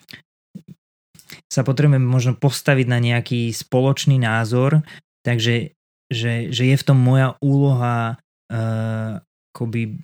sa 1.46 1.62
potrebujeme 1.62 2.02
možno 2.02 2.34
postaviť 2.34 2.86
na 2.90 2.98
nejaký 2.98 3.54
spoločný 3.54 4.18
názor, 4.18 4.82
takže 5.22 5.74
že, 6.10 6.50
že 6.50 6.64
je 6.66 6.76
v 6.76 6.86
tom 6.86 6.98
moja 6.98 7.38
úloha 7.38 8.18
uh, 8.50 9.22
akoby 9.50 9.98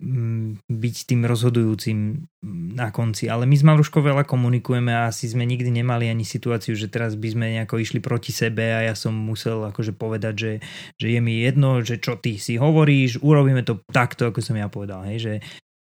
byť 0.67 0.97
tým 1.07 1.23
rozhodujúcim 1.23 2.27
na 2.75 2.91
konci. 2.91 3.31
Ale 3.31 3.47
my 3.47 3.55
s 3.55 3.63
Maruškou 3.63 4.03
veľa 4.03 4.27
komunikujeme 4.27 4.91
a 4.91 5.09
asi 5.09 5.31
sme 5.31 5.47
nikdy 5.47 5.71
nemali 5.71 6.11
ani 6.11 6.27
situáciu, 6.27 6.75
že 6.75 6.91
teraz 6.91 7.15
by 7.15 7.29
sme 7.31 7.47
nejako 7.55 7.79
išli 7.79 8.03
proti 8.03 8.35
sebe 8.35 8.75
a 8.75 8.83
ja 8.91 8.95
som 8.99 9.15
musel 9.15 9.63
akože 9.71 9.95
povedať, 9.95 10.35
že, 10.35 10.53
že 10.99 11.07
je 11.15 11.21
mi 11.23 11.41
jedno, 11.47 11.81
že 11.87 12.03
čo 12.03 12.19
ty 12.19 12.43
si 12.43 12.59
hovoríš, 12.59 13.23
urobíme 13.23 13.63
to 13.63 13.79
takto, 13.89 14.29
ako 14.29 14.43
som 14.43 14.59
ja 14.59 14.67
povedal. 14.67 15.07
Hej, 15.07 15.19
že 15.23 15.35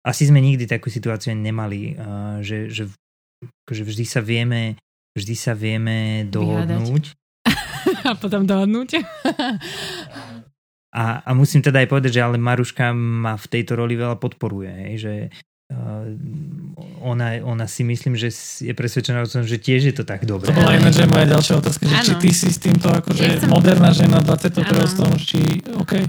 asi 0.02 0.26
sme 0.26 0.42
nikdy 0.42 0.66
takú 0.66 0.90
situáciu 0.90 1.30
nemali, 1.38 1.94
uh, 1.94 2.42
že, 2.42 2.66
že 2.66 2.90
akože 3.66 3.82
vždy 3.86 4.04
sa 4.06 4.18
vieme 4.18 4.74
vždy 5.12 5.34
sa 5.36 5.52
vieme 5.52 6.24
dohodnúť. 6.28 7.12
a 8.08 8.12
potom 8.16 8.48
dohodnúť. 8.48 8.90
a, 10.92 11.24
a 11.24 11.30
musím 11.32 11.64
teda 11.64 11.80
aj 11.80 11.88
povedať, 11.88 12.20
že 12.20 12.24
ale 12.24 12.36
Maruška 12.36 12.92
ma 12.92 13.40
v 13.40 13.46
tejto 13.48 13.80
roli 13.80 13.96
veľa 13.96 14.20
podporuje, 14.20 14.68
hej, 14.68 14.94
že 15.00 15.12
uh, 15.72 16.04
ona, 17.00 17.40
ona 17.40 17.64
si 17.64 17.80
myslím, 17.80 18.12
že 18.12 18.28
je 18.60 18.76
presvedčená 18.76 19.24
o 19.24 19.28
tom, 19.28 19.48
že 19.48 19.56
tiež 19.56 19.88
je 19.88 19.94
to 19.96 20.04
tak 20.04 20.28
dobré. 20.28 20.52
To 20.52 20.56
bola 20.56 20.76
ináč 20.76 21.00
moja 21.08 21.32
ďalšia 21.32 21.54
otázka, 21.64 21.88
že 21.88 21.96
či 22.12 22.14
ty 22.20 22.30
si 22.36 22.48
s 22.52 22.60
týmto 22.60 22.92
akože 22.92 23.24
ja 23.24 23.40
moderná 23.48 23.88
žena 23.96 24.20
21. 24.20 24.68
storočí, 24.84 25.64
OK. 25.80 26.04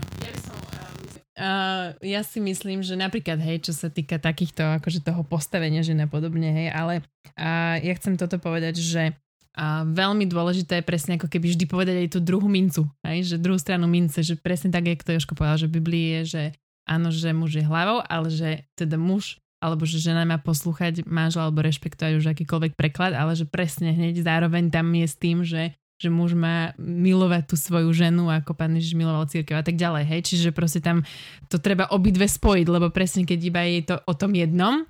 Uh, 1.33 1.97
ja 2.03 2.21
si 2.21 2.43
myslím, 2.43 2.83
že 2.83 2.99
napríklad, 2.99 3.39
hej, 3.39 3.63
čo 3.63 3.73
sa 3.73 3.87
týka 3.87 4.19
takýchto, 4.19 4.83
akože 4.83 4.99
toho 4.99 5.23
postavenia 5.23 5.79
žena 5.79 6.11
podobne, 6.11 6.51
hej, 6.51 6.67
ale 6.75 6.93
uh, 7.39 7.79
ja 7.79 7.93
chcem 7.95 8.19
toto 8.19 8.35
povedať, 8.35 8.83
že 8.83 9.15
uh, 9.57 9.85
veľmi 9.87 10.25
dôležité 10.29 10.81
je 10.81 10.87
presne 10.87 11.17
ako 11.17 11.29
keby 11.29 11.53
vždy 11.53 11.65
povedať 11.69 11.95
aj 12.05 12.09
tú 12.13 12.19
druhú 12.19 12.49
mincu, 12.49 12.89
hej, 13.05 13.35
že 13.35 13.41
druhú 13.41 13.57
stranu 13.57 13.85
mince, 13.89 14.21
že 14.25 14.37
presne 14.37 14.73
tak, 14.73 14.89
jak 14.89 15.05
to 15.05 15.13
Joško 15.13 15.37
povedal, 15.37 15.61
že 15.61 15.71
Biblii 15.71 16.21
je, 16.21 16.21
že 16.25 16.43
áno, 16.89 17.09
že 17.13 17.31
muž 17.31 17.57
je 17.57 17.65
hlavou, 17.65 18.03
ale 18.05 18.27
že 18.33 18.67
teda 18.75 18.99
muž 18.99 19.39
alebo 19.63 19.87
že 19.87 20.03
žena 20.03 20.27
má 20.27 20.35
poslúchať 20.43 21.07
manžel 21.07 21.47
alebo 21.47 21.63
rešpektovať 21.63 22.19
už 22.19 22.35
akýkoľvek 22.35 22.75
preklad, 22.75 23.15
ale 23.15 23.31
že 23.31 23.47
presne 23.47 23.95
hneď 23.95 24.19
zároveň 24.19 24.67
tam 24.67 24.91
je 24.91 25.07
s 25.07 25.15
tým, 25.15 25.47
že 25.47 25.71
že 26.03 26.11
muž 26.11 26.35
má 26.35 26.75
milovať 26.75 27.47
tú 27.47 27.55
svoju 27.55 27.95
ženu, 27.95 28.27
ako 28.27 28.51
pán 28.51 28.75
Ježiš 28.75 28.99
miloval 28.99 29.23
církev 29.31 29.55
a 29.55 29.63
tak 29.63 29.79
ďalej, 29.79 30.03
hej. 30.03 30.21
Čiže 30.27 30.49
proste 30.51 30.83
tam 30.83 31.07
to 31.47 31.63
treba 31.63 31.87
obidve 31.87 32.27
spojiť, 32.27 32.67
lebo 32.67 32.91
presne 32.91 33.23
keď 33.23 33.39
iba 33.39 33.61
je 33.63 33.81
to 33.87 33.95
o 34.03 34.13
tom 34.13 34.35
jednom, 34.35 34.83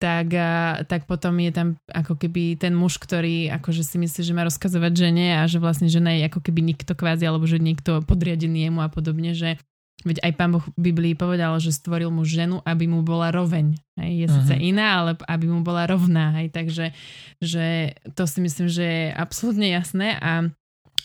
tak, 0.00 0.36
tak 0.84 1.08
potom 1.08 1.40
je 1.40 1.52
tam 1.52 1.68
ako 1.88 2.20
keby 2.20 2.60
ten 2.60 2.76
muž, 2.76 3.00
ktorý 3.00 3.48
akože 3.56 3.80
si 3.84 3.96
myslí, 3.96 4.20
že 4.20 4.36
má 4.36 4.44
rozkazovať 4.44 4.92
žene 4.92 5.40
a 5.40 5.48
že 5.48 5.56
vlastne 5.56 5.88
žena 5.88 6.12
je 6.12 6.28
ako 6.28 6.44
keby 6.44 6.60
nikto 6.60 6.92
kvázi, 6.92 7.24
alebo 7.24 7.48
že 7.48 7.56
niekto 7.56 8.04
podriadený 8.04 8.68
jemu 8.68 8.84
a 8.84 8.92
podobne, 8.92 9.32
že 9.32 9.56
Veď 10.02 10.20
aj 10.26 10.32
pán 10.34 10.50
Boh 10.52 10.64
v 10.74 10.90
Biblii 10.90 11.14
povedal, 11.14 11.56
že 11.62 11.70
stvoril 11.70 12.10
mu 12.10 12.26
ženu, 12.26 12.58
aby 12.66 12.90
mu 12.90 13.06
bola 13.06 13.30
roveň. 13.30 13.78
Hej, 13.96 14.12
je 14.12 14.26
uh-huh. 14.26 14.36
síce 14.42 14.54
iná, 14.58 15.00
ale 15.00 15.10
aby 15.30 15.46
mu 15.46 15.62
bola 15.62 15.86
rovná. 15.86 16.34
Hej, 16.36 16.50
takže 16.50 16.90
že 17.38 17.96
to 18.12 18.26
si 18.26 18.42
myslím, 18.44 18.68
že 18.68 18.84
je 18.84 19.06
absolútne 19.14 19.70
jasné 19.70 20.18
a, 20.20 20.50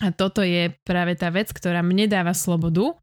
a 0.03 0.07
toto 0.11 0.43
je 0.43 0.73
práve 0.83 1.15
tá 1.15 1.31
vec, 1.31 1.53
ktorá 1.53 1.79
mne 1.79 2.09
dáva 2.11 2.35
slobodu, 2.35 2.97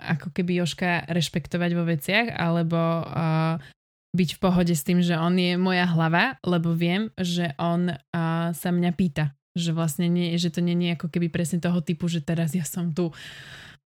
ako 0.00 0.28
keby 0.32 0.62
Joška 0.62 1.10
rešpektovať 1.10 1.70
vo 1.74 1.84
veciach, 1.84 2.26
alebo 2.36 2.78
uh, 3.04 3.60
byť 4.16 4.30
v 4.36 4.42
pohode 4.42 4.74
s 4.74 4.86
tým, 4.86 5.02
že 5.02 5.18
on 5.18 5.34
je 5.34 5.54
moja 5.60 5.86
hlava, 5.86 6.38
lebo 6.46 6.74
viem, 6.74 7.12
že 7.18 7.52
on 7.58 7.90
uh, 7.90 8.50
sa 8.54 8.70
mňa 8.70 8.90
pýta. 8.94 9.34
Že 9.58 9.74
vlastne 9.74 10.06
nie, 10.06 10.38
že 10.38 10.54
to 10.54 10.62
nie 10.62 10.78
je 10.78 10.94
ako 10.94 11.10
keby 11.10 11.26
presne 11.26 11.58
toho 11.58 11.82
typu, 11.82 12.06
že 12.06 12.22
teraz 12.22 12.54
ja 12.54 12.62
som 12.62 12.94
tu 12.94 13.10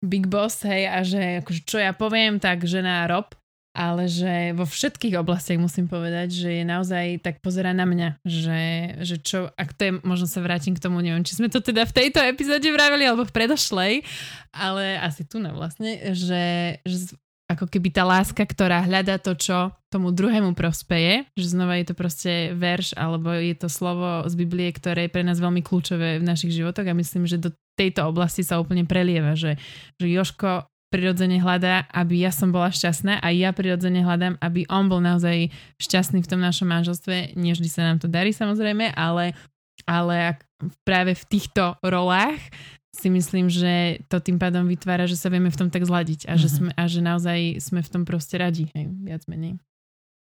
big 0.01 0.27
boss, 0.27 0.65
hej, 0.65 0.89
a 0.89 1.05
že 1.05 1.45
akože, 1.45 1.61
čo 1.69 1.77
ja 1.81 1.93
poviem, 1.93 2.41
tak 2.41 2.65
žena 2.65 3.05
rob, 3.05 3.37
ale 3.71 4.11
že 4.11 4.51
vo 4.59 4.67
všetkých 4.67 5.15
oblastiach 5.21 5.61
musím 5.61 5.87
povedať, 5.87 6.35
že 6.35 6.51
je 6.61 6.65
naozaj 6.67 7.23
tak 7.23 7.39
pozera 7.39 7.71
na 7.71 7.87
mňa, 7.87 8.19
že, 8.27 8.61
že 9.07 9.17
čo, 9.23 9.47
ak 9.55 9.77
to 9.79 9.83
je, 9.87 9.93
možno 10.03 10.27
sa 10.27 10.43
vrátim 10.43 10.75
k 10.75 10.83
tomu, 10.83 10.99
neviem, 10.99 11.23
či 11.23 11.39
sme 11.39 11.47
to 11.47 11.63
teda 11.63 11.87
v 11.87 11.95
tejto 11.95 12.19
epizóde 12.25 12.67
vraveli, 12.67 13.07
alebo 13.07 13.23
v 13.23 13.37
predošlej, 13.37 14.03
ale 14.51 14.99
asi 14.99 15.23
tu 15.23 15.39
na 15.39 15.55
vlastne, 15.55 16.17
že, 16.19 16.77
že 16.83 17.15
ako 17.51 17.67
keby 17.67 17.91
tá 17.91 18.07
láska, 18.07 18.47
ktorá 18.47 18.87
hľadá 18.87 19.19
to, 19.19 19.35
čo 19.35 19.75
tomu 19.91 20.15
druhému 20.15 20.55
prospeje, 20.55 21.27
že 21.35 21.51
znova 21.51 21.83
je 21.83 21.91
to 21.91 21.95
proste 21.99 22.55
verš 22.55 22.95
alebo 22.95 23.35
je 23.35 23.59
to 23.59 23.67
slovo 23.67 24.23
z 24.31 24.35
Biblie, 24.39 24.71
ktoré 24.71 25.11
je 25.11 25.15
pre 25.19 25.27
nás 25.27 25.43
veľmi 25.43 25.59
kľúčové 25.59 26.23
v 26.23 26.25
našich 26.31 26.55
životoch 26.55 26.87
a 26.87 26.95
myslím, 26.95 27.27
že 27.27 27.43
do 27.43 27.51
tejto 27.79 28.07
oblasti 28.09 28.43
sa 28.43 28.59
úplne 28.59 28.87
prelieva, 28.87 29.35
že, 29.39 29.59
že 29.99 30.07
Joško 30.09 30.71
prirodzene 30.91 31.39
hľadá, 31.39 31.87
aby 31.95 32.27
ja 32.27 32.35
som 32.35 32.51
bola 32.51 32.69
šťastná 32.75 33.23
a 33.23 33.29
ja 33.31 33.55
prirodzene 33.55 34.03
hľadám, 34.03 34.35
aby 34.43 34.67
on 34.67 34.91
bol 34.91 34.99
naozaj 34.99 35.49
šťastný 35.79 36.27
v 36.27 36.31
tom 36.31 36.43
našom 36.43 36.67
manželstve. 36.67 37.39
Nie 37.39 37.55
vždy 37.55 37.69
sa 37.71 37.87
nám 37.87 38.03
to 38.03 38.11
darí 38.11 38.35
samozrejme, 38.35 38.91
ale, 38.99 39.39
ale 39.87 40.43
práve 40.83 41.15
v 41.15 41.25
týchto 41.31 41.79
rolách 41.79 42.43
si 42.91 43.07
myslím, 43.07 43.47
že 43.47 44.03
to 44.11 44.19
tým 44.19 44.43
pádom 44.43 44.67
vytvára, 44.67 45.07
že 45.07 45.15
sa 45.15 45.31
vieme 45.31 45.47
v 45.47 45.59
tom 45.63 45.71
tak 45.71 45.87
zladiť 45.87 46.27
a, 46.27 46.35
mm-hmm. 46.35 46.43
že, 46.43 46.49
mhm. 46.51 46.55
sme, 46.59 46.71
a 46.75 46.83
že 46.91 47.01
naozaj 47.01 47.39
sme 47.63 47.81
v 47.87 47.91
tom 47.95 48.03
proste 48.03 48.35
radi, 48.43 48.67
hej, 48.75 48.91
viac 49.07 49.23
menej. 49.31 49.63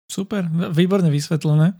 Super, 0.06 0.46
výborne 0.70 1.10
vysvetlené. 1.10 1.74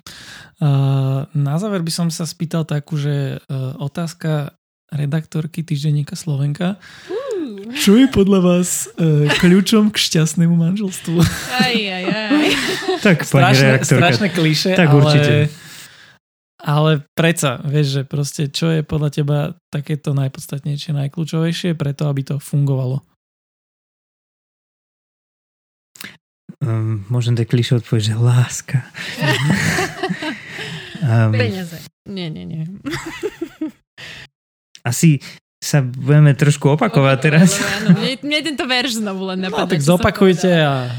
Na 1.38 1.56
záver 1.62 1.86
by 1.86 1.94
som 1.94 2.08
sa 2.10 2.26
spýtal 2.26 2.66
takú, 2.66 2.98
že 2.98 3.38
uh, 3.38 3.78
otázka 3.78 4.58
redaktorky 4.92 5.66
týždenníka 5.66 6.14
Slovenka. 6.18 6.78
Uh. 7.10 7.72
Čo 7.78 7.98
je 7.98 8.06
podľa 8.10 8.40
vás 8.42 8.90
uh, 8.98 9.30
kľúčom 9.42 9.90
k 9.94 9.98
šťastnému 9.98 10.54
manželstvu? 10.54 11.18
Aj, 11.56 11.76
aj, 11.76 12.06
aj. 12.06 12.50
tak, 13.06 13.18
pani 13.30 13.56
strašné. 13.58 13.98
Strašné 14.02 14.28
kliše, 14.34 14.72
tak 14.78 14.94
ale... 14.94 14.98
určite 14.98 15.36
ale 16.66 17.06
predsa, 17.14 17.62
vieš, 17.62 17.88
že 17.94 18.02
proste 18.10 18.50
čo 18.50 18.74
je 18.74 18.82
podľa 18.82 19.10
teba 19.14 19.38
takéto 19.70 20.18
najpodstatnejšie, 20.18 20.98
najkľúčovejšie 20.98 21.78
preto, 21.78 22.10
aby 22.10 22.26
to 22.26 22.42
fungovalo? 22.42 23.06
Um, 26.66 27.06
môžem 27.14 27.38
tak 27.38 27.54
klišo 27.54 27.78
odpovedať, 27.78 28.10
že 28.10 28.16
láska. 28.18 28.82
um, 31.06 31.32
Peniaze. 31.38 31.78
Nie, 32.10 32.34
nie, 32.34 32.50
nie. 32.50 32.66
Asi 34.86 35.18
sa 35.58 35.82
budeme 35.82 36.38
trošku 36.38 36.78
opakovať 36.78 37.18
teraz. 37.18 37.58
Áno, 37.82 37.98
mne, 37.98 38.22
mne 38.22 38.40
tento 38.54 38.70
verš 38.70 39.02
znovu 39.02 39.34
len 39.34 39.50
napadne. 39.50 39.66
No, 39.66 39.72
tak 39.74 39.82
zopakujte 39.82 40.52
a... 40.62 40.94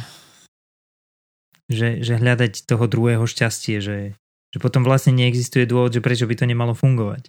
Že, 1.70 2.02
že 2.02 2.14
hľadať 2.18 2.66
toho 2.66 2.84
druhého 2.90 3.22
šťastie, 3.26 3.78
že 3.78 4.18
že 4.56 4.58
potom 4.64 4.88
vlastne 4.88 5.12
neexistuje 5.12 5.68
dôvod, 5.68 5.92
že 5.92 6.00
prečo 6.00 6.24
by 6.24 6.32
to 6.32 6.48
nemalo 6.48 6.72
fungovať. 6.72 7.28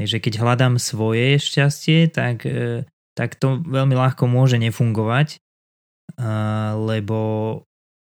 Hej, 0.00 0.16
že 0.16 0.18
keď 0.24 0.40
hľadám 0.40 0.80
svoje 0.80 1.36
šťastie, 1.36 2.08
tak, 2.08 2.48
e, 2.48 2.88
tak 3.12 3.36
to 3.36 3.60
veľmi 3.60 3.92
ľahko 3.92 4.24
môže 4.24 4.56
nefungovať, 4.56 5.44
lebo, 6.72 7.20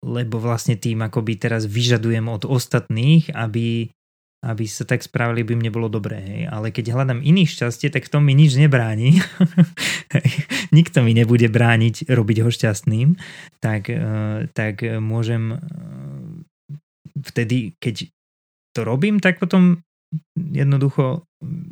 lebo 0.03 0.35
vlastne 0.37 0.75
tým 0.75 1.07
akoby 1.07 1.39
teraz 1.39 1.63
vyžadujem 1.63 2.27
od 2.27 2.43
ostatných, 2.43 3.31
aby, 3.31 3.95
aby 4.43 4.67
sa 4.67 4.83
tak 4.83 4.99
správali, 4.99 5.47
by 5.47 5.55
mne 5.55 5.71
bolo 5.71 5.87
dobré. 5.87 6.19
Hej. 6.19 6.41
Ale 6.51 6.75
keď 6.75 6.91
hľadám 6.91 7.23
iný 7.23 7.47
šťastie, 7.47 7.87
tak 7.87 8.05
v 8.07 8.11
tom 8.11 8.27
mi 8.27 8.35
nič 8.35 8.59
nebráni. 8.59 9.23
Nikto 10.77 10.99
mi 10.99 11.15
nebude 11.15 11.47
brániť 11.47 12.11
robiť 12.11 12.37
ho 12.43 12.49
šťastným. 12.51 13.15
Tak, 13.63 13.87
uh, 13.87 14.51
tak 14.51 14.83
môžem 14.99 15.55
uh, 15.55 15.59
vtedy, 17.23 17.79
keď 17.79 18.11
to 18.75 18.83
robím, 18.83 19.23
tak 19.23 19.39
potom 19.39 19.79
jednoducho 20.35 21.23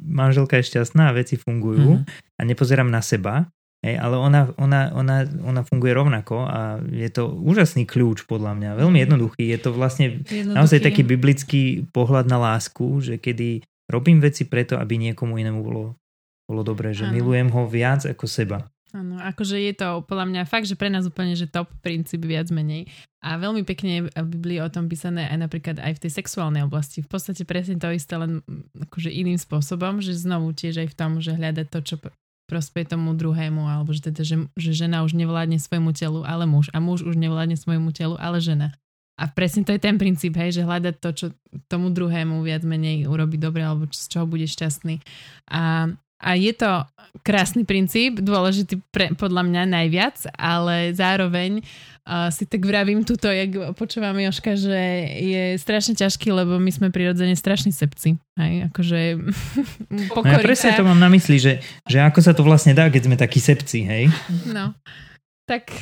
manželka 0.08 0.58
je 0.62 0.70
šťastná 0.72 1.12
a 1.12 1.16
veci 1.16 1.38
fungujú 1.38 2.02
mm. 2.02 2.04
a 2.40 2.42
nepozerám 2.42 2.90
na 2.90 3.04
seba, 3.04 3.50
hej, 3.82 3.96
ale 3.98 4.16
ona, 4.18 4.54
ona, 4.58 4.94
ona, 4.94 5.18
ona 5.26 5.62
funguje 5.66 5.94
rovnako 5.94 6.46
a 6.46 6.80
je 6.86 7.10
to 7.10 7.34
úžasný 7.34 7.90
kľúč 7.90 8.30
podľa 8.30 8.54
mňa, 8.58 8.70
veľmi 8.80 8.98
mhm. 9.02 9.04
jednoduchý. 9.10 9.44
Je 9.50 9.60
to 9.60 9.70
vlastne 9.74 10.22
jednoduchý. 10.26 10.58
naozaj 10.58 10.80
taký 10.82 11.02
biblický 11.02 11.90
pohľad 11.90 12.30
na 12.30 12.38
lásku, 12.38 12.86
že 13.02 13.18
kedy 13.18 13.66
robím 13.90 14.24
veci 14.24 14.48
preto, 14.48 14.80
aby 14.80 14.96
niekomu 15.12 15.36
inému 15.36 15.60
bolo, 15.60 15.98
bolo 16.48 16.62
dobré, 16.64 16.96
že 16.96 17.10
ano. 17.10 17.14
milujem 17.18 17.50
ho 17.52 17.68
viac 17.68 18.08
ako 18.08 18.26
seba. 18.30 18.72
Áno, 18.92 19.16
akože 19.24 19.56
je 19.56 19.72
to 19.72 20.04
podľa 20.04 20.28
mňa 20.28 20.42
fakt, 20.44 20.68
že 20.68 20.76
pre 20.76 20.92
nás 20.92 21.08
úplne, 21.08 21.32
že 21.32 21.48
top 21.48 21.72
princíp 21.80 22.28
viac 22.28 22.52
menej. 22.52 22.92
A 23.24 23.40
veľmi 23.40 23.64
pekne 23.64 23.92
je 23.96 24.02
v 24.12 24.28
Biblii 24.36 24.60
o 24.60 24.68
tom 24.68 24.92
písané 24.92 25.32
aj 25.32 25.48
napríklad 25.48 25.80
aj 25.80 25.96
v 25.96 26.02
tej 26.04 26.12
sexuálnej 26.20 26.68
oblasti. 26.68 27.00
V 27.00 27.08
podstate 27.08 27.48
presne 27.48 27.80
to 27.80 27.88
isté, 27.88 28.20
len 28.20 28.44
akože 28.76 29.08
iným 29.08 29.40
spôsobom, 29.40 30.04
že 30.04 30.12
znovu 30.12 30.52
tiež 30.52 30.84
aj 30.84 30.90
v 30.92 30.98
tom, 30.98 31.12
že 31.24 31.40
hľadať 31.40 31.72
to, 31.72 31.80
čo 31.88 31.96
prospeje 32.52 32.92
tomu 32.92 33.16
druhému, 33.16 33.64
alebo 33.64 33.96
že 33.96 34.12
teda, 34.12 34.28
že, 34.28 34.36
že 34.60 34.72
žena 34.76 35.08
už 35.08 35.16
nevládne 35.16 35.56
svojmu 35.56 35.96
telu, 35.96 36.28
ale 36.28 36.44
muž. 36.44 36.68
A 36.76 36.84
muž 36.84 37.08
už 37.08 37.16
nevládne 37.16 37.56
svojmu 37.56 37.96
telu, 37.96 38.20
ale 38.20 38.44
žena. 38.44 38.76
A 39.16 39.32
presne 39.32 39.64
to 39.64 39.72
je 39.72 39.80
ten 39.80 39.96
princíp, 39.96 40.36
hej, 40.36 40.60
že 40.60 40.68
hľadať 40.68 40.96
to, 41.00 41.10
čo 41.16 41.28
tomu 41.72 41.94
druhému 41.96 42.44
viac 42.44 42.68
menej 42.68 43.08
urobí 43.08 43.40
dobre, 43.40 43.64
alebo 43.64 43.88
z 43.88 44.12
čoho 44.12 44.28
bude 44.28 44.50
šťastný. 44.50 45.00
A 45.48 45.94
a 46.22 46.38
je 46.38 46.54
to 46.54 46.86
krásny 47.26 47.68
princíp, 47.68 48.24
dôležitý 48.24 48.80
pre, 48.94 49.12
podľa 49.20 49.44
mňa 49.44 49.62
najviac, 49.68 50.32
ale 50.40 50.96
zároveň 50.96 51.60
uh, 52.08 52.32
si 52.32 52.48
tak 52.48 52.64
vravím 52.64 53.04
tuto, 53.04 53.28
jak 53.28 53.76
počúvam 53.76 54.16
Joška, 54.16 54.56
že 54.56 54.80
je 55.20 55.44
strašne 55.60 56.00
ťažký, 56.00 56.32
lebo 56.32 56.56
my 56.56 56.72
sme 56.72 56.88
prirodzene 56.88 57.36
strašní 57.36 57.76
sepci. 57.76 58.16
Hej, 58.40 58.72
akože 58.72 59.00
no 60.16 60.24
ja 60.24 60.40
presne 60.40 60.72
to 60.78 60.88
mám 60.88 61.02
na 61.02 61.12
mysli, 61.12 61.36
že, 61.36 61.60
že 61.84 62.00
ako 62.00 62.20
sa 62.24 62.32
to 62.32 62.48
vlastne 62.48 62.72
dá, 62.72 62.88
keď 62.88 63.12
sme 63.12 63.18
takí 63.20 63.44
sepci, 63.44 63.84
hej? 63.84 64.04
No, 64.48 64.72
tak 65.44 65.74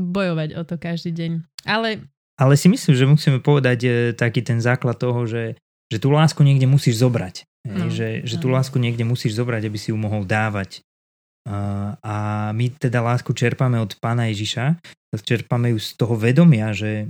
bojovať 0.00 0.56
o 0.56 0.62
to 0.64 0.80
každý 0.80 1.12
deň. 1.12 1.32
Ale 1.68 2.00
ale 2.34 2.58
si 2.58 2.66
myslím, 2.66 2.94
že 2.98 3.06
musíme 3.06 3.38
povedať 3.38 3.78
e, 3.86 3.90
taký 4.10 4.42
ten 4.42 4.58
základ 4.58 4.98
toho, 4.98 5.22
že, 5.22 5.54
že 5.86 6.02
tú 6.02 6.10
lásku 6.10 6.42
niekde 6.42 6.66
musíš 6.66 6.98
zobrať. 6.98 7.46
No, 7.64 7.88
že, 7.88 8.20
že 8.28 8.36
tú 8.36 8.52
lásku 8.52 8.76
niekde 8.76 9.08
musíš 9.08 9.40
zobrať, 9.40 9.72
aby 9.72 9.78
si 9.80 9.88
ju 9.88 9.96
mohol 9.96 10.28
dávať. 10.28 10.84
A, 11.48 12.52
my 12.52 12.66
teda 12.76 13.00
lásku 13.00 13.32
čerpáme 13.32 13.80
od 13.80 13.96
pána 14.00 14.28
Ježiša, 14.28 14.80
čerpáme 15.24 15.72
ju 15.72 15.78
z 15.80 15.96
toho 15.96 16.16
vedomia, 16.16 16.76
že, 16.76 17.08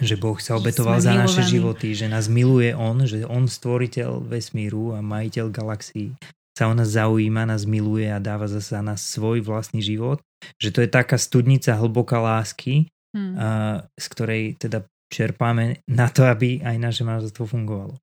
že 0.00 0.20
Boh 0.20 0.36
sa 0.36 0.60
obetoval 0.60 1.00
za 1.00 1.16
naše 1.16 1.44
životy, 1.44 1.96
že 1.96 2.12
nás 2.12 2.28
miluje 2.28 2.76
On, 2.76 2.96
že 3.04 3.24
On 3.24 3.48
stvoriteľ 3.48 4.20
vesmíru 4.20 4.96
a 4.96 5.00
majiteľ 5.00 5.46
galaxií 5.48 6.12
sa 6.56 6.68
o 6.68 6.76
nás 6.76 6.92
zaujíma, 6.92 7.48
nás 7.48 7.64
miluje 7.64 8.04
a 8.12 8.20
dáva 8.20 8.44
zase 8.44 8.76
na 8.84 8.92
svoj 8.92 9.40
vlastný 9.40 9.80
život. 9.80 10.20
Že 10.60 10.68
to 10.76 10.78
je 10.84 10.90
taká 10.92 11.16
studnica 11.16 11.72
hlboká 11.72 12.20
lásky, 12.20 12.92
hmm. 13.16 13.32
a, 13.36 13.48
z 13.96 14.06
ktorej 14.12 14.42
teda 14.60 14.84
čerpáme 15.08 15.80
na 15.88 16.12
to, 16.12 16.28
aby 16.28 16.60
aj 16.60 16.76
naše 16.76 17.02
manželstvo 17.04 17.48
fungovalo 17.48 17.96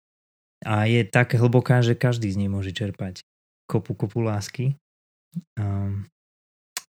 a 0.66 0.90
je 0.90 1.06
tak 1.06 1.38
hlboká, 1.38 1.86
že 1.86 1.94
každý 1.94 2.32
z 2.34 2.46
nej 2.46 2.50
môže 2.50 2.74
čerpať 2.74 3.22
kopu, 3.70 3.94
kopu 3.94 4.24
lásky. 4.24 4.74
Um, 5.60 6.10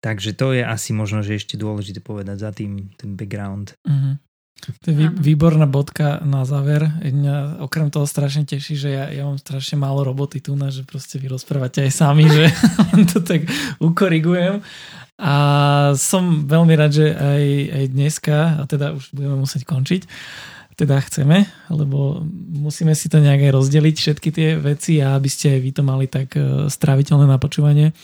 takže 0.04 0.38
to 0.38 0.54
je 0.54 0.62
asi 0.62 0.94
možno, 0.94 1.26
že 1.26 1.40
ešte 1.40 1.58
dôležité 1.58 2.04
povedať 2.04 2.46
za 2.46 2.52
tým 2.54 2.94
ten 3.00 3.18
background. 3.18 3.74
Uh-huh. 3.88 4.22
To 4.56 4.88
je 4.88 5.12
výborná 5.12 5.68
bodka 5.68 6.24
na 6.24 6.48
záver. 6.48 6.88
Mňa 7.04 7.60
okrem 7.62 7.92
toho 7.92 8.08
strašne 8.08 8.48
teší, 8.48 8.74
že 8.80 8.90
ja, 8.94 9.06
ja 9.12 9.28
mám 9.28 9.38
strašne 9.38 9.76
málo 9.76 10.08
roboty 10.08 10.40
tu 10.40 10.56
na, 10.56 10.72
že 10.72 10.88
proste 10.88 11.20
vy 11.20 11.28
rozprávate 11.28 11.84
aj 11.86 11.92
sami, 11.92 12.26
že 12.36 12.50
to 13.12 13.20
tak 13.22 13.46
ukorigujem. 13.84 14.64
A 15.16 15.36
som 15.96 16.44
veľmi 16.44 16.76
rád, 16.76 16.92
že 16.92 17.08
aj, 17.16 17.44
aj 17.72 17.86
dneska, 17.88 18.38
a 18.60 18.64
teda 18.68 19.00
už 19.00 19.16
budeme 19.16 19.40
musieť 19.40 19.64
končiť, 19.64 20.02
teda 20.76 21.00
chceme, 21.08 21.48
lebo 21.72 22.20
musíme 22.52 22.92
si 22.94 23.08
to 23.08 23.24
nejak 23.24 23.48
aj 23.48 23.52
rozdeliť 23.56 23.96
všetky 23.96 24.30
tie 24.30 24.50
veci 24.60 25.00
a 25.00 25.16
aby 25.16 25.30
ste 25.32 25.56
vy 25.64 25.72
to 25.72 25.82
mali 25.88 26.12
tak 26.12 26.36
e, 26.36 26.68
stráviteľné 26.68 27.26
na 27.26 27.40
počúvanie. 27.40 27.96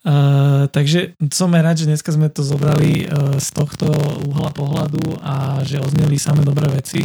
Uh, 0.00 0.64
takže 0.72 1.12
som 1.28 1.52
rád, 1.52 1.76
že 1.76 1.84
dneska 1.84 2.08
sme 2.08 2.32
to 2.32 2.40
zobrali 2.40 3.04
uh, 3.04 3.36
z 3.36 3.48
tohto 3.52 3.84
uhla 4.32 4.48
pohľadu 4.48 5.20
a 5.20 5.60
že 5.60 5.76
ozneli 5.76 6.16
samé 6.16 6.40
dobré 6.40 6.72
veci. 6.72 7.04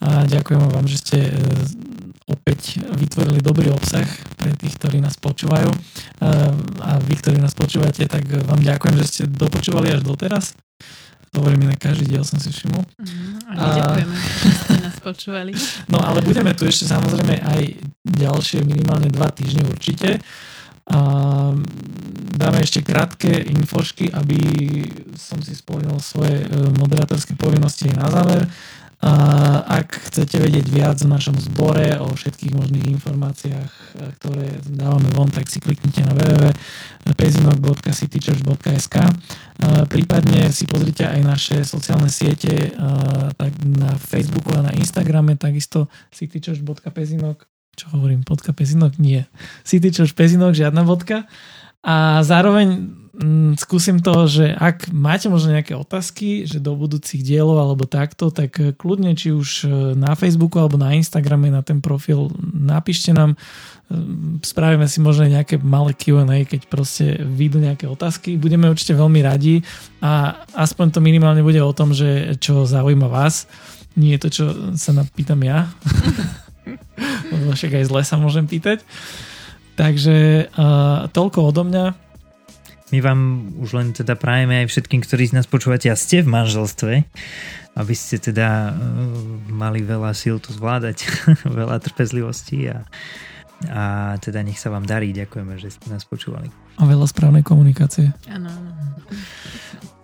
A 0.00 0.24
ďakujem 0.24 0.64
vám, 0.64 0.88
že 0.88 0.96
ste 0.96 1.18
uh, 1.28 1.36
opäť 2.32 2.80
vytvorili 2.96 3.44
dobrý 3.44 3.68
obsah 3.68 4.08
pre 4.40 4.56
tých, 4.56 4.80
ktorí 4.80 5.04
nás 5.04 5.20
počúvajú. 5.20 5.68
Uh, 5.68 6.56
a 6.80 6.96
vy, 7.04 7.20
ktorí 7.20 7.36
nás 7.36 7.52
počúvate, 7.52 8.08
tak 8.08 8.24
vám 8.24 8.64
ďakujem, 8.64 8.96
že 9.04 9.08
ste 9.12 9.22
dopočúvali 9.28 9.92
až 9.92 10.00
doteraz. 10.00 10.56
Hovorím 11.32 11.64
na 11.64 11.76
každý 11.80 12.12
diel, 12.12 12.28
som 12.28 12.36
si 12.36 12.52
všimol. 12.52 12.84
Mm, 13.00 13.40
a 13.48 13.52
ďakujeme, 13.56 14.14
že 14.20 14.50
ste 14.52 14.76
nás 14.84 14.96
počúvali. 15.00 15.52
No 15.92 15.96
ale 16.04 16.20
budeme 16.20 16.52
tu 16.52 16.68
ešte 16.68 16.84
samozrejme 16.84 17.40
aj 17.40 17.62
ďalšie 18.04 18.60
minimálne 18.68 19.08
dva 19.08 19.32
týždne 19.32 19.64
určite. 19.64 20.20
A 20.92 20.98
dáme 22.36 22.58
ešte 22.60 22.84
krátke 22.84 23.32
infošky, 23.32 24.12
aby 24.12 24.36
som 25.16 25.40
si 25.40 25.56
spomenul 25.56 26.04
svoje 26.04 26.42
e, 26.42 26.46
moderátorské 26.76 27.32
povinnosti 27.32 27.88
na 27.96 28.12
záver. 28.12 28.44
A 29.02 29.10
ak 29.82 29.98
chcete 30.10 30.38
vedieť 30.38 30.70
viac 30.70 31.02
o 31.02 31.10
našom 31.10 31.34
zbore, 31.34 31.98
o 31.98 32.14
všetkých 32.14 32.54
možných 32.54 32.86
informáciách, 32.94 33.98
e, 33.98 34.14
ktoré 34.18 34.62
dávame 34.62 35.10
von, 35.10 35.26
tak 35.26 35.50
si 35.50 35.58
kliknite 35.58 36.06
na 36.06 36.14
www.pezinok.citychurch.sk 36.14 38.96
Prípadne 39.90 40.54
si 40.54 40.70
pozrite 40.70 41.06
aj 41.06 41.22
naše 41.22 41.64
sociálne 41.66 42.08
siete 42.10 42.72
tak 43.38 43.52
na 43.62 43.94
Facebooku 43.94 44.50
a 44.58 44.62
na 44.66 44.74
Instagrame, 44.74 45.38
takisto 45.38 45.86
citychurch.pezinok 46.10 47.46
čo 47.72 47.88
hovorím, 47.96 48.20
bodka 48.20 48.52
Pezinok? 48.52 49.00
Nie. 49.00 49.32
Citychurch 49.64 50.12
Pezinok, 50.12 50.52
žiadna 50.52 50.84
bodka. 50.84 51.24
A 51.82 52.22
zároveň 52.22 52.94
mm, 53.10 53.58
skúsim 53.58 53.98
to, 53.98 54.30
že 54.30 54.54
ak 54.54 54.94
máte 54.94 55.26
možno 55.26 55.50
nejaké 55.50 55.74
otázky, 55.74 56.46
že 56.46 56.62
do 56.62 56.78
budúcich 56.78 57.20
dielov 57.26 57.58
alebo 57.58 57.90
takto, 57.90 58.30
tak 58.30 58.54
eh, 58.62 58.70
kľudne 58.70 59.18
či 59.18 59.34
už 59.34 59.48
eh, 59.66 59.70
na 59.98 60.14
Facebooku 60.14 60.62
alebo 60.62 60.78
na 60.78 60.94
Instagrame 60.94 61.50
na 61.50 61.60
ten 61.66 61.82
profil 61.82 62.30
napíšte 62.54 63.10
nám, 63.10 63.34
eh, 63.34 63.98
spravíme 64.46 64.86
si 64.86 65.02
možno 65.02 65.26
nejaké 65.26 65.58
malé 65.58 65.92
Q&A, 65.98 66.46
keď 66.46 66.70
proste 66.70 67.18
vyjdú 67.18 67.58
nejaké 67.58 67.90
otázky. 67.90 68.38
Budeme 68.38 68.70
určite 68.70 68.94
veľmi 68.94 69.18
radi 69.18 69.66
a 69.98 70.42
aspoň 70.54 70.94
to 70.94 71.00
minimálne 71.02 71.42
bude 71.42 71.58
o 71.58 71.74
tom, 71.74 71.90
že 71.90 72.38
čo 72.38 72.62
zaujíma 72.62 73.10
vás. 73.10 73.50
Nie 73.98 74.16
je 74.16 74.22
to, 74.24 74.28
čo 74.30 74.44
sa 74.78 74.94
napýtam 74.96 75.42
ja. 75.44 75.68
Však 77.58 77.74
aj 77.74 77.84
zle 77.90 78.00
sa 78.06 78.16
môžem 78.16 78.46
pýtať. 78.46 78.86
Takže 79.76 80.48
uh, 80.52 81.08
toľko 81.08 81.38
odo 81.48 81.62
mňa. 81.64 81.84
My 82.92 82.98
vám 83.00 83.20
už 83.56 83.70
len 83.72 83.88
teda 83.96 84.20
prajeme 84.20 84.64
aj 84.64 84.68
všetkým, 84.68 85.00
ktorí 85.00 85.32
z 85.32 85.40
nás 85.40 85.48
počúvate 85.48 85.88
a 85.88 85.96
ste 85.96 86.20
v 86.20 86.28
manželstve, 86.28 86.92
aby 87.72 87.94
ste 87.96 88.20
teda 88.20 88.72
uh, 88.72 88.76
mali 89.48 89.80
veľa 89.80 90.12
síl 90.12 90.36
to 90.36 90.52
zvládať, 90.52 91.08
veľa 91.60 91.80
trpezlivosti 91.80 92.68
a, 92.68 92.84
a 93.72 93.82
teda 94.20 94.44
nech 94.44 94.60
sa 94.60 94.68
vám 94.68 94.84
darí. 94.84 95.16
Ďakujeme, 95.16 95.56
že 95.56 95.72
ste 95.72 95.88
nás 95.88 96.04
počúvali. 96.04 96.52
A 96.76 96.84
veľa 96.84 97.08
správnej 97.08 97.40
komunikácie. 97.40 98.12
Áno, 98.28 98.52
áno. 98.52 98.70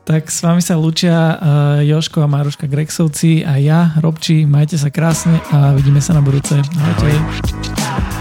Tak 0.08 0.32
s 0.32 0.40
vami 0.40 0.64
sa 0.64 0.80
lučia 0.80 1.12
uh, 1.12 1.36
Joško 1.84 2.24
a 2.24 2.28
Maruška 2.32 2.64
Grexovci 2.64 3.44
a 3.44 3.60
ja, 3.60 3.92
Robči. 4.00 4.48
Majte 4.48 4.80
sa 4.80 4.88
krásne 4.88 5.36
a 5.52 5.76
vidíme 5.76 6.00
sa 6.00 6.16
na 6.16 6.24
budúce. 6.24 6.56
Ahojte. 6.56 7.12
Ahoj. 7.12 8.17